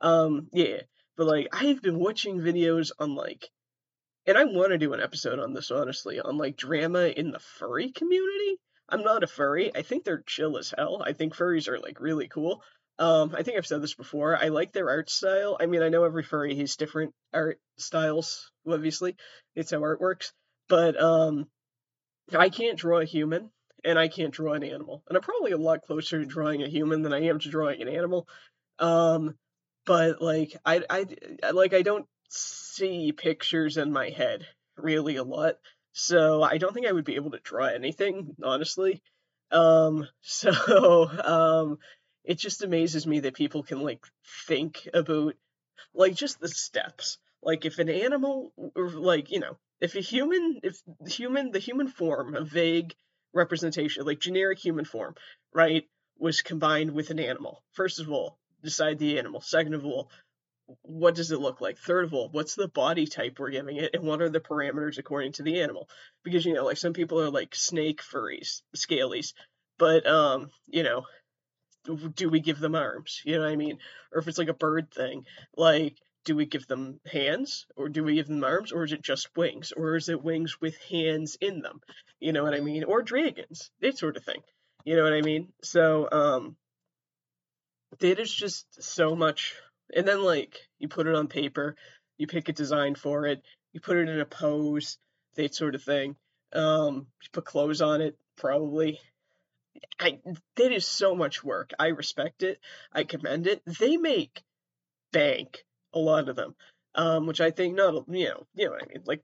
um 0.02 0.50
yeah 0.52 0.82
but 1.18 1.28
like 1.28 1.48
I've 1.52 1.82
been 1.82 2.00
watching 2.00 2.40
videos 2.40 2.92
on 3.00 3.16
like 3.16 3.50
and 4.26 4.38
I 4.38 4.46
want 4.46 4.72
to 4.72 4.78
do 4.78 4.94
an 4.94 5.02
episode 5.02 5.40
on 5.40 5.54
this 5.54 5.72
honestly 5.72 6.20
on 6.20 6.38
like 6.38 6.58
drama 6.58 7.08
in 7.08 7.32
the 7.32 7.40
furry 7.40 7.92
community. 7.92 8.58
I'm 8.90 9.04
not 9.04 9.24
a 9.24 9.28
furry. 9.28 9.76
I 9.76 9.82
think 9.82 10.04
they're 10.04 10.24
chill 10.26 10.58
as 10.58 10.74
hell. 10.76 11.04
I 11.06 11.14
think 11.14 11.36
furries 11.36 11.68
are 11.68 11.80
like 11.80 12.00
really 12.00 12.28
cool. 12.28 12.62
Um, 13.00 13.34
I 13.36 13.42
think 13.42 13.58
I've 13.58 13.66
said 13.66 13.82
this 13.82 13.96
before. 13.96 14.38
I 14.38 14.50
like 14.50 14.72
their 14.72 14.90
art 14.90 15.10
style. 15.10 15.58
I 15.60 15.66
mean, 15.66 15.82
I 15.82 15.90
know 15.90 16.04
every 16.04 16.24
furry 16.24 16.56
has 16.58 16.76
different 16.76 17.14
art 17.34 17.60
styles. 17.78 18.52
Obviously, 18.68 19.16
it's 19.56 19.72
how 19.72 19.82
art 19.82 20.00
works. 20.00 20.32
But 20.68 21.02
um, 21.02 21.48
I 22.32 22.50
can't 22.50 22.78
draw 22.78 23.00
a 23.00 23.06
human, 23.06 23.50
and 23.84 23.98
I 23.98 24.08
can't 24.08 24.34
draw 24.34 24.54
an 24.54 24.64
animal, 24.64 25.04
and 25.08 25.18
I'm 25.18 25.24
probably 25.24 25.52
a 25.52 25.58
lot 25.58 25.82
closer 25.82 26.20
to 26.20 26.26
drawing 26.26 26.64
a 26.64 26.70
human 26.70 27.02
than 27.02 27.14
I 27.14 27.24
am 27.24 27.40
to 27.40 27.50
drawing 27.50 27.82
an 27.82 27.90
animal. 27.90 28.28
Um, 28.80 29.36
but 29.86 30.22
like 30.22 30.56
I, 30.66 30.84
I 30.90 31.52
like 31.52 31.74
I 31.74 31.82
don't 31.82 32.08
see 32.30 33.12
pictures 33.12 33.78
in 33.78 33.92
my 33.92 34.10
head 34.10 34.48
really 34.78 35.18
a 35.18 35.24
lot, 35.24 35.56
so 35.92 36.42
I 36.44 36.58
don't 36.58 36.74
think 36.74 36.88
I 36.88 36.92
would 36.92 37.06
be 37.06 37.16
able 37.16 37.32
to 37.32 37.40
draw 37.40 37.68
anything 37.68 38.36
honestly. 38.44 39.02
Um, 39.52 40.08
so 40.22 41.10
um, 41.24 41.80
it 42.24 42.40
just 42.40 42.64
amazes 42.64 43.06
me 43.06 43.22
that 43.22 43.36
people 43.36 43.64
can 43.64 43.82
like 43.82 44.06
think 44.48 44.88
about 44.94 45.36
like 45.94 46.16
just 46.16 46.40
the 46.40 46.48
steps. 46.48 47.18
Like 47.42 47.66
if 47.66 47.80
an 47.80 47.90
animal, 47.90 48.54
or 48.76 48.90
like 48.90 49.32
you 49.32 49.40
know, 49.40 49.58
if 49.82 49.96
a 49.96 50.00
human, 50.00 50.60
if 50.64 50.82
human, 51.08 51.52
the 51.52 51.60
human 51.60 51.88
form, 51.88 52.36
a 52.36 52.44
vague 52.44 52.96
representation, 53.34 54.06
like 54.06 54.20
generic 54.20 54.60
human 54.60 54.86
form, 54.86 55.16
right, 55.54 55.84
was 56.18 56.42
combined 56.42 56.92
with 56.92 57.10
an 57.10 57.20
animal. 57.20 57.64
First 57.74 58.00
of 58.00 58.10
all, 58.10 58.38
decide 58.64 59.00
the 59.00 59.20
animal. 59.20 59.42
Second 59.42 59.74
of 59.74 59.86
all, 59.86 60.10
what 60.82 61.16
does 61.16 61.32
it 61.32 61.40
look 61.40 61.62
like? 61.62 61.78
Third 61.78 62.06
of 62.06 62.14
all, 62.14 62.30
what's 62.32 62.56
the 62.56 62.68
body 62.68 63.06
type 63.06 63.38
we're 63.38 63.52
giving 63.52 63.78
it, 63.78 63.92
and 63.94 64.04
what 64.04 64.22
are 64.22 64.30
the 64.30 64.40
parameters 64.40 64.98
according 64.98 65.34
to 65.34 65.44
the 65.44 65.62
animal? 65.62 65.90
Because 66.24 66.46
you 66.46 66.54
know, 66.54 66.66
like 66.66 66.78
some 66.78 66.94
people 66.94 67.22
are 67.22 67.30
like 67.30 67.54
snake 67.54 68.02
furries, 68.02 68.62
scalies, 68.76 69.34
but 69.78 70.08
um, 70.08 70.50
you 70.68 70.84
know, 70.84 71.06
do 72.16 72.30
we 72.30 72.40
give 72.40 72.60
them 72.60 72.76
arms? 72.76 73.22
You 73.26 73.36
know 73.36 73.44
what 73.44 73.52
I 73.52 73.58
mean? 73.58 73.80
Or 74.12 74.20
if 74.20 74.28
it's 74.28 74.38
like 74.38 74.48
a 74.48 74.54
bird 74.54 74.92
thing, 74.92 75.26
like 75.58 75.98
do 76.26 76.36
we 76.36 76.46
give 76.46 76.68
them 76.68 77.00
hands 77.06 77.66
or 77.76 77.90
do 77.90 78.04
we 78.04 78.16
give 78.16 78.28
them 78.28 78.44
arms 78.44 78.72
or 78.72 78.84
is 78.84 78.94
it 78.94 79.02
just 79.02 79.36
wings 79.36 79.74
or 79.76 79.96
is 79.96 80.10
it 80.10 80.24
wings 80.24 80.62
with 80.62 80.78
hands 80.84 81.38
in 81.42 81.62
them? 81.62 81.82
You 82.20 82.32
know 82.32 82.44
what 82.44 82.54
I 82.54 82.62
mean? 82.62 82.84
Or 82.86 83.02
dragons, 83.02 83.72
that 83.82 83.98
sort 83.98 84.18
of 84.18 84.24
thing. 84.24 84.42
You 84.86 84.96
know 84.96 85.04
what 85.04 85.14
I 85.14 85.22
mean? 85.22 85.50
So 85.64 86.08
um, 86.12 86.56
is 88.02 88.34
just 88.34 88.82
so 88.82 89.16
much 89.16 89.56
and 89.96 90.08
then 90.08 90.24
like 90.24 90.68
you 90.80 90.88
put 90.88 91.08
it 91.08 91.16
on 91.16 91.28
paper, 91.28 91.76
you 92.18 92.28
pick 92.28 92.50
a 92.50 92.54
design 92.54 92.96
for 92.96 93.26
it, 93.28 93.42
you 93.74 93.80
put 93.80 93.98
it 93.98 94.10
in 94.10 94.20
a 94.20 94.26
pose, 94.26 94.98
that 95.36 95.56
sort 95.56 95.76
of 95.76 95.84
thing. 95.84 96.16
Um, 96.54 97.08
you 97.22 97.30
put 97.32 97.46
clothes 97.46 97.82
on 97.82 98.02
it, 98.02 98.18
probably. 98.38 99.00
I 100.00 100.20
that 100.56 100.72
is 100.72 100.86
so 100.86 101.16
much 101.16 101.44
work. 101.44 101.72
I 101.80 101.88
respect 101.88 102.44
it. 102.44 102.60
I 102.92 103.04
commend 103.04 103.48
it. 103.48 103.62
They 103.66 103.98
make 103.98 104.44
bank 105.12 105.64
a 105.94 106.00
lot 106.00 106.30
of 106.30 106.36
them, 106.36 106.56
um, 106.96 107.26
which 107.26 107.42
I 107.42 107.52
think 107.52 107.76
not 107.76 108.06
you 108.08 108.26
know 108.26 108.46
you 108.56 108.66
know 108.66 108.72
what 108.72 108.84
I 108.84 108.88
mean 108.88 109.04
like 109.06 109.22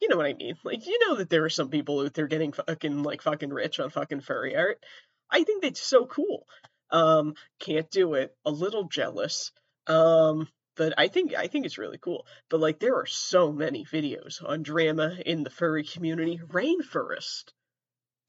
you 0.00 0.08
know 0.08 0.16
what 0.16 0.26
I 0.26 0.34
mean 0.34 0.54
like 0.64 0.86
you 0.86 0.98
know 1.06 1.16
that 1.16 1.28
there 1.28 1.44
are 1.44 1.50
some 1.50 1.68
people 1.68 2.00
out 2.00 2.14
there 2.14 2.26
getting 2.26 2.52
fucking 2.52 3.02
like 3.02 3.22
fucking 3.22 3.50
rich 3.50 3.80
on 3.80 3.90
fucking 3.90 4.20
furry 4.20 4.56
art. 4.56 4.82
I 5.30 5.42
think 5.42 5.62
that's 5.62 5.80
so 5.80 6.06
cool. 6.06 6.46
Um, 6.90 7.34
can't 7.58 7.90
do 7.90 8.14
it. 8.14 8.34
A 8.44 8.50
little 8.50 8.84
jealous. 8.84 9.52
Um, 9.86 10.48
but 10.76 10.94
I 10.98 11.08
think 11.08 11.34
I 11.34 11.48
think 11.48 11.66
it's 11.66 11.78
really 11.78 11.98
cool. 11.98 12.26
But 12.48 12.60
like 12.60 12.78
there 12.78 12.96
are 12.96 13.06
so 13.06 13.52
many 13.52 13.84
videos 13.84 14.46
on 14.46 14.62
drama 14.62 15.16
in 15.24 15.42
the 15.42 15.50
furry 15.50 15.84
community. 15.84 16.38
Rainfurrest. 16.38 17.52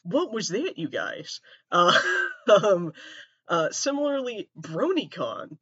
What 0.03 0.31
was 0.31 0.47
that, 0.49 0.77
you 0.77 0.87
guys? 0.87 1.41
Uh, 1.71 1.97
um, 2.63 2.93
uh, 3.47 3.69
similarly, 3.71 4.49
BronyCon. 4.57 5.57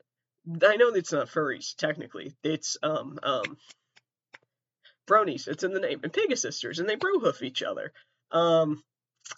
I 0.64 0.76
know 0.76 0.90
it's 0.90 1.12
not 1.12 1.28
furries 1.28 1.76
technically. 1.76 2.36
It's 2.44 2.78
um 2.84 3.20
um 3.24 3.58
bronies. 5.08 5.48
It's 5.48 5.64
in 5.64 5.74
the 5.74 5.80
name, 5.80 6.02
and 6.04 6.14
Pegasisters, 6.14 6.80
and 6.80 6.88
they 6.88 6.96
bro 6.96 7.20
hoof 7.20 7.42
each 7.42 7.64
other. 7.64 7.92
Um, 8.32 8.84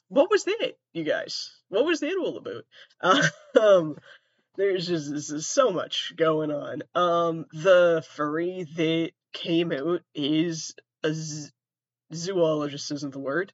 what 0.10 0.30
was 0.30 0.44
that, 0.46 0.74
you 0.94 1.04
guys? 1.04 1.52
What 1.70 1.86
was 1.86 2.00
that 2.00 2.18
all 2.18 2.38
about? 2.38 3.32
um, 3.60 3.98
there's 4.56 4.88
just, 4.88 5.44
so 5.52 5.72
much 5.72 6.14
going 6.16 6.52
on. 6.52 6.84
Um, 6.96 7.46
the 7.52 8.04
furry 8.16 8.68
that 8.76 9.12
came 9.34 9.72
out 9.72 10.02
is 10.16 10.74
a 11.04 11.14
z- 11.14 11.52
zoologist, 12.14 12.92
isn't 12.92 13.14
the 13.14 13.20
word. 13.20 13.54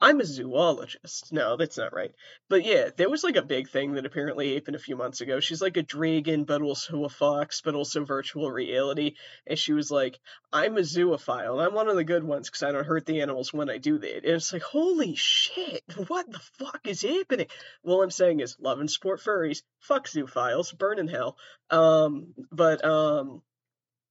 I'm 0.00 0.20
a 0.20 0.24
zoologist. 0.24 1.32
No, 1.32 1.56
that's 1.56 1.76
not 1.76 1.92
right. 1.92 2.12
But 2.48 2.64
yeah, 2.64 2.90
there 2.96 3.10
was 3.10 3.24
like 3.24 3.34
a 3.34 3.42
big 3.42 3.68
thing 3.68 3.94
that 3.94 4.06
apparently 4.06 4.54
happened 4.54 4.76
a 4.76 4.80
few 4.80 4.94
months 4.96 5.20
ago. 5.20 5.40
She's 5.40 5.60
like 5.60 5.76
a 5.76 5.82
dragon, 5.82 6.44
but 6.44 6.62
also 6.62 7.04
a 7.04 7.08
fox, 7.08 7.62
but 7.62 7.74
also 7.74 8.04
virtual 8.04 8.48
reality. 8.48 9.14
And 9.44 9.58
she 9.58 9.72
was 9.72 9.90
like, 9.90 10.20
I'm 10.52 10.76
a 10.76 10.82
zoophile, 10.82 11.54
and 11.54 11.62
I'm 11.62 11.74
one 11.74 11.88
of 11.88 11.96
the 11.96 12.04
good 12.04 12.22
ones 12.22 12.48
because 12.48 12.62
I 12.62 12.70
don't 12.70 12.86
hurt 12.86 13.06
the 13.06 13.22
animals 13.22 13.52
when 13.52 13.68
I 13.68 13.78
do 13.78 13.98
that. 13.98 14.24
And 14.24 14.34
it's 14.34 14.52
like, 14.52 14.62
holy 14.62 15.16
shit, 15.16 15.82
what 16.06 16.30
the 16.30 16.40
fuck 16.58 16.80
is 16.84 17.02
happening? 17.02 17.48
Well, 17.82 18.02
I'm 18.02 18.12
saying 18.12 18.38
is 18.38 18.56
love 18.60 18.78
and 18.78 18.90
support 18.90 19.20
furries. 19.20 19.62
Fuck 19.80 20.06
zoophiles, 20.06 20.78
burn 20.78 21.00
in 21.00 21.08
hell. 21.08 21.36
Um, 21.70 22.34
but 22.52 22.84
um, 22.84 23.42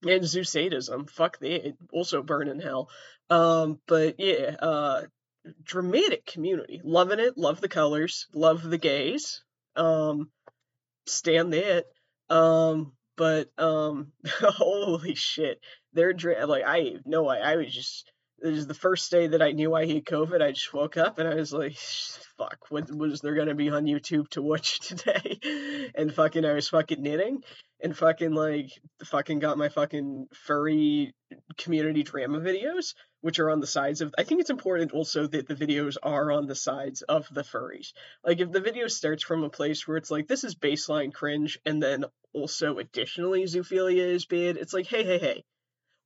and 0.06 0.26
zoo 0.26 0.44
sadism, 0.44 1.06
fuck 1.06 1.40
that, 1.40 1.78
also 1.94 2.22
burn 2.22 2.50
in 2.50 2.60
hell. 2.60 2.90
Um, 3.30 3.80
but 3.88 4.20
yeah, 4.20 4.56
uh 4.60 5.02
dramatic 5.64 6.26
community. 6.26 6.82
Loving 6.84 7.20
it, 7.20 7.38
love 7.38 7.62
the 7.62 7.70
colors, 7.70 8.28
love 8.34 8.64
the 8.64 8.78
gays. 8.78 9.44
Um 9.76 10.30
stand 11.06 11.54
that. 11.54 11.86
Um 12.30 12.94
but 13.16 13.50
um 13.58 14.12
holy 14.28 15.16
shit. 15.16 15.60
They're 15.94 16.14
like 16.14 16.64
I 16.66 16.96
no 17.06 17.28
I 17.28 17.38
I 17.38 17.56
was 17.56 17.74
just 17.74 18.12
it 18.44 18.52
was 18.52 18.68
the 18.68 18.74
first 18.74 19.10
day 19.10 19.28
that 19.28 19.42
I 19.42 19.52
knew 19.52 19.74
I 19.74 19.88
had 19.88 20.06
COVID. 20.06 20.44
I 20.44 20.52
just 20.52 20.72
woke 20.72 20.96
up 20.96 21.18
and 21.18 21.28
I 21.28 21.34
was 21.36 21.52
like, 21.52 21.76
fuck, 22.38 22.58
what 22.70 22.90
was 22.92 23.22
there 23.22 23.36
gonna 23.36 23.56
be 23.56 23.70
on 23.70 23.86
YouTube 23.86 24.30
to 24.30 24.42
watch 24.42 24.80
today? 24.88 25.92
and 25.96 26.14
fucking 26.14 26.46
I 26.46 26.54
was 26.54 26.70
fucking 26.70 27.02
knitting 27.02 27.44
and 27.82 27.96
fucking 27.98 28.34
like 28.34 28.70
fucking 29.06 29.40
got 29.40 29.58
my 29.58 29.70
fucking 29.70 30.28
furry 30.34 31.14
community 31.58 32.04
drama 32.04 32.40
videos 32.40 32.94
which 33.22 33.40
are 33.40 33.50
on 33.50 33.60
the 33.60 33.68
sides 33.68 34.02
of 34.02 34.14
I 34.18 34.24
think 34.24 34.42
it's 34.42 34.50
important 34.50 34.92
also 34.92 35.28
that 35.28 35.48
the 35.48 35.56
videos 35.56 35.98
are 36.02 36.32
on 36.32 36.46
the 36.46 36.56
sides 36.56 37.02
of 37.02 37.28
the 37.32 37.42
furries. 37.42 37.94
Like 38.24 38.40
if 38.40 38.52
the 38.52 38.62
video 38.62 38.88
starts 38.88 39.24
from 39.24 39.44
a 39.44 39.50
place 39.50 39.88
where 39.88 39.98
it's 39.98 40.12
like 40.12 40.28
this 40.28 40.44
is 40.44 40.56
baseline 40.56 41.14
cringe 41.14 41.60
and 41.66 41.82
then 41.82 42.06
also 42.34 42.78
additionally 42.78 43.44
zoophilia 43.44 44.08
is 44.14 44.26
bad, 44.26 44.58
it's 44.58 44.74
like 44.74 44.88
hey 44.88 45.04
hey 45.04 45.18
hey. 45.18 45.44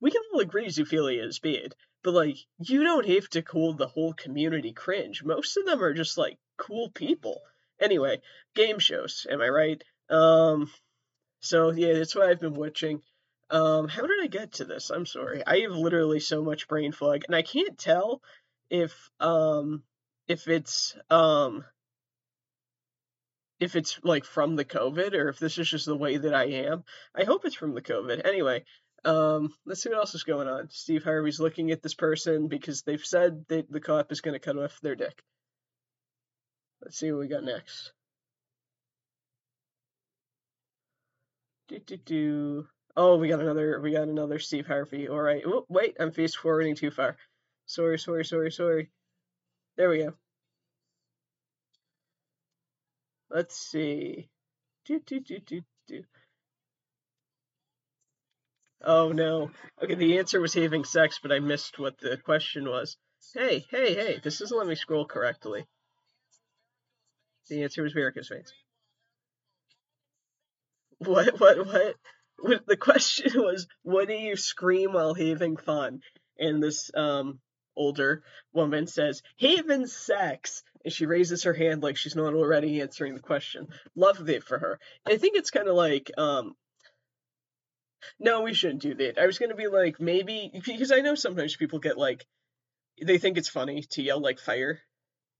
We 0.00 0.10
can 0.10 0.22
all 0.32 0.40
agree 0.40 0.66
zoophilia 0.66 1.26
is 1.26 1.38
bad, 1.38 1.74
but 2.02 2.14
like 2.14 2.36
you 2.58 2.82
don't 2.82 3.06
have 3.06 3.28
to 3.30 3.42
call 3.42 3.74
the 3.74 3.86
whole 3.86 4.14
community 4.14 4.72
cringe. 4.72 5.22
Most 5.22 5.56
of 5.56 5.66
them 5.66 5.82
are 5.82 5.94
just 5.94 6.18
like 6.18 6.38
cool 6.56 6.90
people. 6.90 7.42
Anyway, 7.80 8.22
game 8.54 8.78
shows, 8.78 9.26
am 9.28 9.42
I 9.42 9.48
right? 9.48 9.84
Um 10.08 10.70
so 11.40 11.70
yeah, 11.72 11.94
that's 11.94 12.14
what 12.14 12.28
I've 12.28 12.40
been 12.40 12.54
watching. 12.54 13.02
Um, 13.52 13.86
how 13.86 14.06
did 14.06 14.22
I 14.22 14.28
get 14.28 14.52
to 14.54 14.64
this? 14.64 14.88
I'm 14.88 15.04
sorry. 15.04 15.46
I 15.46 15.58
have 15.60 15.72
literally 15.72 16.20
so 16.20 16.42
much 16.42 16.68
brain 16.68 16.90
fog, 16.90 17.24
and 17.26 17.36
I 17.36 17.42
can't 17.42 17.78
tell 17.78 18.22
if 18.70 19.10
um 19.20 19.82
if 20.26 20.48
it's 20.48 20.96
um 21.10 21.62
if 23.60 23.76
it's 23.76 24.00
like 24.02 24.24
from 24.24 24.56
the 24.56 24.64
COVID 24.64 25.12
or 25.12 25.28
if 25.28 25.38
this 25.38 25.58
is 25.58 25.68
just 25.68 25.84
the 25.84 25.96
way 25.96 26.16
that 26.16 26.34
I 26.34 26.44
am. 26.44 26.84
I 27.14 27.24
hope 27.24 27.44
it's 27.44 27.54
from 27.54 27.74
the 27.74 27.82
COVID. 27.82 28.26
Anyway, 28.26 28.64
um, 29.04 29.52
let's 29.66 29.82
see 29.82 29.90
what 29.90 29.98
else 29.98 30.14
is 30.14 30.24
going 30.24 30.48
on. 30.48 30.68
Steve 30.70 31.04
Harvey's 31.04 31.38
looking 31.38 31.72
at 31.72 31.82
this 31.82 31.94
person 31.94 32.48
because 32.48 32.82
they've 32.82 33.04
said 33.04 33.44
that 33.48 33.70
the 33.70 33.80
cop 33.80 34.10
is 34.12 34.22
going 34.22 34.34
to 34.34 34.40
cut 34.40 34.56
off 34.56 34.80
their 34.80 34.96
dick. 34.96 35.22
Let's 36.80 36.98
see 36.98 37.12
what 37.12 37.20
we 37.20 37.28
got 37.28 37.44
next. 37.44 37.92
Do 41.68 41.78
do 41.78 41.96
do. 41.98 42.68
Oh, 42.96 43.16
we 43.16 43.28
got 43.28 43.40
another. 43.40 43.80
We 43.80 43.92
got 43.92 44.08
another 44.08 44.38
Steve 44.38 44.66
Harvey. 44.66 45.08
All 45.08 45.20
right. 45.20 45.42
Oh, 45.46 45.64
wait, 45.68 45.96
I'm 45.98 46.12
fast 46.12 46.36
forwarding 46.36 46.74
too 46.74 46.90
far. 46.90 47.16
Sorry, 47.66 47.98
sorry, 47.98 48.24
sorry, 48.24 48.50
sorry. 48.50 48.90
There 49.76 49.88
we 49.88 49.98
go. 49.98 50.12
Let's 53.30 53.56
see. 53.56 54.28
Do 54.84 55.00
do 55.06 55.20
do 55.20 55.38
do 55.38 55.62
do. 55.88 56.04
Oh 58.84 59.12
no. 59.12 59.50
Okay, 59.82 59.94
the 59.94 60.18
answer 60.18 60.40
was 60.40 60.52
having 60.52 60.84
sex, 60.84 61.18
but 61.22 61.32
I 61.32 61.38
missed 61.38 61.78
what 61.78 61.98
the 61.98 62.18
question 62.18 62.68
was. 62.68 62.96
Hey, 63.32 63.64
hey, 63.70 63.94
hey! 63.94 64.20
This 64.22 64.38
doesn't 64.38 64.56
let 64.56 64.66
me 64.66 64.74
scroll 64.74 65.06
correctly. 65.06 65.64
The 67.48 67.62
answer 67.62 67.82
was 67.82 67.94
varicose 67.94 68.28
veins. 68.28 68.52
What? 70.98 71.40
What? 71.40 71.66
What? 71.66 71.96
the 72.66 72.76
question 72.76 73.40
was, 73.40 73.66
what 73.82 74.08
do 74.08 74.14
you 74.14 74.36
scream 74.36 74.92
while 74.92 75.14
having 75.14 75.56
fun? 75.56 76.00
And 76.38 76.62
this 76.62 76.90
um, 76.94 77.38
older 77.76 78.22
woman 78.52 78.86
says, 78.86 79.22
having 79.38 79.86
sex. 79.86 80.62
And 80.84 80.92
she 80.92 81.06
raises 81.06 81.44
her 81.44 81.54
hand 81.54 81.82
like 81.82 81.96
she's 81.96 82.16
not 82.16 82.34
already 82.34 82.80
answering 82.80 83.14
the 83.14 83.20
question. 83.20 83.68
Love 83.94 84.28
it 84.28 84.42
for 84.42 84.58
her. 84.58 84.80
I 85.06 85.16
think 85.16 85.36
it's 85.36 85.50
kind 85.50 85.68
of 85.68 85.76
like, 85.76 86.10
um, 86.18 86.56
no, 88.18 88.40
we 88.42 88.54
shouldn't 88.54 88.82
do 88.82 88.94
that. 88.94 89.18
I 89.18 89.26
was 89.26 89.38
going 89.38 89.50
to 89.50 89.56
be 89.56 89.68
like, 89.68 90.00
maybe, 90.00 90.50
because 90.64 90.90
I 90.90 91.00
know 91.00 91.14
sometimes 91.14 91.54
people 91.54 91.78
get 91.78 91.96
like, 91.96 92.26
they 93.00 93.18
think 93.18 93.38
it's 93.38 93.48
funny 93.48 93.82
to 93.90 94.02
yell 94.02 94.20
like 94.20 94.40
fire 94.40 94.80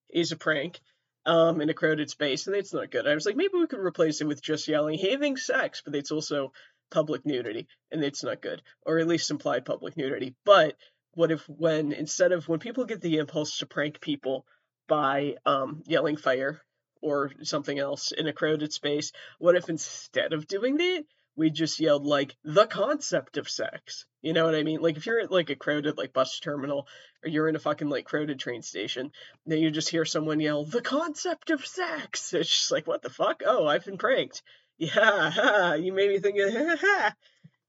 is 0.08 0.30
a 0.30 0.36
prank 0.36 0.80
um, 1.26 1.60
in 1.60 1.70
a 1.70 1.74
crowded 1.74 2.10
space, 2.10 2.46
and 2.46 2.56
it's 2.56 2.72
not 2.74 2.90
good. 2.90 3.06
I 3.06 3.14
was 3.14 3.26
like, 3.26 3.36
maybe 3.36 3.54
we 3.54 3.66
could 3.66 3.80
replace 3.80 4.20
it 4.20 4.26
with 4.26 4.42
just 4.42 4.68
yelling 4.68 4.98
having 4.98 5.36
sex, 5.36 5.82
but 5.84 5.94
it's 5.94 6.10
also 6.10 6.52
public 6.92 7.26
nudity, 7.26 7.66
and 7.90 8.04
it's 8.04 8.22
not 8.22 8.42
good, 8.42 8.62
or 8.86 8.98
at 8.98 9.08
least 9.08 9.30
implied 9.30 9.64
public 9.64 9.96
nudity. 9.96 10.36
But 10.44 10.76
what 11.14 11.32
if 11.32 11.48
when 11.48 11.92
instead 11.92 12.32
of 12.32 12.48
when 12.48 12.60
people 12.60 12.84
get 12.84 13.00
the 13.00 13.18
impulse 13.18 13.58
to 13.58 13.66
prank 13.66 14.00
people 14.00 14.46
by 14.86 15.36
um, 15.44 15.82
yelling 15.86 16.16
fire 16.16 16.62
or 17.00 17.32
something 17.42 17.78
else 17.78 18.12
in 18.12 18.28
a 18.28 18.32
crowded 18.32 18.72
space, 18.72 19.12
what 19.38 19.56
if 19.56 19.68
instead 19.68 20.32
of 20.32 20.46
doing 20.46 20.76
that, 20.76 21.04
we 21.34 21.50
just 21.50 21.80
yelled 21.80 22.04
like 22.04 22.36
the 22.44 22.66
concept 22.66 23.36
of 23.36 23.48
sex? 23.48 24.06
You 24.20 24.32
know 24.32 24.44
what 24.44 24.54
I 24.54 24.62
mean? 24.62 24.80
Like 24.80 24.96
if 24.96 25.06
you're 25.06 25.20
at 25.20 25.32
like 25.32 25.50
a 25.50 25.56
crowded 25.56 25.98
like 25.98 26.12
bus 26.12 26.38
terminal 26.38 26.86
or 27.24 27.28
you're 27.28 27.48
in 27.48 27.56
a 27.56 27.60
fucking 27.60 27.88
like 27.88 28.04
crowded 28.04 28.38
train 28.38 28.62
station, 28.62 29.10
then 29.46 29.58
you 29.58 29.70
just 29.70 29.88
hear 29.88 30.04
someone 30.04 30.40
yell 30.40 30.64
the 30.64 30.82
concept 30.82 31.50
of 31.50 31.66
sex. 31.66 32.32
It's 32.32 32.48
just 32.48 32.70
like 32.70 32.86
what 32.86 33.02
the 33.02 33.10
fuck? 33.10 33.42
Oh, 33.44 33.66
I've 33.66 33.84
been 33.84 33.98
pranked 33.98 34.42
Yeah, 34.82 35.74
you 35.76 35.92
made 35.92 36.10
me 36.10 36.18
think 36.18 36.38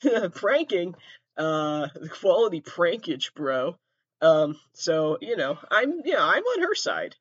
of 0.04 0.34
pranking. 0.36 0.96
Uh, 1.38 1.88
quality 2.10 2.62
prankage, 2.62 3.34
bro. 3.36 3.76
Um, 4.22 4.56
so 4.74 5.20
you 5.22 5.38
know, 5.38 5.60
I'm 5.70 6.02
yeah, 6.06 6.24
I'm 6.24 6.44
on 6.44 6.64
her 6.64 6.74
side. 6.74 7.16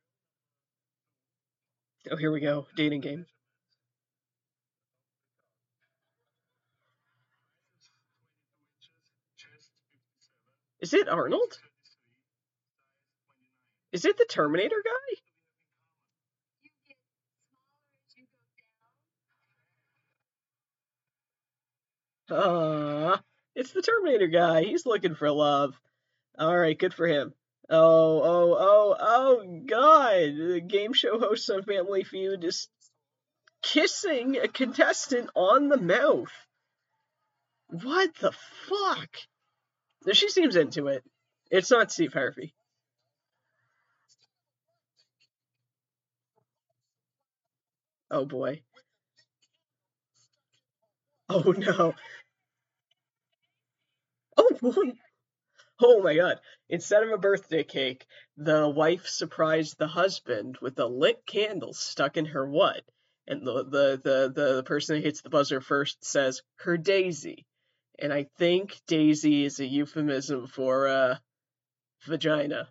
Oh, 2.10 2.16
here 2.16 2.32
we 2.32 2.40
go, 2.40 2.66
dating 2.74 3.02
game. 3.02 3.26
Is 10.80 10.94
it 10.94 11.08
Arnold? 11.08 11.58
Is 13.92 14.06
it 14.06 14.16
the 14.16 14.26
Terminator 14.28 14.82
guy? 14.82 15.31
Uh, 22.32 23.18
it's 23.54 23.72
the 23.72 23.82
Terminator 23.82 24.28
guy. 24.28 24.62
He's 24.62 24.86
looking 24.86 25.14
for 25.14 25.30
love. 25.30 25.78
All 26.38 26.56
right, 26.56 26.78
good 26.78 26.94
for 26.94 27.06
him. 27.06 27.34
Oh, 27.68 28.22
oh, 28.22 28.56
oh, 28.58 28.96
oh, 28.98 29.62
God. 29.66 30.16
The 30.36 30.62
game 30.66 30.92
show 30.92 31.18
host 31.18 31.48
on 31.50 31.62
Family 31.62 32.04
Feud 32.04 32.42
is 32.44 32.68
kissing 33.62 34.36
a 34.38 34.48
contestant 34.48 35.30
on 35.34 35.68
the 35.68 35.78
mouth. 35.78 36.32
What 37.68 38.14
the 38.16 38.32
fuck? 38.32 39.16
She 40.12 40.28
seems 40.28 40.56
into 40.56 40.88
it. 40.88 41.04
It's 41.50 41.70
not 41.70 41.92
Steve 41.92 42.12
Harvey. 42.12 42.54
Oh 48.10 48.26
boy. 48.26 48.60
Oh 51.30 51.52
no. 51.56 51.94
Oh, 54.42 54.92
oh 55.80 56.02
my 56.02 56.16
god. 56.16 56.40
Instead 56.68 57.02
of 57.04 57.10
a 57.10 57.18
birthday 57.18 57.62
cake, 57.62 58.06
the 58.36 58.68
wife 58.68 59.06
surprised 59.06 59.78
the 59.78 59.86
husband 59.86 60.58
with 60.60 60.78
a 60.78 60.86
lit 60.86 61.24
candle 61.26 61.72
stuck 61.72 62.16
in 62.16 62.26
her 62.26 62.46
what? 62.46 62.82
And 63.26 63.46
the 63.46 63.64
the 63.64 64.00
the, 64.02 64.32
the, 64.34 64.54
the 64.56 64.62
person 64.64 64.96
that 64.96 65.04
hits 65.04 65.22
the 65.22 65.30
buzzer 65.30 65.60
first 65.60 66.04
says 66.04 66.42
her 66.56 66.76
daisy. 66.76 67.46
And 67.98 68.12
I 68.12 68.24
think 68.36 68.80
daisy 68.86 69.44
is 69.44 69.60
a 69.60 69.66
euphemism 69.66 70.48
for 70.48 70.88
uh 70.88 71.16
vagina. 72.04 72.68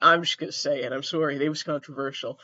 I'm 0.00 0.22
just 0.22 0.38
gonna 0.38 0.52
say 0.52 0.82
it. 0.82 0.92
I'm 0.92 1.02
sorry, 1.02 1.42
it 1.42 1.48
was 1.48 1.62
controversial. 1.62 2.38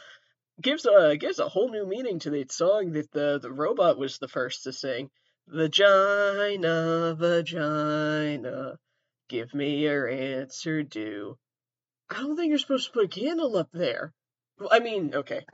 Gives 0.61 0.87
a 0.87 1.17
gives 1.17 1.39
a 1.39 1.49
whole 1.49 1.69
new 1.71 1.87
meaning 1.87 2.21
to 2.21 2.31
the 2.31 2.47
song 2.49 2.93
that 2.93 3.11
the 3.13 3.39
the 3.39 3.53
robot 3.53 3.99
was 3.99 4.19
the 4.19 4.29
first 4.29 4.65
to 4.65 4.73
sing. 4.73 5.11
Vagina, 5.53 7.15
vagina, 7.15 8.79
give 9.29 9.53
me 9.53 9.81
your 9.83 10.09
answer 10.09 10.83
due. 10.83 11.37
I 12.09 12.21
don't 12.21 12.37
think 12.37 12.49
you're 12.49 12.59
supposed 12.59 12.87
to 12.87 12.93
put 12.93 13.05
a 13.05 13.21
candle 13.21 13.59
up 13.59 13.69
there. 13.71 14.15
I 14.71 14.81
mean, 14.81 15.15
okay. 15.15 15.45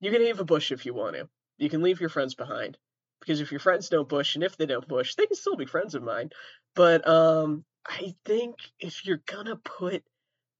You 0.00 0.10
can 0.10 0.26
have 0.26 0.40
a 0.40 0.44
bush 0.44 0.72
if 0.72 0.86
you 0.86 0.92
want 0.92 1.14
to. 1.14 1.28
You 1.56 1.70
can 1.70 1.82
leave 1.82 2.00
your 2.00 2.08
friends 2.08 2.34
behind. 2.34 2.76
Because 3.20 3.40
if 3.40 3.52
your 3.52 3.60
friends 3.60 3.90
don't 3.90 4.08
bush, 4.08 4.34
and 4.34 4.42
if 4.42 4.56
they 4.56 4.66
don't 4.66 4.88
bush, 4.88 5.14
they 5.14 5.26
can 5.26 5.36
still 5.36 5.54
be 5.54 5.66
friends 5.66 5.94
of 5.94 6.02
mine. 6.02 6.30
But 6.74 7.06
um, 7.06 7.64
I 7.86 8.16
think 8.24 8.56
if 8.80 9.06
you're 9.06 9.22
gonna 9.24 9.54
put 9.54 10.02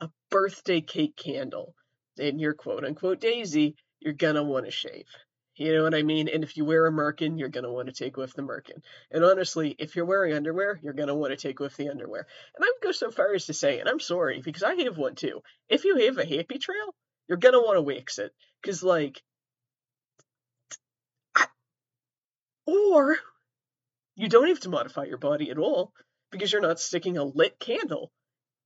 a 0.00 0.08
birthday 0.30 0.80
cake 0.82 1.16
candle 1.16 1.74
in 2.16 2.38
your 2.38 2.54
quote 2.54 2.84
unquote 2.84 3.18
daisy, 3.18 3.74
you're 3.98 4.14
gonna 4.14 4.44
want 4.44 4.66
to 4.66 4.70
shave. 4.70 5.08
You 5.56 5.72
know 5.72 5.84
what 5.84 5.94
I 5.94 6.02
mean? 6.02 6.28
And 6.28 6.42
if 6.42 6.56
you 6.56 6.64
wear 6.64 6.86
a 6.86 6.90
merkin, 6.90 7.38
you're 7.38 7.48
gonna 7.48 7.72
want 7.72 7.86
to 7.86 7.94
take 7.94 8.16
with 8.16 8.32
the 8.34 8.42
merkin. 8.42 8.82
And 9.12 9.24
honestly, 9.24 9.76
if 9.78 9.94
you're 9.94 10.04
wearing 10.04 10.34
underwear, 10.34 10.80
you're 10.82 10.94
gonna 10.94 11.14
want 11.14 11.30
to 11.30 11.36
take 11.36 11.60
with 11.60 11.76
the 11.76 11.90
underwear. 11.90 12.26
And 12.56 12.64
I 12.64 12.72
would 12.74 12.82
go 12.82 12.92
so 12.92 13.10
far 13.10 13.32
as 13.34 13.46
to 13.46 13.54
say, 13.54 13.78
and 13.78 13.88
I'm 13.88 14.00
sorry 14.00 14.42
because 14.44 14.64
I 14.64 14.74
have 14.82 14.98
one 14.98 15.14
too. 15.14 15.42
If 15.68 15.84
you 15.84 15.96
have 16.06 16.18
a 16.18 16.26
happy 16.26 16.58
trail, 16.58 16.94
you're 17.28 17.38
gonna 17.38 17.60
want 17.60 17.76
to 17.76 17.82
wax 17.82 18.18
it, 18.18 18.32
cause 18.64 18.82
like, 18.82 19.22
I, 21.36 21.46
or 22.66 23.16
you 24.16 24.28
don't 24.28 24.48
have 24.48 24.60
to 24.60 24.68
modify 24.70 25.04
your 25.04 25.18
body 25.18 25.50
at 25.50 25.58
all 25.58 25.92
because 26.32 26.52
you're 26.52 26.62
not 26.62 26.80
sticking 26.80 27.16
a 27.16 27.24
lit 27.24 27.60
candle 27.60 28.10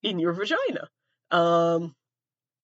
in 0.03 0.19
your 0.19 0.33
vagina. 0.33 0.89
Um, 1.31 1.95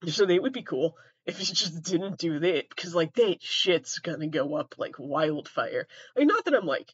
so 0.07 0.25
that 0.25 0.43
would 0.43 0.55
be 0.55 0.63
cool 0.63 0.97
if 1.27 1.39
you 1.39 1.55
just 1.55 1.83
didn't 1.83 2.19
do 2.19 2.39
that 2.39 2.69
because 2.69 2.95
like 2.95 3.15
that 3.15 3.43
shit's 3.43 3.99
gonna 3.99 4.29
go 4.29 4.55
up 4.57 4.75
like 4.79 4.97
wildfire. 4.99 5.87
Like 6.17 6.27
not 6.27 6.45
that 6.45 6.55
I'm 6.55 6.67
like 6.67 6.93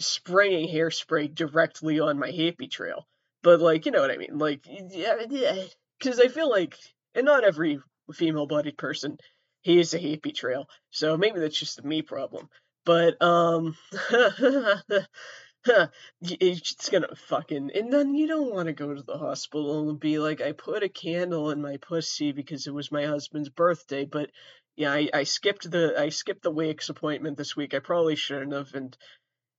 spraying 0.00 0.68
hairspray 0.68 1.34
directly 1.34 2.00
on 2.00 2.18
my 2.18 2.30
happy 2.30 2.68
trail, 2.68 3.06
but 3.42 3.60
like 3.60 3.86
you 3.86 3.92
know 3.92 4.00
what 4.00 4.10
I 4.10 4.16
mean. 4.16 4.38
Like 4.38 4.64
yeah, 4.66 5.16
yeah. 5.28 5.64
Because 5.98 6.20
I 6.20 6.28
feel 6.28 6.50
like, 6.50 6.76
and 7.14 7.24
not 7.24 7.44
every 7.44 7.80
female-bodied 8.12 8.76
person 8.76 9.16
has 9.64 9.94
a 9.94 9.98
happy 9.98 10.32
trail, 10.32 10.66
so 10.90 11.16
maybe 11.16 11.40
that's 11.40 11.58
just 11.58 11.78
a 11.78 11.86
me 11.86 12.02
problem. 12.02 12.48
But 12.84 13.20
um. 13.22 13.76
it's 16.20 16.90
gonna 16.90 17.14
fucking 17.28 17.70
and 17.74 17.92
then 17.92 18.14
you 18.14 18.26
don't 18.26 18.52
want 18.52 18.66
to 18.66 18.72
go 18.72 18.92
to 18.92 19.02
the 19.02 19.16
hospital 19.16 19.88
and 19.88 19.98
be 19.98 20.18
like 20.18 20.40
i 20.40 20.52
put 20.52 20.82
a 20.82 20.88
candle 20.88 21.50
in 21.50 21.62
my 21.62 21.76
pussy 21.78 22.32
because 22.32 22.66
it 22.66 22.74
was 22.74 22.92
my 22.92 23.06
husband's 23.06 23.48
birthday 23.48 24.04
but 24.04 24.30
yeah 24.76 24.92
i, 24.92 25.08
I 25.12 25.24
skipped 25.24 25.70
the 25.70 25.94
i 25.98 26.10
skipped 26.10 26.42
the 26.42 26.50
wakes 26.50 26.88
appointment 26.88 27.36
this 27.36 27.56
week. 27.56 27.74
I 27.74 27.78
probably 27.78 28.16
shouldn't 28.16 28.52
have 28.52 28.74
and 28.74 28.96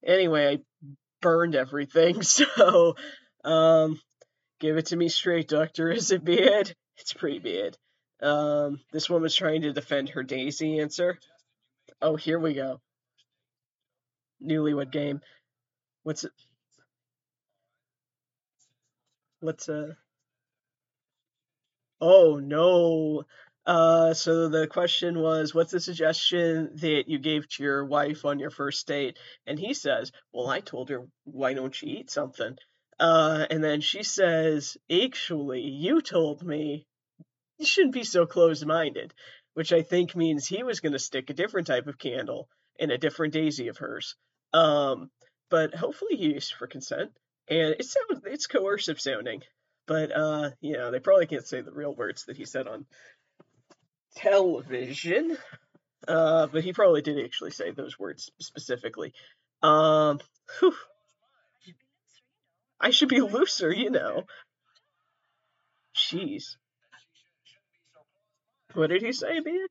anyway 0.05 0.57
i 0.57 0.85
burned 1.21 1.55
everything 1.55 2.21
so 2.21 2.95
um 3.43 3.99
give 4.59 4.77
it 4.77 4.87
to 4.87 4.95
me 4.95 5.09
straight 5.09 5.47
doctor. 5.47 5.91
Is 5.91 6.11
it 6.11 6.23
bad? 6.23 6.73
It's 6.97 7.13
pretty 7.13 7.39
bad. 7.39 7.77
Um 8.25 8.79
this 8.91 9.09
woman's 9.09 9.35
trying 9.35 9.63
to 9.63 9.73
defend 9.73 10.09
her 10.09 10.23
daisy 10.23 10.79
answer. 10.79 11.17
Oh 12.01 12.15
here 12.15 12.37
we 12.37 12.53
go. 12.53 12.79
Newlywed 14.43 14.91
game 14.91 15.21
What's 16.05 16.23
it? 16.23 16.31
What's 19.39 19.67
uh? 19.67 19.95
Oh 21.99 22.35
no. 22.37 23.23
Uh, 23.65 24.13
so 24.13 24.47
the 24.47 24.67
question 24.67 25.19
was, 25.19 25.55
what's 25.55 25.71
the 25.71 25.79
suggestion 25.79 26.69
that 26.75 27.05
you 27.07 27.17
gave 27.17 27.49
to 27.49 27.63
your 27.63 27.85
wife 27.85 28.23
on 28.23 28.37
your 28.37 28.51
first 28.51 28.85
date? 28.85 29.17
And 29.47 29.57
he 29.57 29.73
says, 29.73 30.11
well, 30.31 30.47
I 30.47 30.59
told 30.59 30.89
her, 30.89 31.07
why 31.23 31.55
don't 31.55 31.81
you 31.81 31.97
eat 31.97 32.11
something? 32.11 32.55
Uh, 32.99 33.47
and 33.49 33.63
then 33.63 33.81
she 33.81 34.03
says, 34.03 34.77
actually, 34.91 35.61
you 35.61 36.03
told 36.03 36.45
me 36.45 36.85
you 37.57 37.65
shouldn't 37.65 37.95
be 37.95 38.03
so 38.03 38.27
closed-minded, 38.27 39.11
which 39.55 39.73
I 39.73 39.81
think 39.81 40.15
means 40.15 40.45
he 40.45 40.61
was 40.61 40.81
going 40.81 40.93
to 40.93 40.99
stick 40.99 41.31
a 41.31 41.33
different 41.33 41.65
type 41.65 41.87
of 41.87 41.97
candle 41.97 42.47
in 42.77 42.91
a 42.91 42.99
different 42.99 43.33
daisy 43.33 43.69
of 43.69 43.77
hers. 43.77 44.15
Um, 44.53 45.09
but 45.49 45.73
hopefully 45.73 46.15
he 46.17 46.33
used 46.33 46.53
for 46.53 46.67
consent. 46.67 47.11
And 47.47 47.75
it 47.79 47.85
sounds 47.85 48.23
it's 48.25 48.47
coercive 48.47 48.99
sounding, 48.99 49.43
but 49.85 50.11
uh, 50.11 50.51
you 50.61 50.73
know 50.73 50.91
they 50.91 50.99
probably 50.99 51.27
can't 51.27 51.45
say 51.47 51.61
the 51.61 51.71
real 51.71 51.93
words 51.93 52.25
that 52.25 52.37
he 52.37 52.45
said 52.45 52.67
on 52.67 52.85
television. 54.15 55.37
Uh, 56.07 56.47
but 56.47 56.63
he 56.63 56.73
probably 56.73 57.01
did 57.01 57.23
actually 57.23 57.51
say 57.51 57.71
those 57.71 57.97
words 57.97 58.31
specifically. 58.39 59.13
Um, 59.63 60.19
whew. 60.59 60.75
I 62.79 62.91
should 62.91 63.09
be 63.09 63.21
looser, 63.21 63.71
you 63.71 63.89
know. 63.89 64.23
Jeez. 65.95 66.57
What 68.73 68.87
did 68.87 69.01
he 69.01 69.13
say, 69.13 69.39
Biak? 69.39 69.69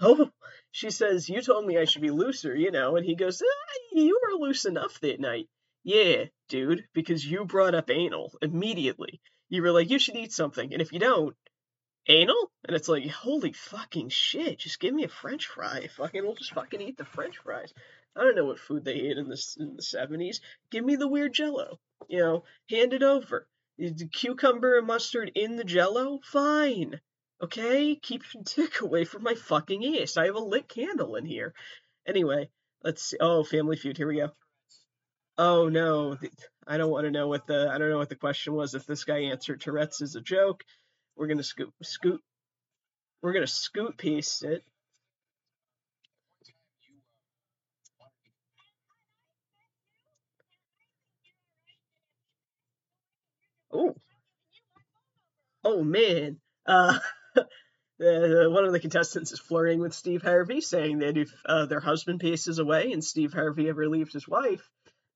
Oh, 0.00 0.30
she 0.74 0.90
says, 0.90 1.28
You 1.28 1.40
told 1.40 1.64
me 1.64 1.78
I 1.78 1.84
should 1.84 2.02
be 2.02 2.10
looser, 2.10 2.52
you 2.52 2.72
know. 2.72 2.96
And 2.96 3.06
he 3.06 3.14
goes, 3.14 3.40
ah, 3.40 3.78
You 3.92 4.18
were 4.20 4.44
loose 4.44 4.64
enough 4.64 4.98
that 5.00 5.20
night. 5.20 5.48
Yeah, 5.84 6.24
dude, 6.48 6.88
because 6.92 7.24
you 7.24 7.44
brought 7.44 7.76
up 7.76 7.90
anal 7.90 8.36
immediately. 8.42 9.20
You 9.48 9.62
were 9.62 9.70
like, 9.70 9.88
You 9.88 10.00
should 10.00 10.16
eat 10.16 10.32
something. 10.32 10.72
And 10.72 10.82
if 10.82 10.92
you 10.92 10.98
don't, 10.98 11.36
anal? 12.08 12.50
And 12.64 12.76
it's 12.76 12.88
like, 12.88 13.08
Holy 13.08 13.52
fucking 13.52 14.08
shit, 14.08 14.58
just 14.58 14.80
give 14.80 14.92
me 14.92 15.04
a 15.04 15.08
french 15.08 15.46
fry. 15.46 15.86
Fucking, 15.86 16.24
we'll 16.24 16.34
just 16.34 16.54
fucking 16.54 16.80
eat 16.80 16.96
the 16.96 17.04
french 17.04 17.38
fries. 17.38 17.72
I 18.16 18.24
don't 18.24 18.34
know 18.34 18.46
what 18.46 18.58
food 18.58 18.84
they 18.84 18.94
ate 18.94 19.16
in 19.16 19.28
the, 19.28 19.40
in 19.60 19.76
the 19.76 19.82
70s. 19.82 20.40
Give 20.72 20.84
me 20.84 20.96
the 20.96 21.06
weird 21.06 21.34
jello. 21.34 21.78
You 22.08 22.18
know, 22.18 22.44
hand 22.68 22.94
it 22.94 23.04
over. 23.04 23.46
Cucumber 24.12 24.78
and 24.78 24.88
mustard 24.88 25.30
in 25.36 25.54
the 25.54 25.62
jello? 25.62 26.18
Fine. 26.24 27.00
Okay, 27.44 27.94
keep 27.94 28.22
your 28.32 28.42
dick 28.56 28.80
away 28.80 29.04
from 29.04 29.22
my 29.22 29.34
fucking 29.34 29.98
ass. 29.98 30.16
I 30.16 30.24
have 30.24 30.34
a 30.34 30.38
lit 30.38 30.66
candle 30.66 31.16
in 31.16 31.26
here. 31.26 31.52
Anyway, 32.08 32.48
let's 32.82 33.02
see. 33.02 33.18
Oh, 33.20 33.44
Family 33.44 33.76
Feud. 33.76 33.98
Here 33.98 34.08
we 34.08 34.16
go. 34.16 34.30
Oh 35.36 35.68
no, 35.68 36.16
I 36.66 36.78
don't 36.78 36.90
want 36.90 37.04
to 37.04 37.10
know 37.10 37.28
what 37.28 37.46
the 37.46 37.68
I 37.70 37.76
don't 37.76 37.90
know 37.90 37.98
what 37.98 38.08
the 38.08 38.16
question 38.16 38.54
was. 38.54 38.74
If 38.74 38.86
this 38.86 39.04
guy 39.04 39.24
answered 39.24 39.60
Tourette's 39.60 40.00
is 40.00 40.16
a 40.16 40.22
joke, 40.22 40.64
we're 41.16 41.26
gonna 41.26 41.42
scoot 41.42 41.70
scoot. 41.82 42.22
We're 43.20 43.34
gonna 43.34 43.46
scoot 43.46 43.98
piece 43.98 44.42
it. 44.42 44.64
Oh. 53.70 53.94
Oh 55.62 55.82
man. 55.84 56.38
Uh 56.66 56.98
uh, 58.00 58.50
one 58.50 58.64
of 58.64 58.72
the 58.72 58.80
contestants 58.80 59.32
is 59.32 59.38
flirting 59.38 59.80
with 59.80 59.94
Steve 59.94 60.22
Harvey, 60.22 60.60
saying 60.60 60.98
that 60.98 61.16
if 61.16 61.32
uh, 61.46 61.66
their 61.66 61.80
husband 61.80 62.20
passes 62.20 62.58
away 62.58 62.92
and 62.92 63.04
Steve 63.04 63.32
Harvey 63.32 63.68
ever 63.68 63.88
leaves 63.88 64.12
his 64.12 64.26
wife, 64.26 64.68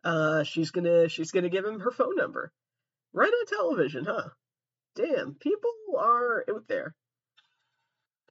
uh, 0.05 0.45
she's 0.45 0.71
gonna 0.71 1.09
she's 1.09 1.33
gonna 1.33 1.49
give 1.49 1.65
him 1.65 1.81
her 1.81 1.91
phone 1.91 2.17
number. 2.17 2.53
Right 3.13 3.33
on 3.33 3.47
television, 3.47 4.05
huh? 4.05 4.29
Damn, 4.95 5.35
people 5.35 5.71
are 5.99 6.45
out 6.49 6.69
there. 6.69 6.95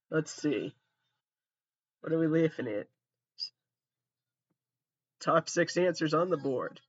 Let's 0.10 0.32
see. 0.32 0.74
What 2.02 2.14
are 2.14 2.20
we 2.20 2.28
laughing 2.28 2.68
at? 2.68 2.88
Top 5.20 5.50
six 5.50 5.76
answers 5.76 6.14
on 6.14 6.30
the 6.30 6.38
board. 6.38 6.80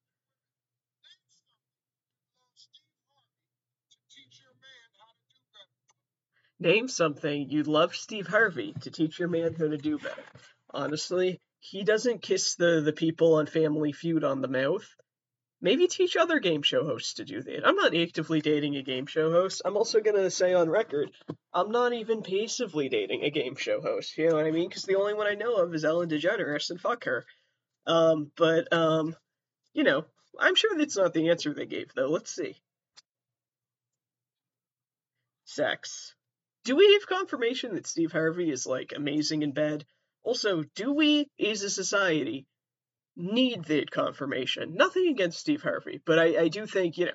Name 6.61 6.89
something 6.89 7.51
you'd 7.51 7.69
love 7.69 7.95
Steve 7.95 8.27
Harvey 8.27 8.75
to 8.81 8.91
teach 8.91 9.19
your 9.19 9.29
man 9.29 9.55
how 9.55 9.69
to 9.69 9.77
do 9.77 9.99
better. 9.99 10.25
Honestly, 10.71 11.41
he 11.61 11.85
doesn't 11.85 12.23
kiss 12.23 12.57
the, 12.57 12.81
the 12.85 12.93
people 12.93 13.35
on 13.35 13.47
Family 13.47 13.93
Feud 13.93 14.25
on 14.25 14.41
the 14.41 14.49
mouth. 14.49 14.87
Maybe 15.61 15.89
teach 15.89 16.17
other 16.17 16.39
game 16.39 16.63
show 16.63 16.85
hosts 16.85 17.15
to 17.15 17.25
do 17.25 17.43
that. 17.43 17.67
I'm 17.67 17.75
not 17.75 17.97
actively 17.97 18.41
dating 18.41 18.77
a 18.77 18.83
game 18.83 19.07
show 19.07 19.31
host. 19.31 19.63
I'm 19.65 19.77
also 19.77 20.01
going 20.01 20.17
to 20.17 20.31
say 20.31 20.55
on 20.55 20.69
record, 20.69 21.11
I'm 21.53 21.71
not 21.71 21.93
even 21.93 22.23
passively 22.23 22.89
dating 22.89 23.25
a 23.25 23.31
game 23.31 23.57
show 23.57 23.81
host. 23.81 24.17
You 24.17 24.29
know 24.29 24.37
what 24.37 24.47
I 24.47 24.53
mean? 24.53 24.69
Because 24.69 24.85
the 24.85 24.97
only 24.97 25.15
one 25.15 25.27
I 25.27 25.35
know 25.35 25.57
of 25.57 25.75
is 25.75 25.85
Ellen 25.85 26.09
DeGeneres, 26.09 26.71
and 26.71 26.81
fuck 26.81 27.05
her. 27.05 27.25
Um, 27.87 28.31
but, 28.37 28.73
um, 28.73 29.17
you 29.75 29.83
know, 29.83 30.05
I'm 30.39 30.55
sure 30.55 30.77
that's 30.77 30.97
not 30.97 31.13
the 31.13 31.31
answer 31.31 31.53
they 31.53 31.67
gave, 31.67 31.93
though. 31.95 32.09
Let's 32.09 32.33
see. 32.33 32.57
Sex. 35.45 36.15
Do 36.69 36.77
we 36.77 36.93
have 36.93 37.07
confirmation 37.07 37.77
that 37.77 37.87
Steve 37.87 38.13
Harvey 38.13 38.51
is, 38.51 38.67
like, 38.67 38.93
amazing 38.95 39.41
in 39.41 39.53
bed? 39.53 39.87
Also, 40.23 40.65
do 40.75 40.93
we, 40.93 41.27
as 41.43 41.63
a 41.63 41.71
society, 41.71 42.47
need 43.17 43.65
that 43.65 43.91
confirmation? 43.91 44.75
Nothing 44.75 45.09
against 45.09 45.39
Steve 45.39 45.63
Harvey, 45.63 46.03
but 46.05 46.19
I, 46.19 46.43
I 46.43 46.49
do 46.49 46.67
think, 46.67 46.99
you 46.99 47.07
know, 47.07 47.13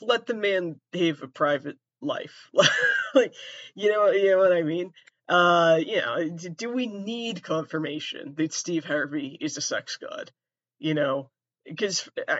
let 0.00 0.24
the 0.24 0.32
man 0.32 0.80
have 0.94 1.22
a 1.22 1.28
private 1.28 1.76
life. 2.00 2.48
like, 3.14 3.34
you 3.74 3.92
know, 3.92 4.08
you 4.08 4.30
know 4.30 4.38
what 4.38 4.54
I 4.54 4.62
mean? 4.62 4.92
Uh, 5.28 5.78
you 5.86 5.96
know, 5.96 6.30
do 6.30 6.70
we 6.72 6.86
need 6.86 7.42
confirmation 7.42 8.36
that 8.38 8.54
Steve 8.54 8.86
Harvey 8.86 9.36
is 9.38 9.58
a 9.58 9.60
sex 9.60 9.98
god? 9.98 10.32
You 10.78 10.94
know, 10.94 11.28
because 11.66 12.08
uh, 12.26 12.36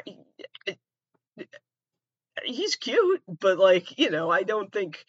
he's 2.43 2.77
cute, 2.77 3.21
but 3.29 3.59
like, 3.59 3.99
you 3.99 4.09
know, 4.09 4.31
I 4.31 4.43
don't 4.43 4.73
think 4.73 5.05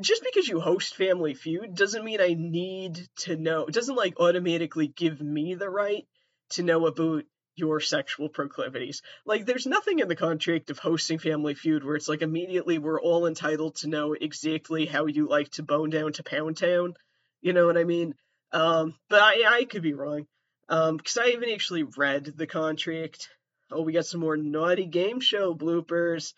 just 0.00 0.22
because 0.24 0.48
you 0.48 0.60
host 0.60 0.96
Family 0.96 1.34
Feud 1.34 1.74
doesn't 1.74 2.04
mean 2.04 2.20
I 2.20 2.34
need 2.34 3.08
to 3.18 3.36
know. 3.36 3.66
It 3.66 3.74
doesn't 3.74 3.96
like 3.96 4.18
automatically 4.18 4.86
give 4.86 5.20
me 5.20 5.54
the 5.54 5.68
right 5.70 6.06
to 6.50 6.62
know 6.62 6.86
about 6.86 7.24
your 7.54 7.80
sexual 7.80 8.28
proclivities. 8.28 9.02
Like, 9.26 9.44
there's 9.44 9.66
nothing 9.66 9.98
in 9.98 10.08
the 10.08 10.16
contract 10.16 10.70
of 10.70 10.78
hosting 10.78 11.18
Family 11.18 11.54
Feud 11.54 11.84
where 11.84 11.96
it's 11.96 12.08
like 12.08 12.22
immediately 12.22 12.78
we're 12.78 13.00
all 13.00 13.26
entitled 13.26 13.76
to 13.76 13.88
know 13.88 14.14
exactly 14.14 14.86
how 14.86 15.06
you 15.06 15.28
like 15.28 15.50
to 15.50 15.62
bone 15.62 15.90
down 15.90 16.12
to 16.14 16.22
Pound 16.22 16.56
Town. 16.56 16.94
You 17.40 17.52
know 17.52 17.66
what 17.66 17.76
I 17.76 17.84
mean? 17.84 18.14
Um, 18.52 18.94
but 19.08 19.20
I, 19.20 19.58
I 19.58 19.64
could 19.64 19.82
be 19.82 19.94
wrong. 19.94 20.26
Um, 20.68 20.96
because 20.96 21.18
I 21.18 21.30
haven't 21.30 21.50
actually 21.50 21.82
read 21.82 22.24
the 22.24 22.46
contract. 22.46 23.28
Oh, 23.70 23.82
we 23.82 23.92
got 23.92 24.06
some 24.06 24.20
more 24.20 24.36
naughty 24.36 24.86
game 24.86 25.20
show 25.20 25.54
bloopers. 25.54 26.32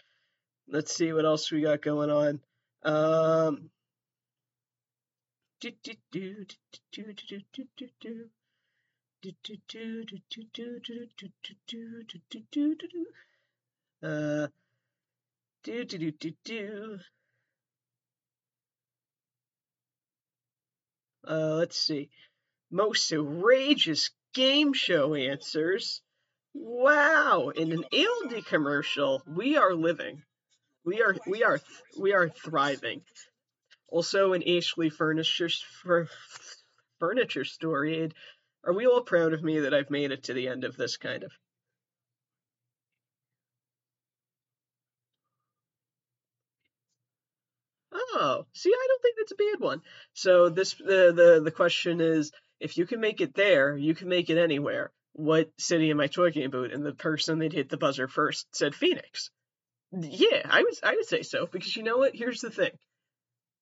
Let's 0.66 0.94
see 0.94 1.12
what 1.12 1.24
else 1.24 1.50
we 1.52 1.60
got 1.60 1.82
going 1.82 2.10
on. 2.10 2.40
Um, 2.84 3.70
uh, 14.02 14.48
do 15.62 15.84
do 15.84 15.96
do 15.96 16.10
do 16.10 16.32
do. 16.44 16.98
Let's 21.26 21.78
see. 21.78 22.10
Most 22.70 23.10
outrageous 23.12 24.10
game 24.34 24.74
show 24.74 25.14
answers. 25.14 26.02
Wow, 26.52 27.48
in 27.48 27.72
an 27.72 27.84
Aldi 27.90 28.44
commercial, 28.44 29.22
we 29.26 29.56
are 29.56 29.74
living. 29.74 30.22
We 30.84 31.02
are 31.02 31.16
we 31.26 31.42
are 31.42 31.60
we 31.98 32.12
are 32.12 32.28
thriving. 32.28 33.02
Also, 33.88 34.32
an 34.34 34.42
Ashley 34.46 34.90
furniture 34.90 35.48
furniture 36.98 37.44
story 37.44 38.10
are 38.64 38.72
we 38.72 38.86
all 38.86 39.02
proud 39.02 39.32
of 39.34 39.42
me 39.42 39.60
that 39.60 39.74
I've 39.74 39.90
made 39.90 40.10
it 40.10 40.24
to 40.24 40.34
the 40.34 40.48
end 40.48 40.64
of 40.64 40.76
this 40.76 40.96
kind 40.96 41.22
of? 41.22 41.32
Oh, 47.92 48.46
see, 48.52 48.70
I 48.70 48.86
don't 48.88 49.02
think 49.02 49.16
that's 49.16 49.32
a 49.32 49.36
bad 49.36 49.60
one. 49.60 49.82
So 50.12 50.48
this 50.48 50.74
the 50.74 51.12
the 51.12 51.40
the 51.44 51.50
question 51.50 52.00
is, 52.00 52.30
if 52.60 52.76
you 52.78 52.86
can 52.86 53.00
make 53.00 53.20
it 53.20 53.34
there, 53.34 53.76
you 53.76 53.94
can 53.94 54.08
make 54.08 54.30
it 54.30 54.38
anywhere. 54.38 54.92
What 55.12 55.50
city 55.58 55.90
am 55.90 56.00
I 56.00 56.06
talking 56.08 56.44
about? 56.44 56.72
And 56.72 56.84
the 56.84 56.94
person 56.94 57.38
that 57.40 57.52
hit 57.52 57.68
the 57.68 57.76
buzzer 57.76 58.08
first 58.08 58.54
said 58.54 58.74
Phoenix. 58.74 59.30
Yeah, 60.00 60.42
I 60.44 60.62
would 60.62 60.74
I 60.82 60.96
would 60.96 61.06
say 61.06 61.22
so 61.22 61.46
because 61.46 61.76
you 61.76 61.82
know 61.82 61.98
what? 61.98 62.14
Here's 62.14 62.40
the 62.40 62.50
thing. 62.50 62.72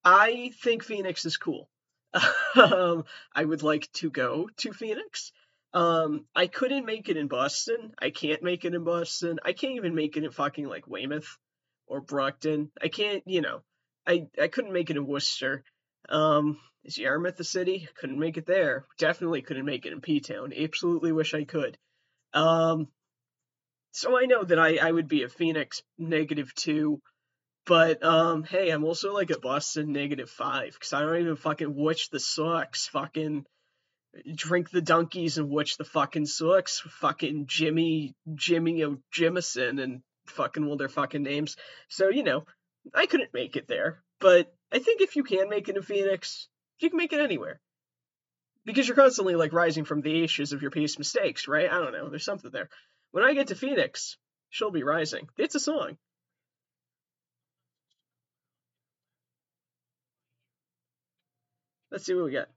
I 0.05 0.53
think 0.63 0.83
Phoenix 0.83 1.25
is 1.25 1.37
cool. 1.37 1.69
um, 2.57 3.05
I 3.35 3.45
would 3.45 3.63
like 3.63 3.91
to 3.95 4.11
go 4.11 4.49
to 4.59 4.73
Phoenix. 4.73 5.33
Um, 5.75 6.27
I 6.35 6.49
couldn't 6.49 6.85
make 6.85 7.09
it 7.09 7.17
in 7.17 7.29
Boston. 7.29 7.93
I 8.01 8.11
can't 8.11 8.43
make 8.43 8.65
it 8.65 8.75
in 8.75 8.85
Boston. 8.85 9.39
I 9.45 9.53
can't 9.53 9.77
even 9.77 9.95
make 9.95 10.17
it 10.17 10.25
in 10.25 10.31
fucking 10.31 10.67
like 10.67 10.87
Weymouth 10.87 11.39
or 11.87 12.01
Brockton. 12.01 12.71
I 12.81 12.89
can't, 12.89 13.23
you 13.27 13.41
know, 13.41 13.63
I 14.07 14.27
I 14.41 14.49
couldn't 14.49 14.73
make 14.73 14.91
it 14.91 14.97
in 14.97 15.07
Worcester. 15.07 15.65
Um, 16.09 16.59
is 16.85 16.99
Yarmouth 16.99 17.41
a 17.41 17.45
city? 17.45 17.89
Couldn't 17.97 18.19
make 18.19 18.37
it 18.37 18.47
there. 18.47 18.87
Definitely 18.99 19.43
couldn't 19.43 19.65
make 19.65 19.87
it 19.87 19.93
in 19.93 20.01
P 20.01 20.21
Town. 20.21 20.53
Absolutely 20.53 21.13
wish 21.13 21.33
I 21.33 21.45
could. 21.45 21.79
Um, 22.35 22.89
so 23.93 24.19
I 24.19 24.27
know 24.27 24.43
that 24.43 24.59
I 24.59 24.77
I 24.77 24.91
would 24.91 25.09
be 25.09 25.23
a 25.23 25.29
Phoenix 25.29 25.83
negative 25.99 26.55
two 26.55 27.01
but 27.65 28.03
um, 28.05 28.43
hey, 28.43 28.71
I'm 28.71 28.85
also 28.85 29.13
like 29.15 29.31
a 29.31 29.39
Boston 29.39 29.93
negative 29.93 30.29
five 30.29 30.73
because 30.73 30.93
I 30.93 31.01
don't 31.01 31.21
even 31.21 31.37
fucking 31.37 31.75
watch 31.75 32.11
the 32.11 32.19
Sox. 32.19 32.89
Fucking 32.89 33.47
drink 34.35 34.71
the 34.71 34.83
donkeys 34.83 35.39
and 35.39 35.49
watch 35.49 35.77
the 35.77 35.85
fucking 35.85 36.27
Sox. 36.27 36.81
Fucking 36.81 37.47
Jimmy 37.47 38.15
Jimmy 38.35 38.83
O 38.83 38.99
Jimison 39.15 39.81
and 39.81 40.03
fucking 40.27 40.67
all 40.67 40.77
their 40.77 40.89
fucking 40.89 41.23
names. 41.23 41.57
So 41.89 42.09
you 42.09 42.25
know, 42.25 42.45
I 42.93 43.07
couldn't 43.07 43.35
make 43.35 43.55
it 43.57 43.69
there, 43.69 44.03
but 44.19 44.53
I 44.73 44.81
think 44.81 45.01
if 45.01 45.15
you 45.15 45.23
can 45.23 45.49
make 45.49 45.69
it 45.69 45.77
in 45.77 45.83
Phoenix, 45.83 46.49
you 46.81 46.91
can 46.91 46.97
make 46.97 47.13
it 47.13 47.21
anywhere. 47.21 47.61
Because 48.65 48.87
you're 48.87 48.97
constantly 48.97 49.37
like 49.37 49.53
rising 49.53 49.85
from 49.85 50.03
the 50.03 50.25
ashes 50.25 50.53
of 50.53 50.63
your 50.63 50.71
past 50.73 50.99
mistakes, 50.99 51.47
right? 51.47 51.71
I 51.71 51.79
don't 51.79 51.93
know. 51.93 52.09
There's 52.09 52.25
something 52.25 52.51
there. 52.51 52.69
When 53.13 53.25
I 53.25 53.35
get 53.35 53.49
to 53.49 53.55
Phoenix, 53.55 54.17
she'll 54.51 54.71
be 54.71 54.83
rising. 54.83 55.29
It's 55.39 55.55
a 55.55 55.61
song. 55.61 55.99
Let's 61.91 62.07
see 62.07 62.15
what 62.15 62.25
we 62.25 62.33
got. 62.33 62.49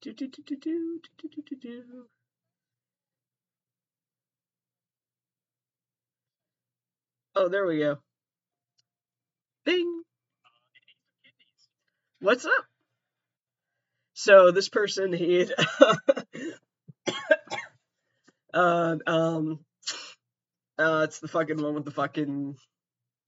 Do, 0.00 0.12
do, 0.14 0.26
do, 0.28 0.42
do, 0.42 0.56
do, 0.56 1.00
do, 1.18 1.28
do, 1.28 1.42
do, 1.42 1.56
do. 1.56 1.82
Oh, 7.36 7.48
there 7.48 7.66
we 7.66 7.78
go. 7.78 7.98
Bing. 9.64 10.02
What's 12.20 12.46
up? 12.46 12.52
So 14.14 14.50
this 14.50 14.68
person 14.70 15.12
had 15.12 15.52
uh, 18.58 18.96
um 19.06 19.60
uh 20.78 21.02
it's 21.04 21.20
the 21.20 21.28
fucking 21.28 21.62
one 21.62 21.74
with 21.74 21.84
the 21.84 21.90
fucking 21.90 22.56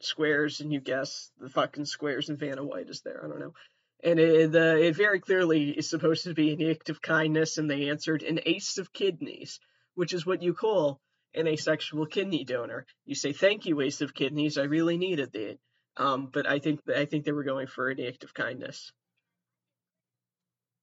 squares 0.00 0.60
and 0.60 0.72
you 0.72 0.80
guess 0.80 1.30
the 1.38 1.48
fucking 1.48 1.84
squares 1.84 2.28
and 2.28 2.38
Vanna 2.38 2.64
White 2.64 2.88
is 2.88 3.02
there. 3.02 3.24
I 3.24 3.28
don't 3.28 3.40
know. 3.40 3.54
And 4.02 4.18
it, 4.18 4.52
the, 4.52 4.82
it 4.82 4.96
very 4.96 5.20
clearly 5.20 5.70
is 5.70 5.90
supposed 5.90 6.24
to 6.24 6.32
be 6.32 6.52
an 6.52 6.70
act 6.70 6.88
of 6.88 7.02
kindness, 7.02 7.58
and 7.58 7.70
they 7.70 7.90
answered 7.90 8.22
an 8.22 8.40
ace 8.46 8.78
of 8.78 8.94
kidneys, 8.94 9.60
which 9.94 10.14
is 10.14 10.24
what 10.24 10.42
you 10.42 10.54
call 10.54 10.98
an 11.34 11.46
asexual 11.46 12.06
kidney 12.06 12.44
donor. 12.44 12.86
You 13.04 13.14
say, 13.14 13.34
"Thank 13.34 13.66
you, 13.66 13.80
ace 13.82 14.00
of 14.00 14.14
kidneys. 14.14 14.56
I 14.56 14.62
really 14.62 14.96
needed 14.96 15.32
that." 15.32 15.58
Um, 15.98 16.30
but 16.32 16.48
I 16.48 16.60
think 16.60 16.80
I 16.88 17.04
think 17.04 17.24
they 17.26 17.32
were 17.32 17.44
going 17.44 17.66
for 17.66 17.90
an 17.90 18.00
act 18.00 18.24
of 18.24 18.32
kindness. 18.32 18.90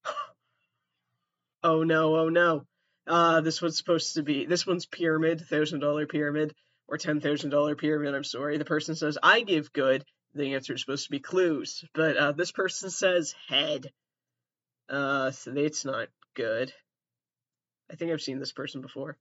oh 1.64 1.82
no! 1.84 2.18
Oh 2.18 2.30
no! 2.30 2.68
Uh, 3.08 3.42
this 3.42 3.62
one's 3.62 3.78
supposed 3.78 4.16
to 4.16 4.24
be 4.24 4.46
this 4.46 4.68
one's 4.68 4.86
pyramid, 4.86 5.42
thousand 5.42 5.80
dollar 5.80 6.06
pyramid. 6.08 6.54
or 6.88 6.98
$10,000 6.98 7.78
pyramid, 7.78 8.16
I'm 8.16 8.24
sorry. 8.24 8.58
The 8.58 8.66
person 8.66 8.96
says, 8.96 9.18
I 9.22 9.42
give 9.42 9.74
good. 9.74 10.06
The 10.36 10.56
answer 10.56 10.74
is 10.74 10.82
supposed 10.82 11.06
to 11.06 11.12
be 11.12 11.20
clues. 11.20 11.84
But 11.94 12.18
uh, 12.18 12.32
this 12.34 12.52
person 12.52 12.90
says 12.90 13.36
head. 13.48 13.92
Uh, 14.90 15.32
so 15.32 15.54
it's 15.56 15.86
not 15.86 16.08
good. 16.36 16.72
I 17.92 17.96
think 17.96 18.12
I've 18.12 18.22
seen 18.22 18.40
this 18.40 18.54
person 18.54 18.82
before. 18.82 19.18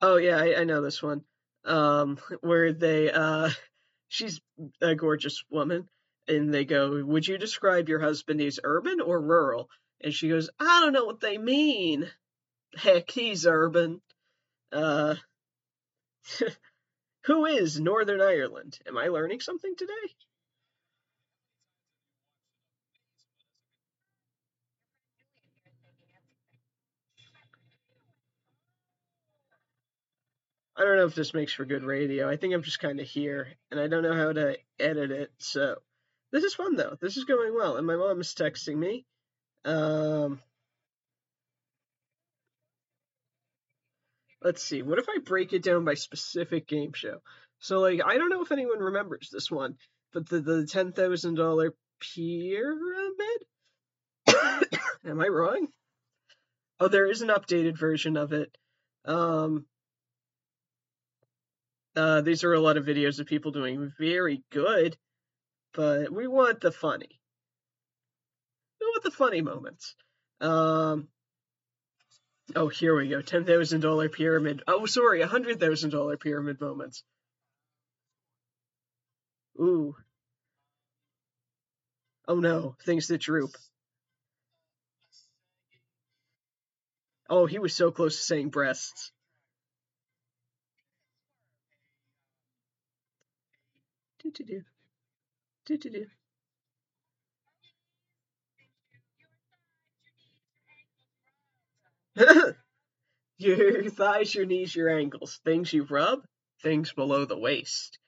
Oh 0.00 0.16
yeah, 0.16 0.36
I, 0.36 0.60
I 0.60 0.64
know 0.64 0.82
this 0.82 1.02
one. 1.02 1.24
Um, 1.64 2.18
where 2.40 2.72
they 2.72 3.10
uh, 3.10 3.50
she's 4.08 4.40
a 4.80 4.94
gorgeous 4.94 5.44
woman, 5.50 5.88
and 6.26 6.52
they 6.52 6.64
go, 6.64 7.04
"Would 7.04 7.26
you 7.26 7.38
describe 7.38 7.88
your 7.88 8.00
husband 8.00 8.40
as 8.40 8.60
urban 8.62 9.00
or 9.00 9.20
rural?" 9.20 9.68
And 10.00 10.14
she 10.14 10.28
goes, 10.28 10.50
"I 10.60 10.80
don't 10.80 10.92
know 10.92 11.04
what 11.04 11.20
they 11.20 11.38
mean. 11.38 12.08
Heck, 12.76 13.10
he's 13.10 13.46
urban." 13.46 14.00
Uh, 14.70 15.16
who 17.24 17.46
is 17.46 17.80
Northern 17.80 18.20
Ireland? 18.20 18.78
Am 18.86 18.98
I 18.98 19.08
learning 19.08 19.40
something 19.40 19.74
today? 19.76 19.92
I 30.78 30.84
don't 30.84 30.96
know 30.96 31.06
if 31.06 31.14
this 31.16 31.34
makes 31.34 31.52
for 31.52 31.64
good 31.64 31.82
radio. 31.82 32.30
I 32.30 32.36
think 32.36 32.54
I'm 32.54 32.62
just 32.62 32.78
kind 32.78 33.00
of 33.00 33.06
here, 33.06 33.48
and 33.72 33.80
I 33.80 33.88
don't 33.88 34.04
know 34.04 34.14
how 34.14 34.32
to 34.32 34.56
edit 34.78 35.10
it. 35.10 35.32
So 35.38 35.78
this 36.30 36.44
is 36.44 36.54
fun 36.54 36.76
though. 36.76 36.96
This 37.00 37.16
is 37.16 37.24
going 37.24 37.52
well, 37.52 37.76
and 37.76 37.86
my 37.86 37.96
mom 37.96 38.20
is 38.20 38.32
texting 38.32 38.76
me. 38.76 39.04
Um, 39.64 40.40
let's 44.40 44.62
see. 44.62 44.82
What 44.82 45.00
if 45.00 45.08
I 45.08 45.18
break 45.24 45.52
it 45.52 45.64
down 45.64 45.84
by 45.84 45.94
specific 45.94 46.68
game 46.68 46.92
show? 46.92 47.22
So 47.58 47.80
like, 47.80 48.00
I 48.04 48.16
don't 48.16 48.30
know 48.30 48.42
if 48.42 48.52
anyone 48.52 48.78
remembers 48.78 49.30
this 49.32 49.50
one, 49.50 49.74
but 50.12 50.28
the 50.28 50.40
the 50.40 50.64
ten 50.64 50.92
thousand 50.92 51.34
dollar 51.34 51.74
pyramid. 52.00 53.18
Am 55.04 55.20
I 55.20 55.26
wrong? 55.26 55.66
Oh, 56.78 56.86
there 56.86 57.10
is 57.10 57.22
an 57.22 57.30
updated 57.30 57.76
version 57.76 58.16
of 58.16 58.32
it. 58.32 58.56
Um, 59.04 59.66
uh, 61.98 62.20
these 62.20 62.44
are 62.44 62.54
a 62.54 62.60
lot 62.60 62.76
of 62.76 62.84
videos 62.84 63.18
of 63.18 63.26
people 63.26 63.50
doing 63.50 63.92
very 63.98 64.44
good, 64.50 64.96
but 65.74 66.12
we 66.12 66.28
want 66.28 66.60
the 66.60 66.70
funny. 66.70 67.20
We 68.80 68.86
want 68.86 69.02
the 69.02 69.10
funny 69.10 69.40
moments. 69.40 69.96
Um, 70.40 71.08
oh, 72.54 72.68
here 72.68 72.96
we 72.96 73.08
go. 73.08 73.20
Ten 73.20 73.44
thousand 73.44 73.80
dollar 73.80 74.08
pyramid. 74.08 74.62
Oh, 74.68 74.86
sorry, 74.86 75.22
a 75.22 75.26
hundred 75.26 75.58
thousand 75.58 75.90
dollar 75.90 76.16
pyramid 76.16 76.60
moments. 76.60 77.02
Ooh. 79.60 79.96
Oh 82.28 82.36
no, 82.36 82.76
things 82.84 83.08
that 83.08 83.18
droop. 83.18 83.56
Oh, 87.28 87.46
he 87.46 87.58
was 87.58 87.74
so 87.74 87.90
close 87.90 88.16
to 88.16 88.22
saying 88.22 88.50
breasts. 88.50 89.10
Do 94.28 94.44
do 94.44 94.44
do. 94.44 94.64
Do 95.64 95.78
do 95.78 95.90
do. 95.90 96.06
your 103.38 103.88
thighs, 103.88 104.34
your 104.34 104.44
knees, 104.44 104.76
your 104.76 104.90
ankles. 104.90 105.40
Things 105.44 105.72
you 105.72 105.84
rub, 105.84 106.26
things 106.62 106.92
below 106.92 107.24
the 107.24 107.38
waist. 107.38 107.98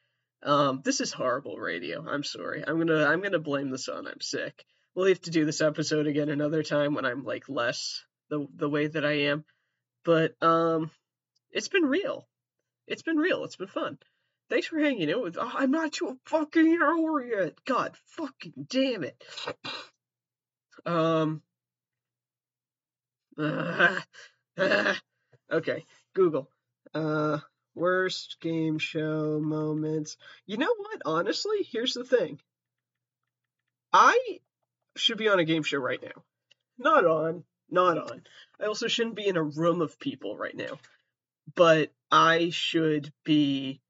Um, 0.43 0.83
this 0.85 1.01
is 1.01 1.11
horrible 1.11 1.57
radio. 1.57 2.07
I'm 2.07 2.25
sorry. 2.25 2.63
I'm 2.67 2.77
gonna 2.77 3.07
I'm 3.07 3.23
gonna 3.23 3.39
blame 3.39 3.71
this 3.71 3.89
on 3.89 4.07
I'm 4.07 4.21
sick. 4.21 4.63
We'll 4.95 5.09
have 5.09 5.23
to 5.23 5.31
do 5.31 5.47
this 5.47 5.63
episode 5.63 6.07
again 6.07 6.29
another 6.29 6.63
time 6.63 6.95
when 6.95 7.07
I'm 7.07 7.25
like 7.25 7.49
less 7.49 8.05
the 8.29 8.47
the 8.57 8.69
way 8.69 8.89
that 8.89 9.07
I 9.07 9.21
am. 9.31 9.47
But 10.05 10.35
um 10.43 10.91
it's 11.51 11.69
been 11.69 11.85
real. 11.85 12.29
It's 12.87 13.03
been 13.03 13.17
real. 13.17 13.45
It's 13.45 13.57
been 13.57 13.69
fun. 13.69 13.99
Thanks 14.51 14.67
for 14.67 14.81
hanging 14.81 15.13
out 15.13 15.23
with. 15.23 15.39
Oh, 15.41 15.53
I'm 15.55 15.71
not 15.71 15.97
a 16.03 16.17
fucking 16.27 16.79
hour 16.83 17.25
yet. 17.25 17.65
God 17.65 17.97
fucking 18.07 18.67
damn 18.69 19.05
it. 19.05 19.23
Um. 20.85 21.43
Uh, 23.39 24.01
okay, 25.53 25.85
Google. 26.15 26.51
Uh, 26.93 27.39
worst 27.77 28.39
game 28.41 28.81
show 28.81 29.39
moments. 29.41 30.17
You 30.47 30.57
know 30.57 30.75
what? 30.77 31.03
Honestly, 31.05 31.67
here's 31.71 31.95
the 31.95 32.05
thing. 32.05 32.41
I 33.93 34.41
should 34.97 35.19
be 35.19 35.29
on 35.29 35.39
a 35.39 35.45
game 35.45 35.63
show 35.63 35.79
right 35.79 36.03
now. 36.03 36.25
Not 36.77 37.07
on. 37.07 37.45
Not 37.71 37.99
on. 37.99 38.23
I 38.61 38.65
also 38.65 38.89
shouldn't 38.89 39.15
be 39.15 39.29
in 39.29 39.37
a 39.37 39.43
room 39.45 39.81
of 39.81 40.01
people 40.01 40.37
right 40.37 40.57
now. 40.57 40.79
But 41.55 41.93
I 42.11 42.51
should 42.51 43.13
be 43.25 43.81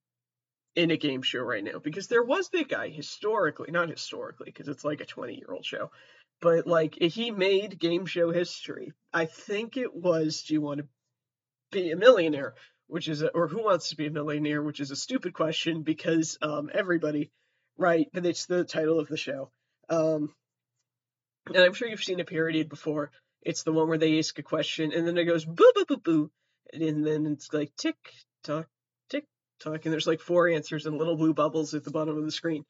in 0.81 0.91
a 0.91 0.97
game 0.97 1.21
show 1.21 1.41
right 1.41 1.63
now 1.63 1.79
because 1.79 2.09
there 2.09 2.23
was 2.23 2.49
that 2.49 2.69
guy 2.69 2.89
historically, 2.89 3.71
not 3.71 3.91
historically 3.91 4.47
because 4.47 4.67
it's 4.67 4.85
like 4.85 5.03
a 5.03 5.05
20 5.05 5.35
year 5.35 5.53
old 5.53 5.65
show, 5.65 5.91
but 6.41 6.67
like 6.67 6.95
he 6.95 7.31
made 7.31 7.79
game 7.79 8.07
show 8.07 8.31
history. 8.31 8.93
I 9.13 9.27
think 9.27 9.77
it 9.77 9.95
was 9.95 10.43
Do 10.43 10.55
you 10.55 10.63
want 10.63 10.81
to 10.81 10.87
be 11.71 11.91
a 11.91 11.97
millionaire? 11.97 12.55
Which 12.87 13.09
is, 13.09 13.23
a, 13.23 13.29
or 13.29 13.47
who 13.47 13.63
wants 13.63 13.91
to 13.91 13.97
be 13.97 14.07
a 14.07 14.11
millionaire? 14.11 14.63
Which 14.63 14.81
is 14.81 14.91
a 14.91 14.97
stupid 14.97 15.35
question 15.35 15.83
because 15.83 16.39
um, 16.41 16.71
everybody, 16.73 17.31
right? 17.77 18.09
But 18.13 18.27
it's 18.27 18.47
the 18.47 18.65
title 18.65 18.99
of 18.99 19.09
the 19.09 19.19
show. 19.19 19.51
Um, 19.91 20.35
and 21.47 21.59
I'm 21.59 21.75
sure 21.75 21.89
you've 21.89 22.03
seen 22.03 22.21
it 22.21 22.27
parodied 22.27 22.71
before. 22.71 23.13
It's 23.43 23.65
the 23.65 23.73
one 23.73 23.89
where 23.89 23.99
they 23.99 24.19
ask 24.19 24.39
a 24.39 24.43
question 24.43 24.93
and 24.93 25.07
then 25.07 25.19
it 25.19 25.25
goes 25.25 25.45
boo 25.45 25.73
boo 25.75 25.85
boo 25.87 25.97
boo, 25.99 26.31
and 26.73 27.07
then 27.07 27.27
it's 27.27 27.53
like 27.53 27.77
tick 27.77 27.97
tock 28.43 28.67
talking. 29.61 29.91
There's 29.91 30.07
like 30.07 30.21
four 30.21 30.49
answers 30.49 30.87
and 30.87 30.99
little 30.99 31.17
blue 31.17 31.35
bubbles 31.35 31.75
at 31.75 31.85
the 31.85 31.91
bottom 31.91 32.17
of 32.17 32.25
the 32.25 32.33
screen. 32.33 32.65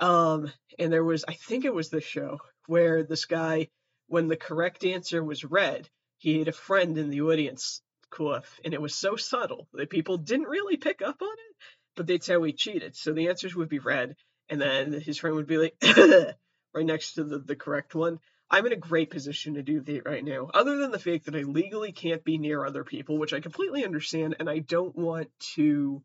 Um, 0.00 0.50
and 0.78 0.92
there 0.92 1.04
was, 1.04 1.24
I 1.26 1.34
think 1.34 1.64
it 1.64 1.74
was 1.74 1.90
this 1.90 2.04
show 2.04 2.38
where 2.66 3.02
this 3.02 3.24
guy, 3.24 3.68
when 4.08 4.28
the 4.28 4.36
correct 4.36 4.84
answer 4.84 5.22
was 5.22 5.44
red, 5.44 5.88
he 6.18 6.38
had 6.38 6.48
a 6.48 6.52
friend 6.52 6.96
in 6.98 7.10
the 7.10 7.22
audience, 7.22 7.82
Cliff, 8.10 8.58
and 8.64 8.72
it 8.72 8.80
was 8.80 8.94
so 8.94 9.16
subtle 9.16 9.68
that 9.74 9.90
people 9.90 10.18
didn't 10.18 10.48
really 10.48 10.76
pick 10.76 11.02
up 11.02 11.20
on 11.20 11.32
it, 11.32 11.56
but 11.96 12.06
that's 12.06 12.28
how 12.28 12.42
he 12.42 12.52
cheated. 12.52 12.96
So 12.96 13.12
the 13.12 13.28
answers 13.28 13.54
would 13.54 13.68
be 13.68 13.78
red, 13.78 14.16
and 14.48 14.60
then 14.60 14.92
his 14.92 15.18
friend 15.18 15.36
would 15.36 15.46
be 15.46 15.58
like, 15.58 15.74
right 16.74 16.86
next 16.86 17.14
to 17.14 17.24
the, 17.24 17.38
the 17.38 17.56
correct 17.56 17.94
one. 17.94 18.18
I'm 18.48 18.66
in 18.66 18.72
a 18.72 18.76
great 18.76 19.10
position 19.10 19.54
to 19.54 19.62
do 19.62 19.80
that 19.80 20.06
right 20.06 20.24
now, 20.24 20.48
other 20.54 20.76
than 20.76 20.92
the 20.92 21.00
fact 21.00 21.24
that 21.24 21.34
I 21.34 21.40
legally 21.40 21.90
can't 21.90 22.22
be 22.22 22.38
near 22.38 22.64
other 22.64 22.84
people, 22.84 23.18
which 23.18 23.32
I 23.32 23.40
completely 23.40 23.84
understand, 23.84 24.36
and 24.38 24.48
I 24.48 24.60
don't 24.60 24.94
want 24.94 25.28
to 25.54 26.02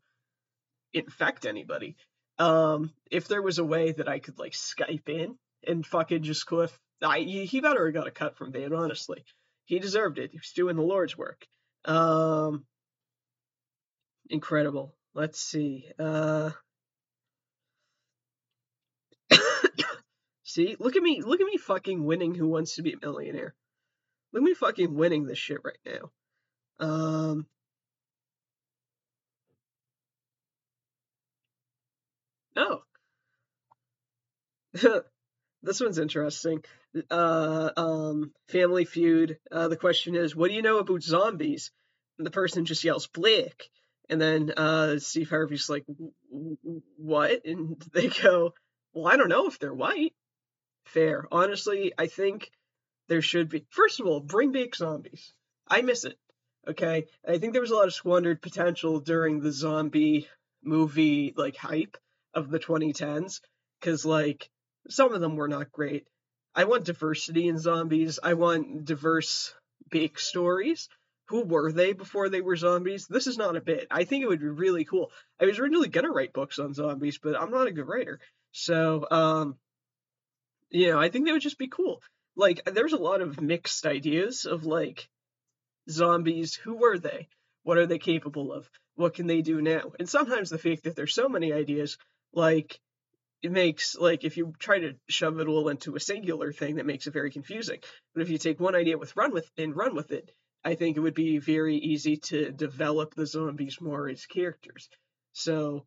infect 0.92 1.46
anybody. 1.46 1.96
Um, 2.38 2.92
if 3.10 3.28
there 3.28 3.42
was 3.42 3.58
a 3.58 3.64
way 3.64 3.92
that 3.92 4.08
I 4.08 4.18
could 4.18 4.38
like 4.38 4.52
Skype 4.52 5.08
in 5.08 5.36
and 5.66 5.86
fucking 5.86 6.22
just 6.22 6.46
Cliff, 6.46 6.76
I 7.02 7.20
he 7.20 7.60
better 7.60 7.86
have 7.86 7.94
got 7.94 8.06
a 8.06 8.12
cut 8.12 8.36
from 8.36 8.52
that. 8.52 8.72
Honestly, 8.72 9.24
he 9.64 9.78
deserved 9.78 10.18
it. 10.18 10.30
He 10.32 10.38
was 10.38 10.52
doing 10.54 10.76
the 10.76 10.82
Lord's 10.82 11.16
work. 11.16 11.46
Um, 11.84 12.64
incredible. 14.30 14.94
Let's 15.14 15.40
see. 15.40 15.88
Uh, 15.98 16.50
see, 20.44 20.76
look 20.78 20.96
at 20.96 21.02
me, 21.02 21.22
look 21.22 21.40
at 21.40 21.46
me 21.46 21.58
fucking 21.58 22.04
winning. 22.04 22.34
Who 22.34 22.48
wants 22.48 22.76
to 22.76 22.82
be 22.82 22.92
a 22.92 22.98
millionaire? 23.00 23.54
Look 24.32 24.42
at 24.42 24.46
me 24.46 24.54
fucking 24.54 24.94
winning 24.94 25.26
this 25.26 25.38
shit 25.38 25.60
right 25.64 25.78
now. 25.84 26.10
Um, 26.80 27.46
Oh. 32.56 32.82
this 35.62 35.80
one's 35.80 35.98
interesting. 35.98 36.64
Uh, 37.10 37.70
um, 37.76 38.32
Family 38.48 38.84
Feud. 38.84 39.38
Uh, 39.50 39.68
the 39.68 39.76
question 39.76 40.14
is, 40.14 40.36
what 40.36 40.48
do 40.48 40.54
you 40.54 40.62
know 40.62 40.78
about 40.78 41.02
zombies? 41.02 41.70
And 42.18 42.26
the 42.26 42.30
person 42.30 42.64
just 42.64 42.84
yells, 42.84 43.06
"Blake," 43.06 43.70
and 44.08 44.20
then 44.20 44.52
uh, 44.56 44.98
Steve 44.98 45.30
Harvey's 45.30 45.70
like, 45.70 45.84
"What?" 46.96 47.44
And 47.46 47.82
they 47.92 48.08
go, 48.08 48.54
"Well, 48.92 49.10
I 49.10 49.16
don't 49.16 49.30
know 49.30 49.46
if 49.46 49.58
they're 49.58 49.72
white." 49.72 50.12
Fair. 50.84 51.26
Honestly, 51.32 51.92
I 51.96 52.06
think 52.06 52.50
there 53.08 53.22
should 53.22 53.48
be. 53.48 53.66
First 53.70 54.00
of 54.00 54.06
all, 54.06 54.20
bring 54.20 54.52
back 54.52 54.74
zombies. 54.74 55.32
I 55.66 55.80
miss 55.80 56.04
it. 56.04 56.18
Okay, 56.68 57.06
I 57.26 57.38
think 57.38 57.52
there 57.52 57.62
was 57.62 57.70
a 57.70 57.74
lot 57.74 57.88
of 57.88 57.94
squandered 57.94 58.40
potential 58.40 59.00
during 59.00 59.40
the 59.40 59.52
zombie 59.52 60.28
movie 60.62 61.34
like 61.36 61.56
hype 61.56 61.96
of 62.34 62.50
the 62.50 62.58
2010s 62.58 63.40
because 63.80 64.04
like 64.04 64.48
some 64.88 65.12
of 65.12 65.20
them 65.20 65.36
were 65.36 65.48
not 65.48 65.72
great. 65.72 66.06
I 66.54 66.64
want 66.64 66.84
diversity 66.84 67.48
in 67.48 67.58
zombies. 67.58 68.18
I 68.22 68.34
want 68.34 68.84
diverse 68.84 69.54
bake 69.90 70.18
stories. 70.18 70.88
Who 71.28 71.44
were 71.44 71.72
they 71.72 71.92
before 71.92 72.28
they 72.28 72.40
were 72.40 72.56
zombies? 72.56 73.06
This 73.06 73.26
is 73.26 73.38
not 73.38 73.56
a 73.56 73.60
bit. 73.60 73.86
I 73.90 74.04
think 74.04 74.22
it 74.22 74.28
would 74.28 74.40
be 74.40 74.48
really 74.48 74.84
cool. 74.84 75.10
I 75.40 75.46
was 75.46 75.58
originally 75.58 75.88
gonna 75.88 76.10
write 76.10 76.32
books 76.32 76.58
on 76.58 76.74
zombies, 76.74 77.18
but 77.18 77.40
I'm 77.40 77.50
not 77.50 77.68
a 77.68 77.72
good 77.72 77.88
writer. 77.88 78.20
So, 78.52 79.06
um, 79.10 79.56
you 80.70 80.90
know, 80.90 80.98
I 80.98 81.08
think 81.08 81.24
they 81.24 81.32
would 81.32 81.42
just 81.42 81.58
be 81.58 81.68
cool. 81.68 82.02
Like, 82.36 82.62
there's 82.64 82.92
a 82.92 82.98
lot 82.98 83.20
of 83.22 83.40
mixed 83.40 83.86
ideas 83.86 84.44
of 84.44 84.66
like 84.66 85.08
zombies. 85.88 86.54
Who 86.56 86.76
were 86.76 86.98
they? 86.98 87.28
What 87.62 87.78
are 87.78 87.86
they 87.86 87.98
capable 87.98 88.52
of? 88.52 88.68
What 88.94 89.14
can 89.14 89.26
they 89.26 89.40
do 89.42 89.62
now? 89.62 89.92
And 89.98 90.08
sometimes 90.08 90.50
the 90.50 90.58
fact 90.58 90.84
that 90.84 90.96
there's 90.96 91.14
so 91.14 91.28
many 91.28 91.52
ideas, 91.52 91.96
like 92.32 92.78
it 93.42 93.50
makes 93.50 93.96
like 93.96 94.24
if 94.24 94.36
you 94.36 94.54
try 94.58 94.78
to 94.78 94.94
shove 95.08 95.40
it 95.40 95.48
all 95.48 95.68
into 95.68 95.96
a 95.96 96.00
singular 96.00 96.52
thing 96.52 96.76
that 96.76 96.86
makes 96.86 97.06
it 97.06 97.12
very 97.12 97.30
confusing. 97.30 97.80
But 98.14 98.22
if 98.22 98.30
you 98.30 98.38
take 98.38 98.60
one 98.60 98.74
idea 98.74 98.98
with 98.98 99.16
run 99.16 99.32
with 99.32 99.50
and 99.56 99.76
run 99.76 99.94
with 99.94 100.12
it 100.12 100.32
i 100.64 100.74
think 100.74 100.96
it 100.96 101.00
would 101.00 101.14
be 101.14 101.38
very 101.38 101.76
easy 101.76 102.16
to 102.16 102.50
develop 102.52 103.14
the 103.14 103.26
zombies 103.26 103.80
more 103.80 104.08
as 104.08 104.26
characters. 104.26 104.88
So 105.32 105.86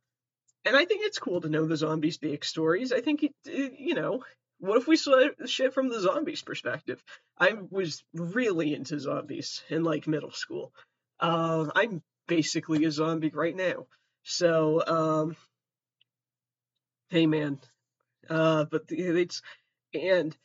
and 0.65 0.75
i 0.75 0.85
think 0.85 1.01
it's 1.03 1.19
cool 1.19 1.41
to 1.41 1.49
know 1.49 1.65
the 1.65 1.77
zombies 1.77 2.19
stories. 2.41 2.91
i 2.91 3.01
think 3.01 3.23
it, 3.23 3.33
it, 3.45 3.73
you 3.79 3.93
know 3.93 4.23
what 4.59 4.77
if 4.77 4.87
we 4.87 4.95
saw 4.95 5.27
shit 5.45 5.73
from 5.73 5.89
the 5.89 5.99
zombies 5.99 6.41
perspective? 6.41 7.03
I 7.37 7.57
was 7.69 8.05
really 8.13 8.73
into 8.73 8.97
zombies 9.01 9.61
in 9.69 9.83
like 9.83 10.07
middle 10.07 10.31
school. 10.31 10.73
Uh, 11.19 11.69
i'm 11.75 12.01
basically 12.27 12.85
a 12.85 12.91
zombie 12.91 13.31
right 13.33 13.55
now. 13.55 13.85
So 14.23 14.83
um 14.87 15.35
hey 17.09 17.25
man. 17.27 17.59
Uh 18.29 18.65
but 18.65 18.83
it's 18.89 19.41
and 19.93 20.35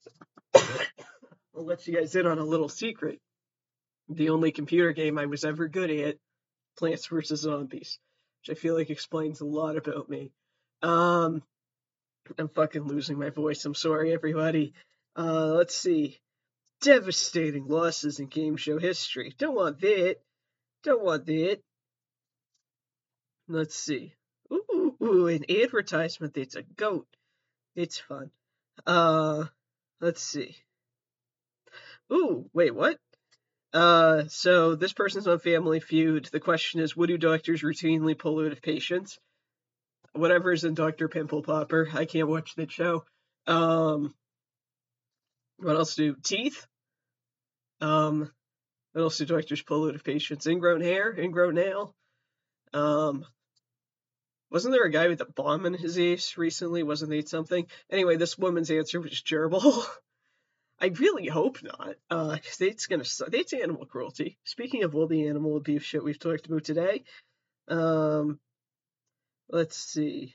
i'll 0.54 1.64
let 1.64 1.86
you 1.86 1.96
guys 1.96 2.14
in 2.14 2.26
on 2.26 2.38
a 2.38 2.44
little 2.44 2.68
secret. 2.68 3.20
The 4.08 4.30
only 4.30 4.52
computer 4.52 4.92
game 4.92 5.18
i 5.18 5.26
was 5.26 5.44
ever 5.44 5.68
good 5.68 5.90
at 5.90 6.18
plants 6.78 7.06
vs 7.06 7.40
zombies 7.40 7.98
which 8.40 8.56
i 8.56 8.60
feel 8.60 8.74
like 8.74 8.90
explains 8.90 9.40
a 9.40 9.46
lot 9.46 9.76
about 9.76 10.08
me. 10.08 10.30
Um 10.82 11.42
i'm 12.38 12.48
fucking 12.48 12.84
losing 12.84 13.18
my 13.18 13.30
voice. 13.30 13.64
I'm 13.64 13.74
sorry 13.74 14.12
everybody. 14.12 14.74
Uh 15.16 15.54
let's 15.56 15.76
see. 15.76 16.18
Devastating 16.82 17.66
losses 17.66 18.20
in 18.20 18.26
game 18.26 18.56
show 18.56 18.78
history. 18.78 19.34
Don't 19.38 19.56
want 19.56 19.80
that. 19.80 20.16
Don't 20.84 21.02
want 21.02 21.26
that. 21.26 21.58
Let's 23.48 23.76
see. 23.76 24.12
Ooh, 24.52 24.75
ooh, 25.06 25.28
an 25.28 25.44
advertisement 25.50 26.34
that's 26.34 26.56
a 26.56 26.62
goat. 26.62 27.06
It's 27.74 27.98
fun. 27.98 28.30
Uh, 28.86 29.44
let's 30.00 30.22
see. 30.22 30.56
Ooh, 32.12 32.48
wait, 32.52 32.74
what? 32.74 32.98
Uh, 33.72 34.24
so 34.28 34.74
this 34.74 34.92
person's 34.92 35.26
on 35.26 35.38
Family 35.38 35.80
Feud. 35.80 36.28
The 36.32 36.40
question 36.40 36.80
is, 36.80 36.96
what 36.96 37.08
do 37.08 37.18
doctors 37.18 37.62
routinely 37.62 38.18
pull 38.18 38.44
out 38.44 38.52
of 38.52 38.62
patients? 38.62 39.18
Whatever 40.12 40.52
is 40.52 40.64
in 40.64 40.74
Dr. 40.74 41.08
Pimple 41.08 41.42
Popper. 41.42 41.88
I 41.92 42.06
can't 42.06 42.28
watch 42.28 42.54
that 42.54 42.70
show. 42.70 43.04
Um, 43.46 44.14
what 45.58 45.76
else 45.76 45.94
do 45.94 46.16
teeth? 46.22 46.66
Um, 47.80 48.30
what 48.92 49.02
else 49.02 49.18
do 49.18 49.26
doctors 49.26 49.62
pull 49.62 49.88
out 49.88 49.94
of 49.94 50.04
patients? 50.04 50.46
Ingrown 50.46 50.80
hair, 50.80 51.14
ingrown 51.18 51.54
nail. 51.54 51.94
Um, 52.72 53.26
wasn't 54.50 54.72
there 54.72 54.84
a 54.84 54.90
guy 54.90 55.08
with 55.08 55.20
a 55.20 55.26
bomb 55.26 55.66
in 55.66 55.74
his 55.74 55.98
ace 55.98 56.36
recently? 56.36 56.82
Wasn't 56.82 57.12
he 57.12 57.22
something? 57.22 57.66
Anyway, 57.90 58.16
this 58.16 58.38
woman's 58.38 58.70
answer 58.70 59.00
was 59.00 59.22
gerbil. 59.22 59.84
I 60.80 60.88
really 60.88 61.26
hope 61.26 61.62
not. 61.62 61.96
Uh, 62.10 62.36
it's 62.60 62.86
gonna 62.86 63.04
it's 63.32 63.52
animal 63.52 63.86
cruelty. 63.86 64.38
Speaking 64.44 64.84
of 64.84 64.94
all 64.94 65.06
the 65.06 65.26
animal 65.28 65.56
abuse 65.56 65.82
shit 65.82 66.04
we've 66.04 66.18
talked 66.18 66.46
about 66.46 66.64
today, 66.64 67.02
um, 67.68 68.38
let's 69.48 69.76
see. 69.76 70.34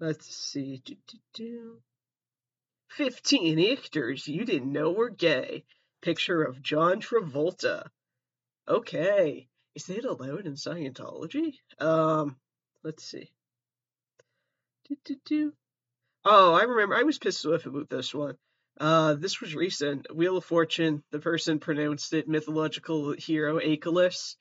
Let's 0.00 0.26
see. 0.34 0.82
Do, 0.84 0.96
do, 1.06 1.18
do. 1.34 1.82
15 2.90 3.72
actors 3.72 4.28
you 4.28 4.44
didn't 4.44 4.72
know 4.72 4.90
were 4.90 5.10
gay. 5.10 5.64
Picture 6.02 6.42
of 6.42 6.62
John 6.62 7.00
Travolta. 7.00 7.86
Okay. 8.68 9.48
Is 9.76 9.84
that 9.88 10.06
allowed 10.06 10.46
in 10.46 10.54
Scientology? 10.54 11.52
Um, 11.78 12.36
let's 12.82 13.04
see. 13.04 13.30
Oh, 16.24 16.54
I 16.54 16.62
remember. 16.62 16.94
I 16.94 17.02
was 17.02 17.18
pissed 17.18 17.44
off 17.44 17.66
about 17.66 17.90
this 17.90 18.14
one. 18.14 18.38
Uh, 18.80 19.16
this 19.16 19.38
was 19.42 19.54
recent. 19.54 20.06
Wheel 20.16 20.38
of 20.38 20.46
Fortune. 20.46 21.02
The 21.10 21.18
person 21.18 21.58
pronounced 21.58 22.14
it 22.14 22.26
mythological 22.26 23.12
hero 23.12 23.58
Achilles, 23.58 24.38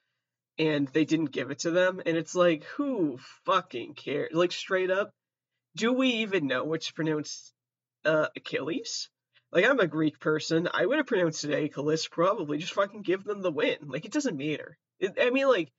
and 0.58 0.88
they 0.88 1.04
didn't 1.04 1.34
give 1.34 1.52
it 1.52 1.60
to 1.60 1.72
them. 1.72 2.02
And 2.06 2.16
it's 2.16 2.34
like, 2.34 2.64
who 2.78 3.18
fucking 3.44 3.96
cares? 3.96 4.32
Like 4.32 4.54
straight 4.54 4.90
up, 4.90 5.12
do 5.76 5.92
we 5.92 6.08
even 6.24 6.48
know 6.48 6.64
what's 6.64 6.92
pronounced 6.92 7.52
uh, 8.06 8.28
Achilles? 8.38 9.10
Like 9.52 9.66
I'm 9.66 9.82
a 9.82 9.88
Greek 9.88 10.22
person. 10.22 10.70
I 10.74 10.86
would 10.86 10.98
have 10.98 11.08
pronounced 11.08 11.44
it 11.44 11.52
Achilles 11.52 12.08
probably. 12.08 12.58
Just 12.58 12.74
fucking 12.74 13.02
give 13.02 13.26
them 13.26 13.42
the 13.42 13.52
win. 13.52 13.90
Like 13.90 14.06
it 14.06 14.14
doesn't 14.14 14.38
matter. 14.38 14.78
It, 15.00 15.18
I 15.22 15.30
mean, 15.30 15.48
like, 15.48 15.72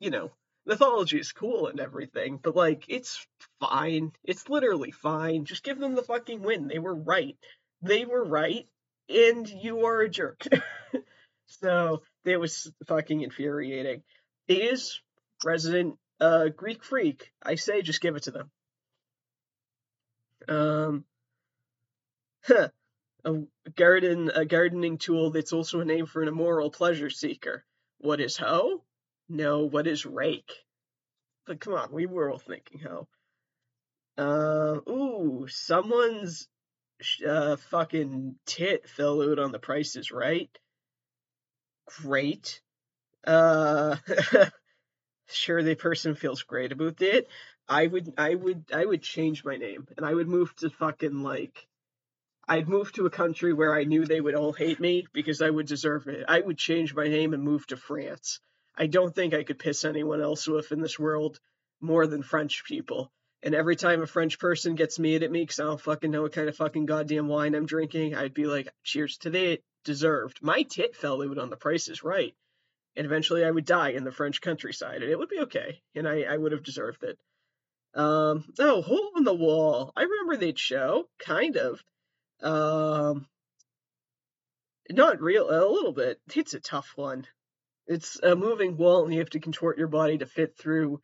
you 0.00 0.10
know, 0.10 0.32
mythology 0.66 1.18
is 1.18 1.32
cool 1.32 1.66
and 1.68 1.80
everything, 1.80 2.38
but 2.42 2.56
like, 2.56 2.84
it's 2.88 3.26
fine. 3.60 4.12
It's 4.24 4.48
literally 4.48 4.90
fine. 4.90 5.44
Just 5.44 5.64
give 5.64 5.78
them 5.78 5.94
the 5.94 6.02
fucking 6.02 6.42
win. 6.42 6.68
They 6.68 6.78
were 6.78 6.94
right. 6.94 7.36
They 7.82 8.04
were 8.04 8.24
right, 8.24 8.66
and 9.08 9.48
you 9.48 9.86
are 9.86 10.00
a 10.00 10.08
jerk. 10.08 10.46
so 11.46 12.02
it 12.24 12.38
was 12.38 12.72
fucking 12.86 13.20
infuriating. 13.20 14.02
It 14.48 14.58
is 14.58 15.00
resident 15.44 15.98
uh, 16.20 16.48
Greek 16.48 16.84
freak. 16.84 17.32
I 17.42 17.56
say, 17.56 17.82
just 17.82 18.00
give 18.00 18.16
it 18.16 18.24
to 18.24 18.30
them. 18.30 18.50
Um, 20.48 21.04
huh. 22.44 22.68
a 23.24 23.42
garden, 23.74 24.30
a 24.34 24.44
gardening 24.44 24.98
tool 24.98 25.30
that's 25.30 25.52
also 25.52 25.80
a 25.80 25.84
name 25.84 26.06
for 26.06 26.22
an 26.22 26.28
immoral 26.28 26.70
pleasure 26.70 27.10
seeker. 27.10 27.64
What 27.98 28.20
is 28.20 28.36
hoe? 28.36 28.82
No, 29.28 29.64
what 29.64 29.86
is 29.86 30.04
rake? 30.06 30.52
But 31.46 31.60
come 31.60 31.74
on, 31.74 31.92
we 31.92 32.06
were 32.06 32.30
all 32.30 32.38
thinking 32.38 32.80
hoe. 32.80 33.08
Uh, 34.16 34.80
ooh, 34.88 35.46
someone's 35.48 36.48
uh, 37.26 37.56
fucking 37.56 38.36
tit 38.46 38.88
fell 38.88 39.22
out 39.22 39.38
on 39.38 39.52
the 39.52 39.58
price 39.58 39.96
is 39.96 40.10
right? 40.10 40.50
Great. 41.86 42.60
Uh, 43.26 43.96
sure, 45.28 45.62
the 45.62 45.74
person 45.74 46.14
feels 46.14 46.42
great 46.42 46.72
about 46.72 47.02
it. 47.02 47.28
I 47.68 47.86
would, 47.86 48.14
I 48.18 48.34
would, 48.34 48.64
I 48.72 48.84
would 48.84 49.02
change 49.02 49.44
my 49.44 49.56
name, 49.56 49.86
and 49.96 50.04
I 50.06 50.14
would 50.14 50.28
move 50.28 50.54
to 50.56 50.70
fucking 50.70 51.22
like 51.22 51.66
I'd 52.46 52.68
move 52.68 52.92
to 52.92 53.06
a 53.06 53.10
country 53.10 53.52
where 53.52 53.74
I 53.74 53.84
knew 53.84 54.04
they 54.04 54.20
would 54.20 54.34
all 54.34 54.52
hate 54.52 54.78
me 54.78 55.06
because 55.12 55.40
I 55.40 55.48
would 55.48 55.66
deserve 55.66 56.06
it. 56.08 56.24
I 56.28 56.40
would 56.40 56.58
change 56.58 56.94
my 56.94 57.08
name 57.08 57.32
and 57.32 57.42
move 57.42 57.66
to 57.68 57.76
France. 57.76 58.40
I 58.76 58.86
don't 58.86 59.14
think 59.14 59.32
I 59.32 59.44
could 59.44 59.58
piss 59.58 59.84
anyone 59.84 60.20
else 60.20 60.46
off 60.48 60.72
in 60.72 60.80
this 60.80 60.98
world 60.98 61.38
more 61.80 62.06
than 62.06 62.22
French 62.22 62.64
people. 62.64 63.10
And 63.42 63.54
every 63.54 63.76
time 63.76 64.02
a 64.02 64.06
French 64.06 64.38
person 64.38 64.74
gets 64.74 64.98
mad 64.98 65.22
at 65.22 65.30
me 65.30 65.42
because 65.42 65.60
I 65.60 65.64
don't 65.64 65.80
fucking 65.80 66.10
know 66.10 66.22
what 66.22 66.32
kind 66.32 66.48
of 66.48 66.56
fucking 66.56 66.86
goddamn 66.86 67.28
wine 67.28 67.54
I'm 67.54 67.66
drinking, 67.66 68.14
I'd 68.14 68.34
be 68.34 68.46
like, 68.46 68.72
cheers 68.82 69.18
to 69.18 69.30
that. 69.30 69.60
Deserved. 69.84 70.38
My 70.42 70.62
tit 70.62 70.96
fell 70.96 71.22
out 71.22 71.38
on 71.38 71.50
the 71.50 71.56
price 71.56 71.88
is 71.88 72.02
right. 72.02 72.34
And 72.96 73.04
eventually 73.04 73.44
I 73.44 73.50
would 73.50 73.66
die 73.66 73.90
in 73.90 74.04
the 74.04 74.12
French 74.12 74.40
countryside, 74.40 75.02
and 75.02 75.10
it 75.10 75.18
would 75.18 75.28
be 75.28 75.40
okay. 75.40 75.82
And 75.94 76.08
I, 76.08 76.22
I 76.22 76.36
would 76.36 76.52
have 76.52 76.62
deserved 76.62 77.04
it. 77.04 77.18
Um, 77.92 78.44
oh, 78.58 78.80
Hole 78.80 79.10
in 79.16 79.24
the 79.24 79.34
Wall. 79.34 79.92
I 79.94 80.02
remember 80.02 80.36
that 80.38 80.58
show, 80.58 81.08
kind 81.18 81.56
of. 81.56 81.84
Um, 82.44 83.26
not 84.90 85.20
real, 85.20 85.50
a 85.50 85.66
little 85.66 85.92
bit. 85.92 86.20
It's 86.34 86.54
a 86.54 86.60
tough 86.60 86.92
one. 86.94 87.26
It's 87.86 88.20
a 88.22 88.36
moving 88.36 88.76
wall, 88.76 89.04
and 89.04 89.12
you 89.12 89.20
have 89.20 89.30
to 89.30 89.40
contort 89.40 89.78
your 89.78 89.88
body 89.88 90.18
to 90.18 90.26
fit 90.26 90.56
through 90.56 91.00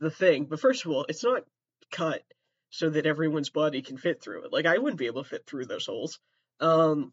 the 0.00 0.10
thing. 0.10 0.44
But 0.44 0.60
first 0.60 0.84
of 0.84 0.92
all, 0.92 1.06
it's 1.08 1.24
not 1.24 1.42
cut 1.90 2.22
so 2.70 2.90
that 2.90 3.06
everyone's 3.06 3.50
body 3.50 3.82
can 3.82 3.96
fit 3.98 4.22
through 4.22 4.44
it. 4.44 4.52
Like 4.52 4.66
I 4.66 4.78
wouldn't 4.78 4.98
be 4.98 5.06
able 5.06 5.22
to 5.22 5.28
fit 5.28 5.46
through 5.46 5.66
those 5.66 5.86
holes. 5.86 6.18
Um, 6.60 7.12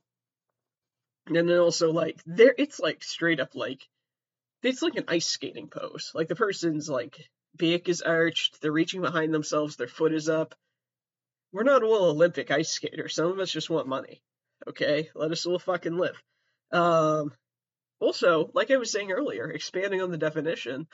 and 1.27 1.36
then 1.36 1.57
also 1.57 1.91
like 1.91 2.21
there, 2.25 2.55
it's 2.57 2.80
like 2.80 3.03
straight 3.03 3.39
up 3.39 3.55
like 3.55 3.82
it's 4.63 4.82
like 4.82 4.95
an 4.95 5.05
ice 5.07 5.27
skating 5.27 5.67
pose. 5.67 6.11
Like 6.13 6.27
the 6.27 6.36
person's 6.36 6.89
like 6.89 7.17
back 7.55 7.89
is 7.89 8.01
arched, 8.01 8.61
they're 8.61 8.71
reaching 8.71 9.01
behind 9.01 9.34
themselves, 9.34 9.75
their 9.75 9.88
foot 9.88 10.13
is 10.13 10.30
up, 10.30 10.55
we're 11.52 11.64
not 11.64 11.84
all 11.84 12.10
Olympic 12.10 12.52
ice 12.52 12.70
skaters. 12.70 13.16
Some 13.16 13.32
of 13.32 13.39
us 13.39 13.52
just 13.52 13.70
want 13.70 13.88
money. 13.88 14.22
Okay, 14.68 15.10
let 15.16 15.32
us 15.32 15.45
all 15.45 15.60
fucking 15.60 15.97
live. 15.97 16.22
Um, 16.72 17.32
also, 18.00 18.52
like 18.54 18.72
I 18.72 18.78
was 18.78 18.91
saying 18.91 19.12
earlier, 19.12 19.50
expanding 19.50 20.02
on 20.02 20.12
the 20.12 20.18
definition, 20.18 20.88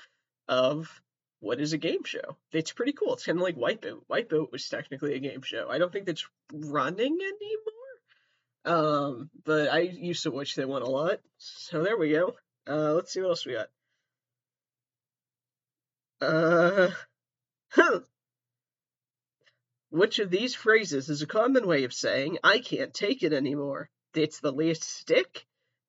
of 0.47 1.01
what 1.39 1.59
is 1.59 1.73
a 1.73 1.77
game 1.77 2.03
show. 2.03 2.37
It's 2.51 2.71
pretty 2.71 2.93
cool. 2.93 3.13
It's 3.13 3.25
kind 3.25 3.37
of 3.37 3.43
like 3.43 3.57
Wipeout. 3.57 4.05
Wipeout 4.09 4.51
was 4.51 4.67
technically 4.69 5.15
a 5.15 5.19
game 5.19 5.41
show. 5.41 5.67
I 5.69 5.77
don't 5.77 5.91
think 5.91 6.05
that's 6.05 6.25
running 6.51 7.17
anymore. 7.21 7.69
Um, 8.65 9.29
but 9.43 9.69
I 9.69 9.79
used 9.79 10.23
to 10.23 10.31
watch 10.31 10.55
that 10.55 10.67
one 10.67 10.81
a 10.81 10.89
lot. 10.89 11.19
So 11.37 11.83
there 11.83 11.97
we 11.97 12.11
go. 12.11 12.35
Uh, 12.67 12.93
let's 12.93 13.13
see 13.13 13.21
what 13.21 13.29
else 13.29 13.45
we 13.45 13.53
got. 13.53 13.67
Uh, 16.21 16.89
Which 19.95 20.19
of 20.19 20.29
these 20.29 20.53
phrases 20.53 21.07
is 21.09 21.21
a 21.21 21.25
common 21.25 21.65
way 21.65 21.85
of 21.85 21.93
saying, 21.93 22.39
I 22.43 22.59
can't 22.59 22.93
take 22.93 23.23
it 23.23 23.31
anymore? 23.31 23.89
That's 24.11 24.41
the 24.41 24.51
last 24.51 24.83
stick. 24.83 25.45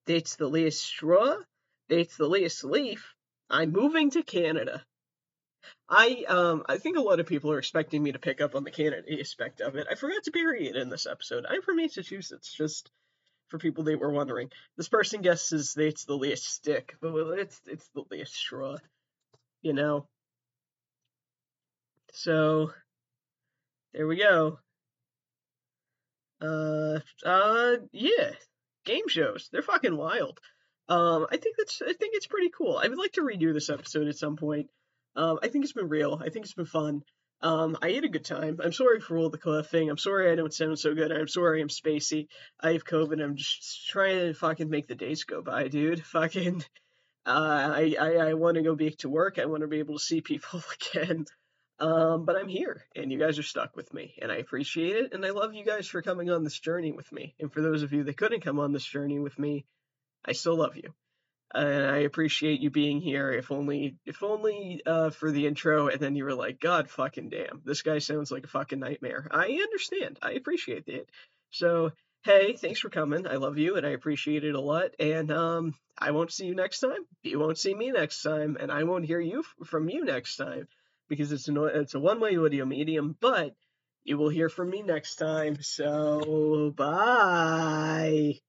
That's 0.06 0.36
the 0.36 0.48
last 0.48 0.78
straw. 0.78 1.38
That's 1.88 2.16
the 2.16 2.28
last 2.28 2.62
leaf. 2.62 3.16
I'm 3.50 3.72
moving 3.72 4.10
to 4.10 4.22
Canada. 4.22 4.86
I 5.88 6.24
um 6.28 6.62
I 6.68 6.78
think 6.78 6.96
a 6.96 7.00
lot 7.00 7.18
of 7.18 7.26
people 7.26 7.50
are 7.50 7.58
expecting 7.58 8.00
me 8.00 8.12
to 8.12 8.20
pick 8.20 8.40
up 8.40 8.54
on 8.54 8.62
the 8.62 8.70
Canada 8.70 9.18
aspect 9.18 9.60
of 9.60 9.74
it. 9.74 9.88
I 9.90 9.96
forgot 9.96 10.22
to 10.22 10.30
bury 10.30 10.68
it 10.68 10.76
in 10.76 10.88
this 10.88 11.06
episode. 11.06 11.44
I'm 11.44 11.62
from 11.62 11.78
Massachusetts, 11.78 12.54
just 12.54 12.92
for 13.48 13.58
people 13.58 13.82
that 13.84 13.98
were 13.98 14.12
wondering. 14.12 14.52
This 14.76 14.88
person 14.88 15.20
guesses 15.20 15.74
that 15.74 15.84
it's 15.84 16.04
the 16.04 16.16
last 16.16 16.44
stick, 16.44 16.94
but 17.00 17.12
it's 17.40 17.60
it's 17.66 17.88
the 17.88 18.04
last 18.08 18.34
straw. 18.34 18.76
You 19.62 19.72
know. 19.72 20.06
So 22.12 22.70
there 23.96 24.06
we 24.06 24.16
go. 24.16 24.58
Uh 26.40 27.00
uh 27.24 27.76
yeah. 27.92 28.32
Game 28.84 29.08
shows. 29.08 29.48
They're 29.50 29.62
fucking 29.62 29.96
wild. 29.96 30.38
Um 30.88 31.26
I 31.32 31.38
think 31.38 31.56
that's 31.56 31.80
I 31.80 31.94
think 31.94 32.14
it's 32.14 32.26
pretty 32.26 32.50
cool. 32.50 32.76
I 32.76 32.88
would 32.88 32.98
like 32.98 33.12
to 33.12 33.22
redo 33.22 33.54
this 33.54 33.70
episode 33.70 34.06
at 34.08 34.18
some 34.18 34.36
point. 34.36 34.68
Um, 35.16 35.38
I 35.42 35.48
think 35.48 35.64
it's 35.64 35.72
been 35.72 35.88
real. 35.88 36.20
I 36.22 36.28
think 36.28 36.44
it's 36.44 36.54
been 36.54 36.66
fun. 36.66 37.02
Um, 37.40 37.76
I 37.82 37.90
had 37.92 38.04
a 38.04 38.08
good 38.08 38.24
time. 38.24 38.58
I'm 38.62 38.72
sorry 38.72 39.00
for 39.00 39.16
all 39.16 39.30
the 39.30 39.38
coughing. 39.38 39.88
I'm 39.88 39.98
sorry 39.98 40.30
I 40.30 40.34
don't 40.34 40.52
sound 40.52 40.78
so 40.78 40.94
good. 40.94 41.10
I'm 41.10 41.28
sorry 41.28 41.62
I'm 41.62 41.68
spacey. 41.68 42.28
I 42.60 42.72
have 42.72 42.84
COVID. 42.84 43.22
I'm 43.22 43.36
just 43.36 43.88
trying 43.88 44.18
to 44.18 44.34
fucking 44.34 44.68
make 44.68 44.88
the 44.88 44.94
days 44.94 45.24
go 45.24 45.42
by, 45.42 45.68
dude. 45.68 46.04
Fucking. 46.16 46.62
Uh, 47.24 47.72
I 47.74 47.96
I, 47.98 48.12
I 48.28 48.34
want 48.34 48.56
to 48.56 48.62
go 48.62 48.76
back 48.76 48.98
to 48.98 49.08
work. 49.08 49.38
I 49.38 49.46
want 49.46 49.62
to 49.62 49.68
be 49.68 49.78
able 49.78 49.98
to 49.98 50.04
see 50.04 50.20
people 50.20 50.62
again. 50.94 51.24
Um, 51.78 52.24
but 52.24 52.36
I'm 52.36 52.48
here, 52.48 52.84
and 52.94 53.12
you 53.12 53.18
guys 53.18 53.38
are 53.38 53.42
stuck 53.42 53.76
with 53.76 53.92
me, 53.92 54.14
and 54.22 54.32
I 54.32 54.36
appreciate 54.36 54.96
it. 54.96 55.12
And 55.12 55.26
I 55.26 55.30
love 55.30 55.54
you 55.54 55.64
guys 55.64 55.86
for 55.86 56.00
coming 56.00 56.30
on 56.30 56.42
this 56.42 56.58
journey 56.58 56.92
with 56.92 57.12
me. 57.12 57.34
And 57.38 57.52
for 57.52 57.60
those 57.60 57.82
of 57.82 57.92
you 57.92 58.04
that 58.04 58.16
couldn't 58.16 58.44
come 58.44 58.58
on 58.58 58.72
this 58.72 58.84
journey 58.84 59.18
with 59.18 59.38
me, 59.38 59.66
I 60.24 60.32
still 60.32 60.56
love 60.56 60.76
you 60.76 60.94
and 61.54 61.86
I 61.86 61.98
appreciate 61.98 62.60
you 62.60 62.70
being 62.70 63.00
here. 63.00 63.30
If 63.30 63.50
only, 63.50 63.96
if 64.04 64.22
only 64.22 64.82
uh, 64.84 65.10
for 65.10 65.30
the 65.30 65.46
intro, 65.46 65.88
and 65.88 66.00
then 66.00 66.16
you 66.16 66.24
were 66.24 66.34
like, 66.34 66.60
"God 66.60 66.90
fucking 66.90 67.30
damn, 67.30 67.62
this 67.64 67.82
guy 67.82 67.98
sounds 67.98 68.30
like 68.30 68.44
a 68.44 68.48
fucking 68.48 68.80
nightmare." 68.80 69.28
I 69.30 69.46
understand. 69.46 70.18
I 70.22 70.32
appreciate 70.32 70.88
it. 70.88 71.08
So, 71.50 71.92
hey, 72.24 72.54
thanks 72.54 72.80
for 72.80 72.90
coming. 72.90 73.26
I 73.26 73.36
love 73.36 73.58
you, 73.58 73.76
and 73.76 73.86
I 73.86 73.90
appreciate 73.90 74.44
it 74.44 74.54
a 74.54 74.60
lot. 74.60 74.90
And 74.98 75.30
um, 75.30 75.74
I 75.98 76.10
won't 76.10 76.32
see 76.32 76.46
you 76.46 76.54
next 76.54 76.80
time. 76.80 77.06
You 77.22 77.38
won't 77.38 77.58
see 77.58 77.74
me 77.74 77.90
next 77.90 78.22
time, 78.22 78.56
and 78.58 78.70
I 78.70 78.84
won't 78.84 79.06
hear 79.06 79.20
you 79.20 79.44
from 79.64 79.88
you 79.88 80.04
next 80.04 80.36
time 80.36 80.68
because 81.08 81.32
it's 81.32 81.48
a 81.48 81.64
it's 81.66 81.94
a 81.94 82.00
one 82.00 82.20
way 82.20 82.36
audio 82.36 82.64
medium. 82.64 83.16
But 83.20 83.54
you 84.04 84.18
will 84.18 84.28
hear 84.28 84.48
from 84.48 84.70
me 84.70 84.82
next 84.82 85.16
time. 85.16 85.58
So, 85.62 86.72
bye. 86.76 88.45